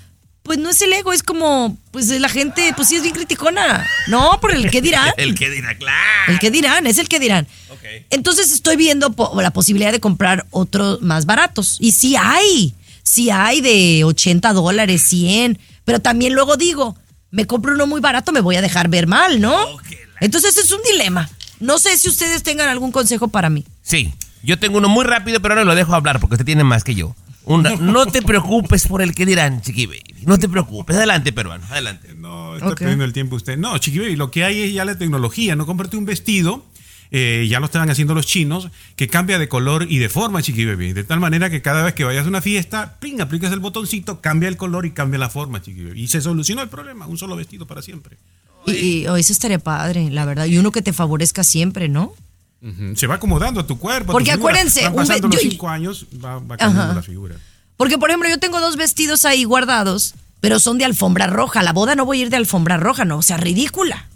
Pues 0.43 0.59
no 0.59 0.70
es 0.70 0.82
el 0.82 0.93
ego, 0.93 1.12
es 1.12 1.22
como, 1.22 1.78
pues 1.93 2.09
la 2.09 2.28
gente, 2.28 2.72
pues 2.74 2.88
sí 2.88 2.97
es 2.97 3.03
bien 3.03 3.14
criticona. 3.14 3.86
No, 4.09 4.38
por 4.40 4.53
el 4.53 4.70
que 4.70 4.82
dirán. 4.82 5.12
el 5.16 5.34
que 5.36 5.49
dirá, 5.51 5.76
claro. 5.76 6.32
El 6.32 6.38
que 6.40 6.51
dirán, 6.51 6.86
es 6.86 6.99
el 6.99 7.09
que 7.09 7.20
dirán. 7.20 7.47
Ok. 7.70 7.78
Entonces 8.11 8.51
estoy 8.53 8.76
viendo 8.76 9.12
po- 9.12 9.40
la 9.40 9.53
posibilidad 9.53 9.93
de 9.93 10.01
comprar 10.01 10.47
otros 10.51 11.01
más 11.01 11.26
baratos. 11.26 11.76
Y 11.80 11.93
sí 11.93 12.16
hay, 12.16 12.74
sí 13.05 13.30
hay 13.30 13.61
de 13.61 14.03
80 14.05 14.53
dólares, 14.53 15.03
100. 15.03 15.59
Pero 15.84 16.01
también 16.01 16.34
luego 16.34 16.57
digo, 16.57 16.97
me 17.30 17.47
compro 17.47 17.74
uno 17.74 17.86
muy 17.86 18.01
barato, 18.01 18.32
me 18.32 18.40
voy 18.40 18.57
a 18.57 18.62
dejar 18.62 18.88
ver 18.88 19.07
mal, 19.07 19.40
¿no? 19.40 19.57
Entonces 20.20 20.57
es 20.57 20.72
un 20.72 20.80
dilema. 20.90 21.30
No 21.61 21.78
sé 21.78 21.97
si 21.97 22.09
ustedes 22.09 22.43
tengan 22.43 22.68
algún 22.68 22.90
consejo 22.90 23.28
para 23.28 23.49
mí. 23.49 23.64
Sí, 23.82 24.12
yo 24.43 24.59
tengo 24.59 24.78
uno 24.78 24.88
muy 24.88 25.05
rápido, 25.05 25.40
pero 25.40 25.55
ahora 25.55 25.64
lo 25.64 25.76
dejo 25.76 25.95
hablar 25.95 26.18
porque 26.18 26.34
usted 26.34 26.45
tiene 26.45 26.64
más 26.64 26.82
que 26.82 26.97
yo. 26.97 27.14
No 27.47 28.07
te 28.07 28.22
preocupes 28.22 28.86
por 28.86 29.03
el 29.03 29.14
que 29.14 29.26
dirán, 29.26 29.61
Chiqui 29.62 29.86
Baby. 29.86 30.24
No 30.26 30.38
te 30.38 30.49
preocupes. 30.49 30.97
Adelante, 30.97 31.32
peruano. 31.32 31.64
Adelante. 31.70 32.14
No, 32.16 32.57
está 32.57 32.74
perdiendo 32.74 33.05
el 33.05 33.12
tiempo 33.12 33.36
usted. 33.36 33.57
No, 33.57 33.76
Chiqui 33.78 33.99
Baby, 33.99 34.16
lo 34.16 34.30
que 34.30 34.45
hay 34.45 34.62
es 34.62 34.72
ya 34.72 34.84
la 34.84 34.97
tecnología, 34.97 35.57
¿no? 35.57 35.66
Cómprate 35.66 35.97
un 35.97 36.05
vestido, 36.05 36.64
eh, 37.11 37.47
ya 37.49 37.61
lo 37.61 37.66
estaban 37.66 37.90
haciendo 37.90 38.14
los 38.14 38.26
chinos, 38.26 38.68
que 38.97 39.09
cambia 39.09 39.38
de 39.38 39.49
color 39.49 39.86
y 39.88 39.99
de 39.99 40.09
forma, 40.09 40.43
Chiqui 40.43 40.64
Baby. 40.64 40.93
De 40.93 41.05
tal 41.05 41.20
manera 41.20 41.51
que 41.51 41.62
cada 41.62 41.82
vez 41.82 41.95
que 41.95 42.05
vayas 42.05 42.26
a 42.26 42.28
una 42.28 42.40
fiesta, 42.40 42.99
ping, 43.01 43.20
aplicas 43.20 43.53
el 43.53 43.61
botoncito, 43.61 44.20
cambia 44.20 44.49
el 44.49 44.57
color 44.57 44.86
y 44.86 44.93
cambia 44.93 45.18
la 45.18 45.30
forma, 45.30 45.61
Chiqui 45.61 45.84
Baby. 45.84 46.03
Y 46.03 46.09
se 46.09 46.20
solucionó 46.20 46.62
el 46.62 46.68
problema, 46.68 47.07
un 47.07 47.18
solo 47.18 47.36
vestido 47.36 47.66
para 47.66 47.82
siempre. 47.82 48.16
Y, 48.66 48.72
y, 48.72 49.07
oh, 49.09 49.16
eso 49.16 49.32
estaría 49.32 49.59
padre, 49.59 50.09
la 50.11 50.24
verdad. 50.24 50.47
Y 50.47 50.57
uno 50.59 50.70
que 50.70 50.82
te 50.82 50.93
favorezca 50.93 51.43
siempre, 51.43 51.88
¿no? 51.88 52.14
Se 52.94 53.06
va 53.06 53.16
acomodando 53.16 53.60
a 53.60 53.66
tu 53.66 53.78
cuerpo. 53.78 54.04
a 54.04 54.12
tu 54.12 54.12
Porque 54.12 54.30
acuérdense, 54.32 54.82
Van 54.84 54.92
un 54.92 54.96
pasando 54.98 55.28
los 55.28 55.42
yo- 55.42 55.50
cinco 55.50 55.68
años, 55.68 56.06
va, 56.24 56.38
va 56.38 56.56
cambiando 56.56 56.82
Ajá. 56.82 56.94
la 56.94 57.02
figura. 57.02 57.34
Porque, 57.76 57.98
por 57.98 58.10
ejemplo, 58.10 58.28
yo 58.28 58.38
tengo 58.38 58.60
dos 58.60 58.76
vestidos 58.76 59.24
ahí 59.24 59.42
guardados, 59.44 60.14
pero 60.40 60.60
son 60.60 60.78
de 60.78 60.84
alfombra 60.84 61.26
roja. 61.26 61.62
La 61.62 61.72
boda 61.72 61.94
no 61.96 62.04
voy 62.04 62.18
a 62.18 62.22
ir 62.22 62.30
de 62.30 62.36
alfombra 62.36 62.76
roja, 62.76 63.04
no, 63.04 63.18
o 63.18 63.22
sea, 63.22 63.36
ridícula. 63.36 64.08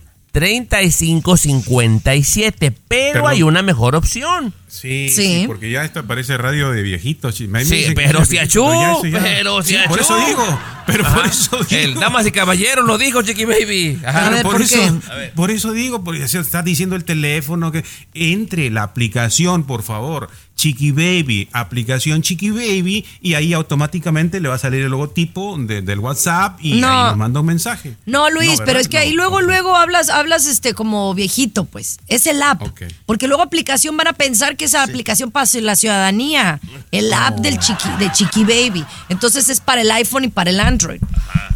Pero 2.87 3.13
Perdón. 3.13 3.31
hay 3.31 3.43
una 3.43 3.61
mejor 3.61 3.95
opción. 3.95 4.53
Sí, 4.67 5.09
Sí. 5.09 5.39
sí, 5.41 5.43
porque 5.47 5.71
ya 5.71 5.83
esta 5.83 6.03
parece 6.03 6.37
radio 6.37 6.69
de 6.71 6.83
viejitos. 6.83 7.35
sí. 7.35 7.47
Pero 7.95 8.23
si 8.25 8.37
achú, 8.37 8.65
pero 9.01 9.63
si 9.63 9.73
Sí, 9.73 9.79
Por 9.87 9.99
eso 9.99 10.25
digo, 10.27 10.59
pero 10.85 11.03
por 11.11 11.25
eso 11.25 11.57
digo. 11.67 11.81
El 11.81 11.93
damas 11.95 12.27
y 12.27 12.31
caballeros 12.31 12.85
lo 12.85 12.97
dijo, 12.99 13.21
Chiqui 13.23 13.45
Baby. 13.45 13.99
Ajá. 14.05 14.41
Por, 14.43 14.53
¿por 14.53 14.61
eso, 14.61 14.99
por 15.35 15.49
eso 15.51 15.71
digo, 15.71 16.03
porque 16.03 16.27
se 16.27 16.39
está 16.39 16.61
diciendo 16.61 16.95
el 16.95 17.03
teléfono 17.03 17.71
que 17.71 17.83
entre 18.13 18.69
la 18.69 18.83
aplicación, 18.83 19.65
por 19.65 19.81
favor, 19.81 20.29
Chiqui 20.59 20.91
Baby, 20.91 21.47
aplicación 21.53 22.21
Chiqui 22.21 22.49
Baby, 22.49 23.05
y 23.21 23.35
ahí 23.35 23.53
automáticamente 23.53 24.41
le 24.41 24.49
va 24.49 24.55
a 24.55 24.57
salir 24.57 24.81
el 24.83 24.91
logotipo 24.91 25.57
de- 25.57 25.81
del 25.81 25.99
WhatsApp 25.99 26.59
y 26.61 26.81
No. 26.81 26.89
ahí 26.89 27.07
nos 27.11 27.17
manda 27.17 27.39
un 27.39 27.45
mensaje. 27.45 27.95
No, 28.05 28.29
Luis, 28.29 28.59
pero 28.65 28.77
es 28.77 28.89
que 28.89 28.97
ahí 28.97 29.13
luego, 29.13 29.39
luego 29.39 29.73
hablas, 29.77 30.09
hablas 30.09 30.45
este 30.47 30.73
como 30.73 31.13
viejito, 31.13 31.63
pues. 31.63 31.97
Es 32.09 32.27
el 32.27 32.41
app. 32.43 32.61
Porque 33.05 33.27
luego 33.29 33.41
aplicación 33.41 33.95
van 33.95 34.07
a 34.07 34.13
pensar 34.13 34.57
que 34.57 34.65
esa 34.65 34.83
aplicación 34.83 35.31
para 35.31 35.47
la 35.61 35.77
ciudadanía. 35.77 36.59
El 36.91 37.13
app 37.13 37.39
del 37.39 37.57
chiqui, 37.57 37.87
de 37.97 38.11
Chiqui 38.11 38.43
Baby. 38.43 38.83
Entonces 39.07 39.47
es 39.47 39.61
para 39.61 39.79
el 39.79 39.89
iPhone 39.91 40.25
y 40.25 40.27
para 40.27 40.49
el 40.49 40.59
Android. 40.59 40.99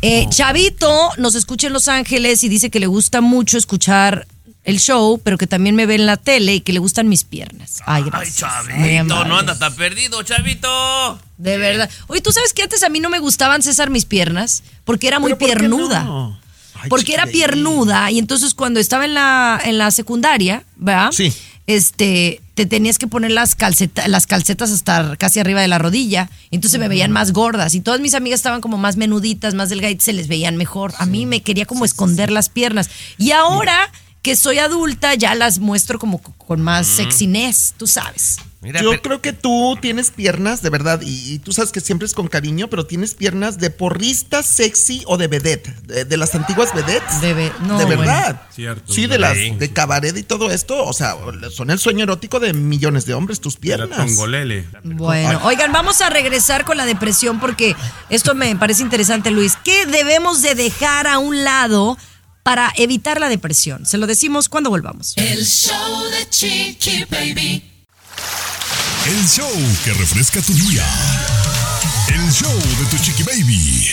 Eh, 0.01 0.27
Chavito 0.29 1.09
nos 1.17 1.35
escucha 1.35 1.67
en 1.67 1.73
Los 1.73 1.89
Ángeles 1.89 2.41
y 2.45 2.49
dice 2.49 2.69
que 2.69 2.79
le 2.79 2.87
gusta 2.87 3.19
mucho 3.19 3.57
escuchar 3.57 4.27
el 4.63 4.79
show, 4.79 5.19
pero 5.23 5.37
que 5.37 5.45
también 5.47 5.75
me 5.75 5.85
ve 5.85 5.95
en 5.95 6.05
la 6.05 6.17
tele 6.17 6.55
y 6.55 6.61
que 6.61 6.71
le 6.73 6.79
gustan 6.79 7.09
mis 7.09 7.23
piernas. 7.25 7.79
Ay, 7.85 8.03
Ay, 8.05 8.09
gracias. 8.09 8.51
Muy 8.75 8.89
Chavito, 8.95 9.25
no 9.25 9.37
anda 9.39 9.57
tan 9.59 9.73
perdido, 9.75 10.23
Chavito. 10.23 11.19
De 11.37 11.57
verdad. 11.57 11.89
Oye, 12.07 12.21
¿tú 12.21 12.31
sabes 12.31 12.53
que 12.53 12.63
antes 12.63 12.81
a 12.83 12.89
mí 12.89 12.99
no 12.99 13.09
me 13.09 13.19
gustaban, 13.19 13.61
César, 13.61 13.89
mis 13.89 14.05
piernas? 14.05 14.63
Porque 14.85 15.07
era 15.07 15.19
muy 15.19 15.31
¿Pero 15.33 15.39
por 15.39 15.47
qué 15.49 15.55
piernuda. 15.57 16.03
no? 16.03 16.39
Ay, 16.81 16.89
porque 16.89 17.13
era 17.13 17.25
piernuda 17.27 18.09
y 18.11 18.19
entonces 18.19 18.53
cuando 18.53 18.79
estaba 18.79 19.05
en 19.05 19.13
la, 19.13 19.59
en 19.63 19.77
la 19.77 19.91
secundaria, 19.91 20.63
¿verdad? 20.77 21.11
Sí. 21.11 21.33
Este, 21.65 22.41
te 22.55 22.65
tenías 22.65 22.97
que 22.97 23.07
poner 23.07 23.31
las, 23.31 23.55
calceta- 23.57 24.07
las 24.07 24.27
calcetas 24.27 24.69
hasta 24.71 25.15
casi 25.15 25.39
arriba 25.39 25.61
de 25.61 25.67
la 25.69 25.79
rodilla. 25.79 26.29
Entonces 26.51 26.79
me 26.79 26.87
veían 26.89 27.11
más 27.11 27.31
gordas 27.31 27.73
y 27.73 27.79
todas 27.81 27.99
mis 28.01 28.13
amigas 28.15 28.39
estaban 28.39 28.59
como 28.61 28.77
más 28.77 28.97
menuditas, 28.97 29.53
más 29.53 29.69
delgaditas, 29.69 30.03
se 30.05 30.13
les 30.13 30.27
veían 30.27 30.57
mejor. 30.57 30.93
A 30.97 31.05
mí 31.05 31.25
me 31.25 31.41
quería 31.41 31.65
como 31.65 31.85
esconder 31.85 32.31
las 32.31 32.49
piernas. 32.49 32.89
Y 33.17 33.31
ahora 33.31 33.89
que 34.23 34.35
soy 34.35 34.57
adulta 34.57 35.13
ya 35.13 35.35
las 35.35 35.59
muestro 35.59 35.99
como 35.99 36.19
con 36.21 36.61
más 36.61 36.87
sexiness, 36.87 37.73
tú 37.77 37.85
sabes. 37.87 38.37
Mira, 38.61 38.81
Yo 38.81 38.91
pero- 38.91 39.01
creo 39.01 39.21
que 39.21 39.33
tú 39.33 39.77
tienes 39.81 40.09
piernas, 40.11 40.61
de 40.61 40.69
verdad, 40.69 41.01
y, 41.01 41.33
y 41.33 41.39
tú 41.39 41.51
sabes 41.51 41.73
que 41.73 41.81
siempre 41.81 42.05
es 42.05 42.13
con 42.13 42.29
cariño, 42.29 42.69
pero 42.69 42.85
tienes 42.85 43.13
piernas 43.13 43.57
de 43.59 43.69
porrista 43.69 44.41
sexy 44.41 45.03
o 45.05 45.17
de 45.17 45.27
vedette, 45.27 45.67
de, 45.85 46.05
de 46.05 46.15
las 46.17 46.33
antiguas 46.33 46.73
vedettes. 46.73 47.19
De 47.19 47.33
ve- 47.33 47.51
no, 47.67 47.77
de 47.77 47.83
bueno. 47.83 47.99
verdad. 47.99 48.41
Cierto. 48.55 48.93
Sí, 48.93 49.07
de 49.07 49.19
las 49.19 49.33
de 49.35 49.73
cabaret 49.73 50.15
y 50.15 50.23
todo 50.23 50.49
esto, 50.49 50.81
o 50.85 50.93
sea, 50.93 51.17
son 51.51 51.71
el 51.71 51.79
sueño 51.79 52.03
erótico 52.03 52.39
de 52.39 52.53
millones 52.53 53.05
de 53.05 53.13
hombres, 53.13 53.41
tus 53.41 53.57
piernas. 53.57 53.97
tongolele. 53.97 54.65
Bueno, 54.83 55.41
oigan, 55.43 55.73
vamos 55.73 55.99
a 55.99 56.09
regresar 56.09 56.63
con 56.63 56.77
la 56.77 56.85
depresión 56.85 57.41
porque 57.41 57.75
esto 58.09 58.33
me 58.33 58.55
parece 58.55 58.81
interesante, 58.83 59.29
Luis. 59.31 59.57
¿Qué 59.65 59.85
debemos 59.85 60.41
de 60.41 60.55
dejar 60.55 61.07
a 61.07 61.17
un 61.19 61.43
lado 61.43 61.97
para 62.43 62.71
evitar 62.75 63.19
la 63.19 63.29
depresión? 63.29 63.85
Se 63.85 63.97
lo 63.97 64.05
decimos 64.05 64.49
cuando 64.49 64.69
volvamos. 64.69 65.13
El 65.15 65.45
show 65.45 66.03
de 66.11 66.29
Chiqui 66.29 67.05
Baby. 67.09 67.63
El 69.07 69.27
show 69.27 69.51
que 69.83 69.93
refresca 69.93 70.41
tu 70.41 70.53
día. 70.53 70.85
El 72.07 72.31
show 72.31 72.53
de 72.53 72.85
tu 72.89 73.03
Chiqui 73.03 73.23
Baby. 73.23 73.87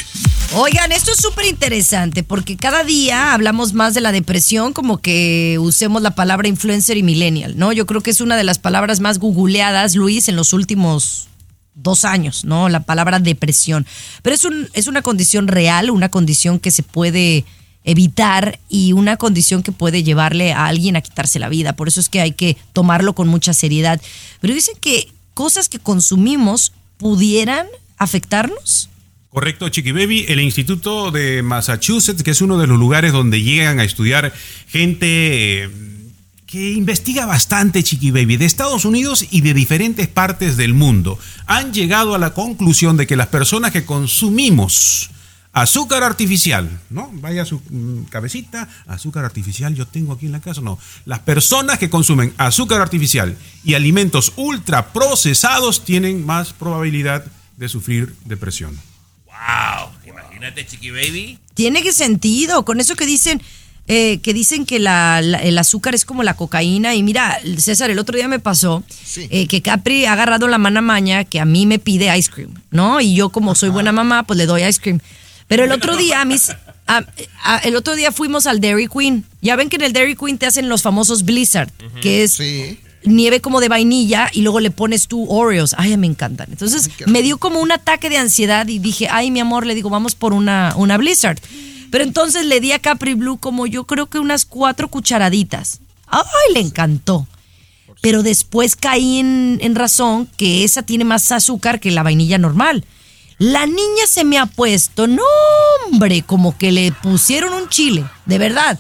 Oigan, 0.53 0.91
esto 0.91 1.13
es 1.13 1.19
súper 1.19 1.47
interesante 1.47 2.25
porque 2.25 2.57
cada 2.57 2.83
día 2.83 3.35
hablamos 3.35 3.73
más 3.73 3.95
de 3.95 4.01
la 4.01 4.11
depresión, 4.11 4.73
como 4.73 4.99
que 4.99 5.59
usemos 5.61 6.03
la 6.03 6.17
palabra 6.17 6.49
influencer 6.49 6.97
y 6.97 7.05
millennial, 7.05 7.57
¿no? 7.57 7.73
Yo 7.73 7.87
creo 7.87 8.01
que 8.01 8.11
es 8.11 8.21
una 8.21 8.37
de 8.37 8.43
las 8.43 8.59
palabras 8.59 8.99
más 8.99 9.21
googleadas, 9.21 9.95
Luis, 9.95 10.29
en 10.29 10.35
los 10.35 10.53
últimos 10.53 11.29
dos 11.75 12.05
años, 12.05 12.45
¿no? 12.45 12.69
La 12.69 12.81
palabra 12.81 13.21
depresión. 13.21 13.87
Pero 14.23 14.35
es, 14.35 14.45
un, 14.45 14.69
es 14.73 14.89
una 14.89 15.03
condición 15.03 15.47
real, 15.47 15.91
una 15.91 16.09
condición 16.09 16.59
que 16.59 16.73
se 16.73 16.83
puede 16.83 17.45
evitar 17.85 18.59
y 18.69 18.93
una 18.93 19.17
condición 19.17 19.63
que 19.63 19.73
puede 19.73 20.03
llevarle 20.03 20.53
a 20.53 20.67
alguien 20.67 20.97
a 20.97 21.01
quitarse 21.01 21.39
la 21.39 21.49
vida. 21.49 21.75
Por 21.75 21.89
eso 21.89 22.01
es 22.01 22.09
que 22.09 22.21
hay 22.21 22.33
que 22.33 22.57
tomarlo 22.73 23.15
con 23.15 23.29
mucha 23.29 23.55
seriedad. 23.55 24.01
Pero 24.41 24.55
dicen 24.55 24.75
que 24.81 25.09
cosas 25.35 25.69
que 25.69 25.79
consumimos 25.79 26.73
pudieran 26.99 27.67
afectarnos. 27.97 28.89
Correcto, 29.31 29.69
Chiqui 29.69 29.93
Baby. 29.93 30.27
El 30.29 30.41
Instituto 30.41 31.11
de 31.11 31.43
Massachusetts, 31.43 32.23
que 32.23 32.33
es 32.33 32.41
uno 32.41 32.59
de 32.59 32.67
los 32.67 32.79
lugares 32.79 33.13
donde 33.13 33.43
llegan 33.43 33.79
a 33.79 33.85
estudiar 33.85 34.33
gente 34.67 35.65
eh, 35.65 35.71
que 36.47 36.73
investiga 36.73 37.27
bastante, 37.27 37.85
Chiqui 37.85 38.11
Baby, 38.11 38.37
de 38.37 38.45
Estados 38.45 38.85
Unidos 38.85 39.25
y 39.31 39.43
de 39.43 39.55
diferentes 39.55 40.09
partes 40.09 40.57
del 40.57 40.75
mundo, 40.75 41.17
han 41.47 41.73
llegado 41.73 42.17
a 42.17 42.19
la 42.19 42.35
conclusión 42.35 42.97
de 42.97 43.07
que 43.07 43.17
las 43.17 43.29
personas 43.29 43.71
que 43.71 43.85
consumimos 43.85 45.11
azúcar 45.53 46.03
artificial, 46.05 46.69
¿no? 46.91 47.11
Vaya 47.15 47.45
su 47.45 47.61
mm, 47.71 48.05
cabecita, 48.11 48.69
azúcar 48.87 49.25
artificial, 49.25 49.75
yo 49.75 49.87
tengo 49.87 50.13
aquí 50.13 50.27
en 50.27 50.33
la 50.33 50.41
casa, 50.41 50.61
no. 50.61 50.79
Las 51.07 51.19
personas 51.21 51.79
que 51.79 51.91
consumen 51.91 52.33
azúcar 52.39 52.81
artificial 52.81 53.37
y 53.65 53.75
alimentos 53.75 54.33
ultra 54.37 54.93
procesados 54.93 55.85
tienen 55.85 56.25
más 56.25 56.53
probabilidad 56.53 57.25
de 57.57 57.69
sufrir 57.69 58.15
depresión. 58.25 58.79
Wow, 59.27 59.91
imagínate, 60.07 60.67
Chiqui 60.67 60.91
Baby. 60.91 61.39
tiene 61.55 61.83
que 61.83 61.93
sentido 61.93 62.65
con 62.65 62.81
eso 62.81 62.95
que 62.97 63.07
dicen 63.07 63.43
eh, 63.93 64.21
que 64.21 64.33
dicen 64.35 64.67
que 64.67 64.79
la- 64.79 65.21
la- 65.21 65.39
el 65.39 65.59
azúcar 65.59 65.97
es 65.97 66.05
como 66.05 66.23
la 66.23 66.35
cocaína 66.37 66.95
y 66.95 67.03
mira 67.03 67.41
César 67.59 67.91
el 67.91 67.99
otro 67.99 68.15
día 68.17 68.29
me 68.29 68.39
pasó 68.39 68.85
Sí. 69.05 69.27
eh, 69.31 69.49
que 69.49 69.63
Capri 69.63 70.05
ha 70.05 70.13
agarrado 70.13 70.47
la 70.47 70.59
mala 70.59 70.81
maña 70.81 71.25
que 71.25 71.41
a 71.41 71.45
mí 71.45 71.67
me 71.67 71.81
pide 71.81 72.17
ice 72.17 72.31
cream 72.31 72.55
no 72.71 73.01
y 73.01 73.15
yo 73.17 73.31
como 73.31 73.55
soy 73.57 73.71
buena 73.71 73.91
mamá 73.91 74.23
pues 74.23 74.37
le 74.37 74.47
doy 74.47 74.63
ice 74.63 74.81
cream 74.81 75.01
pero 75.51 75.65
el 75.65 75.73
otro 75.73 75.97
día 75.99 76.25
mis 76.25 76.49
a- 76.87 77.05
a- 77.45 77.59
el 77.59 77.77
otro 77.77 77.95
día 77.97 78.11
fuimos 78.13 78.47
al 78.47 78.61
Dairy 78.61 78.89
Queen 78.89 79.25
ya 79.43 79.57
ven 79.57 79.69
que 79.69 79.77
en 79.77 79.83
el 79.83 79.93
Dairy 79.93 80.17
Queen 80.17 80.39
te 80.39 80.47
hacen 80.47 80.69
los 80.71 80.81
famosos 80.83 81.25
Blizzard 81.25 81.71
que 82.01 82.23
es 82.23 82.33
Sí. 82.35 82.79
nieve 83.05 83.41
como 83.41 83.61
de 83.61 83.69
vainilla 83.69 84.29
y 84.33 84.43
luego 84.43 84.61
le 84.61 84.71
pones 84.71 85.09
tú 85.09 85.27
Oreos. 85.31 85.75
Ay, 85.79 85.97
me 85.97 86.07
encantan. 86.07 86.49
Entonces 86.51 86.91
me 87.07 87.23
dio 87.23 87.39
como 87.39 87.59
un 87.61 87.73
ataque 87.73 88.09
de 88.11 88.19
ansiedad 88.19 88.69
y 88.69 88.79
dije, 88.79 89.09
ay, 89.11 89.31
mi 89.31 89.41
amor, 89.41 89.65
le 89.67 89.75
digo, 89.75 89.89
vamos 89.89 90.15
por 90.15 90.33
una, 90.35 90.75
una 90.77 90.99
Blizzard. 90.99 91.39
Pero 91.91 92.05
entonces 92.05 92.45
le 92.45 92.61
di 92.61 92.73
a 92.73 92.79
Capri 92.79 93.15
Blue 93.15 93.39
como 93.39 93.67
yo 93.67 93.85
creo 93.85 94.07
que 94.09 94.19
unas 94.19 94.45
cuatro 94.45 94.89
cucharaditas. 94.89 95.81
Ay, 96.09 96.53
le 96.55 96.61
encantó. 96.61 97.27
Pero 98.03 98.23
después 98.23 98.77
caí 98.77 99.19
en, 99.19 99.59
en 99.63 99.75
razón 99.75 100.29
que 100.37 100.65
esa 100.65 100.83
tiene 100.83 101.05
más 101.05 101.33
azúcar 101.33 101.81
que 101.81 101.91
la 101.91 102.03
vainilla 102.03 102.37
normal. 102.39 102.85
La 103.41 103.65
niña 103.65 104.07
se 104.07 104.23
me 104.23 104.37
ha 104.37 104.45
puesto, 104.45 105.07
no 105.07 105.23
hombre, 105.91 106.21
como 106.21 106.59
que 106.59 106.73
le 106.73 106.93
pusieron 106.93 107.55
un 107.55 107.71
chile, 107.71 108.05
de 108.27 108.37
verdad. 108.37 108.79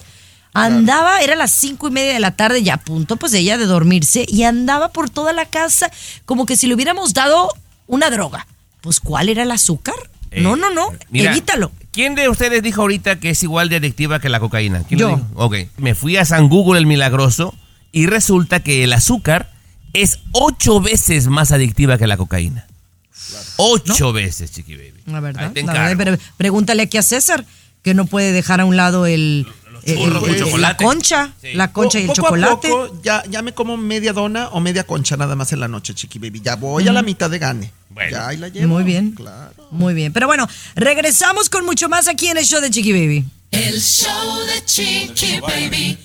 Andaba, 0.53 1.23
era 1.23 1.35
las 1.35 1.51
cinco 1.51 1.89
y 1.89 1.93
media 1.93 2.13
de 2.13 2.21
la 2.21 2.33
tarde, 2.37 2.63
ya 2.63 2.75
a 2.75 2.77
punto 2.77 3.17
pues 3.17 3.33
ella 3.33 3.57
de 3.57 3.65
dormirse, 3.65 4.27
y 4.29 4.43
andaba 4.43 4.91
por 4.91 5.09
toda 5.09 5.33
la 5.33 5.47
casa 5.47 5.91
como 6.27 6.45
que 6.45 6.59
si 6.59 6.67
le 6.67 6.75
hubiéramos 6.75 7.15
dado 7.15 7.49
una 7.87 8.11
droga. 8.11 8.47
Pues, 8.83 9.01
¿cuál 9.01 9.31
era 9.31 9.45
el 9.45 9.51
azúcar? 9.51 9.95
Eh, 10.31 10.43
no, 10.43 10.57
no, 10.57 10.69
no, 10.69 10.93
mira, 11.09 11.31
evítalo. 11.31 11.73
¿Quién 11.91 12.15
de 12.15 12.29
ustedes 12.29 12.63
dijo 12.63 12.83
ahorita 12.83 13.19
que 13.19 13.31
es 13.31 13.43
igual 13.43 13.71
de 13.71 13.77
adictiva 13.77 14.21
que 14.21 14.29
la 14.29 14.41
cocaína? 14.41 14.83
¿Quién 14.87 15.01
lo 15.01 15.09
Yo. 15.09 15.17
dijo? 15.17 15.29
Ok. 15.37 15.57
Me 15.79 15.95
fui 15.95 16.19
a 16.19 16.27
San 16.27 16.51
Google 16.51 16.79
el 16.79 16.87
Milagroso 16.87 17.55
y 17.93 18.09
resulta 18.09 18.61
que 18.61 18.85
el 18.85 18.93
azúcar 18.93 19.51
es 19.95 20.19
ocho 20.33 20.83
veces 20.83 21.29
más 21.29 21.51
adictiva 21.51 21.97
que 21.97 22.07
la 22.07 22.19
cocaína. 22.19 22.67
Ocho 23.57 24.13
veces, 24.13 24.51
chiqui 24.53 24.77
baby. 24.77 25.03
La 25.07 25.21
verdad, 25.21 25.53
la 25.55 25.73
verdad, 25.73 25.97
pero 25.97 26.19
pregúntale 26.37 26.83
aquí 26.83 26.97
a 26.99 27.03
César, 27.03 27.45
que 27.83 27.95
no 27.95 28.07
puede 28.07 28.33
dejar 28.33 28.61
a 28.61 28.65
un 28.65 28.77
lado 28.77 29.07
el, 29.07 29.47
el- 29.85 29.97
churros 29.97 30.21
con 30.21 30.31
el- 30.31 30.39
la 30.39 30.45
chocolate. 30.47 30.85
concha, 30.85 31.33
Sí. 31.41 31.49
la 31.55 31.73
concha 31.73 31.99
y 31.99 32.03
el 32.03 32.09
Poco 32.09 32.23
chocolate. 32.23 32.69
A 32.69 32.71
poco, 32.71 33.01
ya, 33.03 33.23
ya 33.31 33.43
me 33.43 33.53
como 33.55 33.77
media 33.77 34.13
dona 34.13 34.49
o 34.49 34.61
media 34.61 34.85
concha 34.85 35.17
nada 35.17 35.35
más 35.37 35.53
en 35.53 35.61
la 35.61 35.69
noche, 35.69 35.95
chiqui 35.95 36.19
baby. 36.19 36.41
Ya 36.43 36.57
voy 36.57 36.87
a 36.89 36.93
la 36.93 37.03
mitad 37.03 37.31
de 37.31 37.39
gane. 37.39 37.73
Ya 38.11 38.29
ahí 38.29 38.37
la 38.37 38.49
llevo. 38.49 38.69
Muy 38.69 38.85
bien. 38.85 39.15
Muy 39.71 39.95
bien. 39.95 40.13
Pero 40.13 40.27
bueno, 40.27 40.49
regresamos 40.75 41.49
con 41.51 41.65
mucho 41.65 41.89
más 41.89 42.09
aquí 42.09 42.29
en 42.29 42.37
el 42.39 42.45
show 42.45 42.61
de 42.61 42.71
Chiqui 42.71 42.93
Baby. 42.93 43.25
El 43.51 43.81
show 43.81 44.39
de 44.47 44.65
Chiqui 44.65 45.41
Baby. 45.41 45.99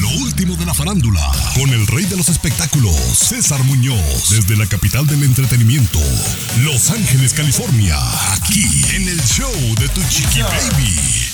Lo 0.00 0.08
último 0.10 0.54
de 0.56 0.64
la 0.64 0.74
farándula, 0.74 1.20
con 1.54 1.70
el 1.70 1.86
rey 1.88 2.04
de 2.04 2.16
los 2.16 2.28
espectáculos, 2.28 2.94
César 2.94 3.62
Muñoz, 3.64 4.30
desde 4.30 4.56
la 4.56 4.66
capital 4.66 5.06
del 5.06 5.24
entretenimiento, 5.24 5.98
Los 6.62 6.90
Ángeles, 6.90 7.32
California, 7.34 7.96
aquí 8.34 8.64
en 8.94 9.08
el 9.08 9.20
show 9.24 9.52
de 9.78 9.88
Tu 9.88 10.00
Chiqui 10.08 10.42
Baby. 10.42 11.28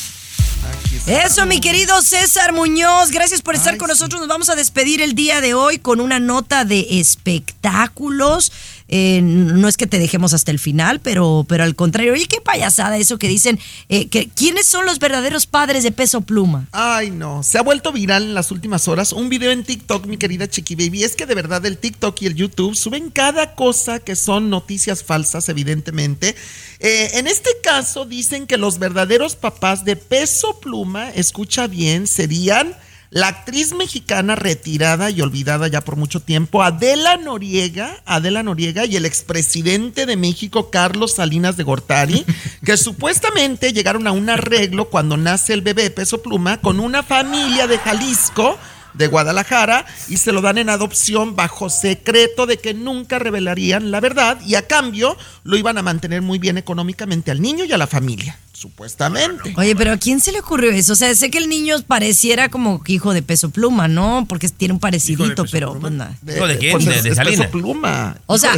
Eso, 1.07 1.45
mi 1.45 1.61
querido 1.61 2.01
César 2.01 2.55
Muñoz, 2.55 3.11
gracias 3.11 3.43
por 3.43 3.55
estar 3.55 3.77
con 3.77 3.89
nosotros. 3.89 4.21
Nos 4.21 4.29
vamos 4.29 4.49
a 4.49 4.55
despedir 4.55 5.03
el 5.03 5.15
día 5.15 5.43
de 5.43 5.53
hoy 5.53 5.79
con 5.79 6.01
una 6.01 6.19
nota 6.19 6.65
de 6.65 6.87
espectáculos. 6.91 8.53
Eh, 8.89 9.21
no 9.23 9.67
es 9.67 9.77
que 9.77 9.87
te 9.87 9.99
dejemos 9.99 10.35
hasta 10.35 10.51
el 10.51 10.59
final, 10.59 11.01
pero, 11.01 11.47
pero 11.49 11.65
al 11.65 11.75
contrario, 11.75 12.13
oye, 12.13 12.27
qué 12.27 12.41
payasada 12.41 12.99
eso 12.99 13.19
que 13.19 13.29
dicen, 13.29 13.59
eh, 13.89 14.09
que 14.09 14.29
quiénes 14.29 14.67
son 14.67 14.85
los 14.85 14.99
verdaderos 14.99 15.47
padres 15.47 15.83
de 15.85 15.93
peso 15.93 16.21
pluma. 16.21 16.69
Ay, 16.73 17.11
no. 17.11 17.43
Se 17.43 17.59
ha 17.59 17.63
vuelto 17.63 17.93
viral 17.93 18.25
en 18.25 18.35
las 18.35 18.51
últimas 18.51 18.87
horas 18.89 19.13
un 19.13 19.29
video 19.29 19.53
en 19.53 19.65
TikTok, 19.65 20.07
mi 20.07 20.17
querida 20.19 20.49
Chiqui 20.49 20.75
Baby. 20.75 21.05
Es 21.05 21.17
que 21.17 21.27
de 21.27 21.35
verdad 21.35 21.65
el 21.65 21.79
TikTok 21.79 22.21
y 22.23 22.27
el 22.27 22.35
YouTube 22.35 22.75
suben 22.75 23.11
cada 23.11 23.55
cosa 23.55 24.01
que 24.01 24.17
son 24.17 24.51
noticias 24.51 25.03
falsas, 25.03 25.49
evidentemente. 25.49 26.37
Eh, 26.81 27.11
en 27.15 27.27
este 27.27 27.51
caso 27.63 28.05
dicen 28.05 28.47
que 28.47 28.59
los 28.59 28.79
verdaderos 28.79 29.37
papás 29.37 29.85
de 29.85 29.97
peso 29.97 30.61
pluma, 30.61 31.11
escucha 31.11 31.67
bien, 31.67 32.07
serían 32.07 32.77
la 33.15 33.29
actriz 33.29 33.73
mexicana 33.75 34.35
retirada 34.35 35.09
y 35.09 35.21
olvidada 35.21 35.69
ya 35.69 35.83
por 35.83 35.95
mucho 35.95 36.19
tiempo, 36.19 36.65
Adela 36.65 37.17
Noriega, 37.17 38.03
Adela 38.07 38.43
Noriega 38.43 38.87
y 38.87 38.97
el 38.97 39.07
expresidente 39.07 40.05
de 40.05 40.17
México, 40.17 40.69
Carlos 40.69 41.15
Salinas 41.15 41.57
de 41.57 41.63
Gortari, 41.63 42.27
que 42.65 42.77
supuestamente 42.77 43.73
llegaron 43.73 44.09
a 44.09 44.13
un 44.13 44.29
arreglo 44.31 44.91
cuando 44.91 45.17
nace 45.17 45.53
el 45.53 45.63
bebé 45.63 45.91
Peso 45.91 46.23
Pluma 46.23 46.61
con 46.61 46.81
una 46.81 47.05
familia 47.05 47.69
de 47.69 47.79
Jalisco, 47.79 48.59
de 48.95 49.07
Guadalajara, 49.09 49.85
y 50.09 50.17
se 50.17 50.33
lo 50.33 50.41
dan 50.41 50.59
en 50.59 50.71
adopción 50.71 51.37
bajo 51.37 51.69
secreto 51.71 52.47
de 52.47 52.59
que 52.59 52.75
nunca 52.75 53.19
revelarían 53.19 53.91
la 53.91 54.01
verdad 54.01 54.39
y 54.47 54.55
a 54.55 54.67
cambio 54.67 55.17
lo 55.43 55.57
iban 55.57 55.77
a 55.79 55.83
mantener 55.83 56.23
muy 56.23 56.39
bien 56.39 56.59
económicamente 56.59 57.31
al 57.31 57.41
niño 57.43 57.65
y 57.65 57.73
a 57.73 57.79
la 57.79 57.87
familia, 57.87 58.39
supuestamente. 58.53 59.53
Oye, 59.57 59.75
pero 59.77 59.93
¿a 59.93 59.97
quién 59.97 60.21
se 60.21 60.33
le 60.33 60.41
ocurrió 60.41 60.71
eso? 60.71 60.93
O 60.93 60.97
sea, 60.97 61.15
sé 61.15 61.31
que 61.31 61.39
el 61.39 61.49
niño 61.49 61.77
pareciera 61.87 62.49
como 62.49 62.83
que 62.83 62.93
hijo 62.95 63.13
de 63.13 63.23
peso 63.23 63.51
pluma, 63.51 63.89
¿no? 63.89 64.27
Porque 64.29 64.49
tiene 64.49 64.75
un 64.75 64.81
parecidito, 64.81 65.45
pero 65.51 65.79
pues 65.79 65.93
nada. 65.93 66.17
¿Hijo 66.27 66.47
de 66.47 66.59
quién? 66.59 66.73
Pues 66.73 66.85
¿De- 66.87 67.03
de 67.11 67.15
Salinas? 67.15 67.49
Pluma. 67.49 68.17
O 68.27 68.39
sea, 68.39 68.55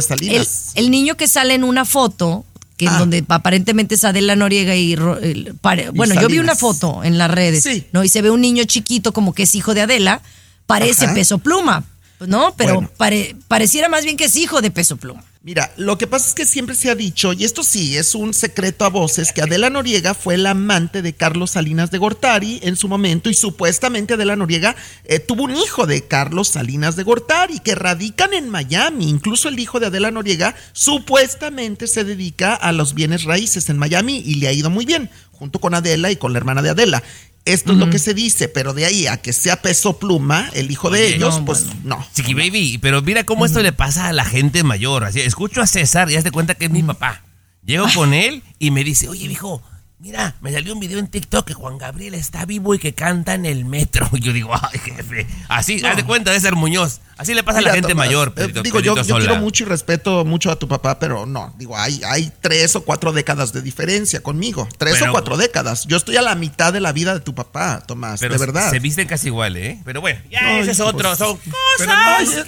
el 0.75 0.91
niño 0.91 1.15
que 1.17 1.27
sale 1.27 1.53
en 1.55 1.63
una 1.63 1.85
foto, 1.85 2.45
que 2.77 2.85
en 2.85 2.97
donde 2.97 3.25
aparentemente 3.27 3.95
es 3.95 4.03
Adela 4.05 4.35
Noriega 4.35 4.75
y... 4.75 4.95
Bueno, 4.95 6.13
yo 6.21 6.27
vi 6.27 6.39
una 6.39 6.55
foto 6.55 7.03
en 7.03 7.17
las 7.17 7.29
redes, 7.31 7.63
Sí. 7.63 7.85
¿no? 7.91 8.03
Y 8.03 8.09
se 8.09 8.21
ve 8.21 8.29
un 8.29 8.41
niño 8.41 8.63
chiquito 8.65 9.11
como 9.13 9.33
que 9.33 9.43
es 9.43 9.55
hijo 9.55 9.73
de 9.73 9.81
Adela, 9.81 10.21
parece 10.67 11.05
Ajá. 11.05 11.13
peso 11.15 11.39
pluma, 11.39 11.83
¿no? 12.19 12.53
Pero 12.55 12.75
Bueno. 12.75 12.91
pare- 12.97 13.35
pareciera 13.47 13.89
más 13.89 14.03
bien 14.03 14.15
que 14.17 14.25
es 14.25 14.35
hijo 14.35 14.61
de 14.61 14.71
peso 14.71 14.95
pluma. 14.97 15.23
Mira, 15.43 15.71
lo 15.77 15.97
que 15.97 16.07
pasa 16.07 16.27
es 16.27 16.33
que 16.33 16.45
siempre 16.45 16.75
se 16.75 16.89
ha 16.89 16.95
dicho, 16.95 17.31
y 17.31 17.45
esto 17.45 17.63
sí 17.63 17.95
es 17.95 18.15
un 18.15 18.33
secreto 18.33 18.85
a 18.85 18.89
voces, 18.89 19.31
que 19.31 19.41
Adela 19.41 19.69
Noriega 19.69 20.13
fue 20.13 20.35
la 20.35 20.51
amante 20.51 21.01
de 21.01 21.13
Carlos 21.13 21.51
Salinas 21.51 21.91
de 21.91 21.99
Gortari 21.99 22.59
en 22.63 22.75
su 22.75 22.87
momento, 22.87 23.29
y 23.29 23.35
supuestamente 23.35 24.15
Adela 24.15 24.35
Noriega 24.35 24.75
eh, 25.05 25.19
tuvo 25.19 25.43
un 25.43 25.55
hijo 25.55 25.85
de 25.85 26.05
Carlos 26.05 26.49
Salinas 26.49 26.95
de 26.95 27.03
Gortari, 27.03 27.59
que 27.59 27.75
radican 27.75 28.33
en 28.33 28.49
Miami. 28.49 29.09
Incluso 29.09 29.47
el 29.47 29.59
hijo 29.59 29.79
de 29.79 29.87
Adela 29.87 30.11
Noriega 30.11 30.55
supuestamente 30.73 31.87
se 31.87 32.03
dedica 32.03 32.55
a 32.55 32.71
los 32.71 32.93
bienes 32.95 33.23
raíces 33.23 33.69
en 33.69 33.77
Miami 33.77 34.17
y 34.17 34.35
le 34.35 34.47
ha 34.47 34.53
ido 34.53 34.69
muy 34.71 34.85
bien, 34.85 35.09
junto 35.31 35.59
con 35.59 35.75
Adela 35.75 36.11
y 36.11 36.15
con 36.15 36.33
la 36.33 36.39
hermana 36.39 36.63
de 36.63 36.71
Adela. 36.71 37.03
Esto 37.47 37.71
es 37.71 37.77
lo 37.77 37.89
que 37.89 37.97
se 37.97 38.13
dice, 38.13 38.49
pero 38.49 38.73
de 38.73 38.85
ahí 38.85 39.07
a 39.07 39.17
que 39.17 39.31
sea 39.31 39.61
peso 39.61 39.97
pluma, 39.97 40.49
el 40.53 40.69
hijo 40.69 40.89
de 40.89 41.07
ellos, 41.07 41.39
no, 41.39 41.45
pues 41.45 41.65
no. 41.83 42.05
Chiqui 42.13 42.33
baby, 42.33 42.77
pero 42.81 43.01
mira 43.01 43.23
cómo 43.23 43.45
esto 43.45 43.61
le 43.61 43.71
pasa 43.71 44.07
a 44.09 44.13
la 44.13 44.25
gente 44.25 44.63
mayor. 44.63 45.05
Así, 45.05 45.21
escucho 45.21 45.61
a 45.61 45.67
César 45.67 46.11
y 46.11 46.15
haz 46.15 46.23
de 46.23 46.31
cuenta 46.31 46.55
que 46.55 46.65
es 46.65 46.71
mi 46.71 46.83
papá. 46.83 47.23
Llego 47.63 47.87
con 47.95 48.13
él 48.13 48.43
y 48.59 48.71
me 48.71 48.83
dice, 48.83 49.07
oye, 49.07 49.25
hijo, 49.25 49.61
mira, 49.99 50.35
me 50.41 50.51
salió 50.51 50.73
un 50.73 50.79
video 50.79 50.99
en 50.99 51.07
TikTok 51.07 51.47
que 51.47 51.53
Juan 51.53 51.77
Gabriel 51.77 52.13
está 52.13 52.45
vivo 52.45 52.75
y 52.75 52.79
que 52.79 52.93
canta 52.93 53.33
en 53.33 53.45
el 53.45 53.65
metro. 53.65 54.09
Y 54.13 54.19
yo 54.19 54.33
digo, 54.33 54.51
ay, 54.53 54.79
jefe. 54.79 55.25
Así, 55.47 55.85
haz 55.85 55.95
de 55.95 56.03
cuenta 56.03 56.31
de 56.31 56.39
ser 56.39 56.55
Muñoz. 56.55 57.01
Así 57.17 57.33
le 57.33 57.43
pasa 57.43 57.59
a 57.59 57.61
la 57.61 57.73
gente 57.73 57.89
Tomás, 57.89 58.05
mayor. 58.07 58.29
eh, 58.29 58.31
Pedrito- 58.47 58.61
digo, 58.61 58.79
yo, 58.79 58.93
Pedrito 58.95 59.15
yo 59.15 59.19
quiero 59.25 59.35
mucho 59.41 59.63
y 59.63 59.67
respeto 59.67 60.23
mucho 60.25 60.51
a 60.51 60.57
tu 60.57 60.67
papá, 60.67 60.99
pero 60.99 61.25
no, 61.25 61.53
digo, 61.57 61.75
hay, 61.77 62.01
hay 62.05 62.31
tres 62.41 62.75
o 62.75 62.83
cuatro 62.83 63.11
décadas 63.11 63.53
de 63.53 63.61
diferencia 63.61 64.21
conmigo. 64.21 64.67
Tres 64.77 64.95
Pero- 64.99 65.09
o 65.09 65.11
cuatro 65.13 65.35
décadas. 65.37 65.85
Yo 65.87 65.97
estoy 65.97 66.17
a 66.17 66.21
la 66.21 66.35
mitad 66.35 66.71
de 66.73 66.79
la 66.79 66.91
vida 66.93 67.13
de 67.13 67.19
tu 67.21 67.33
papá, 67.33 67.83
Tomás, 67.87 68.19
Pero 68.19 68.33
de 68.35 68.39
verdad. 68.39 68.69
se 68.69 68.79
visten 68.79 69.07
casi 69.07 69.27
igual, 69.27 69.57
¿eh? 69.57 69.79
Pero 69.85 70.01
bueno, 70.01 70.19
ya 70.29 70.41
No, 70.43 70.49
ese 70.59 70.71
es 70.71 70.79
otro. 70.79 71.07
pues, 71.09 71.17
Son 71.17 71.37
cosas. 71.37 72.45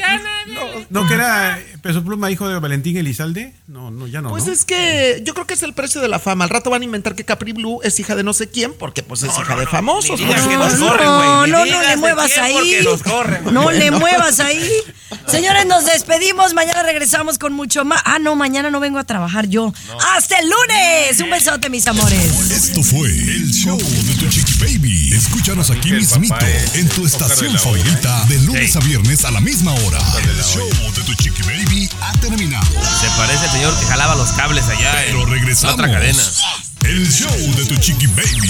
no, 0.48 1.02
¿No 1.02 1.08
que 1.08 1.14
era 1.16 1.60
Peso 1.82 2.04
Pluma 2.04 2.30
hijo 2.32 2.48
de 2.48 2.60
Valentín 2.60 2.98
Elizalde? 2.98 3.54
No, 3.68 3.90
no, 3.92 4.08
ya 4.08 4.22
no. 4.22 4.30
Pues 4.30 4.46
¿no? 4.48 4.54
es 4.54 4.66
que 4.66 5.22
yo 5.26 5.34
creo 5.34 5.46
que 5.48 5.54
es 5.54 5.64
el 5.64 5.74
precio 5.74 6.02
de 6.02 6.08
la 6.08 6.20
fama. 6.20 6.44
Al 6.44 6.50
rato 6.50 6.70
van 6.70 6.82
a 6.82 6.86
inventar 6.86 7.16
que 7.16 7.26
Capri 7.26 7.54
Blue 7.54 7.80
es 7.84 8.00
hija 8.00 8.16
de 8.16 8.24
no 8.24 8.34
sé 8.34 8.50
quién, 8.50 8.74
porque 8.74 9.02
pues 9.04 9.24
es 9.24 9.36
hija 9.38 9.56
de 9.56 9.66
famosos. 9.68 10.20
No, 10.20 10.28
no, 10.98 11.48
no 11.48 11.66
le 11.66 11.98
muevas 11.98 12.38
ahí. 12.38 12.80
No 13.52 13.72
le 13.72 13.92
muevas 13.92 14.40
ahí. 14.40 14.59
Señores, 15.28 15.66
nos 15.66 15.86
despedimos. 15.86 16.54
Mañana 16.54 16.84
regresamos 16.84 17.38
con 17.38 17.54
mucho 17.54 17.86
más. 17.86 18.02
Ah, 18.06 18.20
no, 18.20 18.36
mañana 18.36 18.70
no 18.72 18.80
vengo 18.80 19.00
a 19.00 19.04
trabajar 19.04 19.48
yo. 19.48 19.74
Hasta 20.16 20.38
el 20.40 20.50
lunes. 20.50 21.20
Un 21.22 21.30
besote, 21.30 21.70
mis 21.70 21.86
amores. 21.88 22.50
Esto 22.52 22.84
fue 22.84 23.10
el 23.10 23.52
show 23.52 23.78
de 23.78 24.16
Tu 24.16 24.28
Chiqui 24.30 24.54
Baby. 24.60 25.14
Escúchanos 25.14 25.70
aquí 25.70 25.92
mismito 25.92 26.36
en 26.74 26.90
tu 26.90 27.06
estación 27.06 27.58
favorita 27.58 28.26
de 28.26 28.40
lunes 28.40 28.76
a 28.76 28.80
viernes 28.80 29.26
a 29.26 29.32
la 29.32 29.42
misma 29.42 29.74
hora. 29.74 30.00
El 30.24 30.44
show 30.44 30.70
de 30.96 31.02
Tu 31.04 31.14
Chiqui 31.16 31.42
Baby 31.44 31.90
ha 32.02 32.12
terminado. 32.20 32.66
Se 33.00 33.08
parece 33.18 33.46
al 33.46 33.52
señor 33.52 33.80
que 33.80 33.86
jalaba 33.86 34.16
los 34.16 34.32
cables 34.32 34.66
allá 34.66 34.94
Pero 35.06 35.24
en 35.24 35.30
regresamos. 35.30 35.78
la 35.78 35.84
otra 35.86 36.00
cadena. 36.00 36.24
El 36.84 37.12
show 37.12 37.36
de 37.56 37.66
Tu 37.66 37.76
Chiqui 37.78 38.08
Baby. 38.08 38.50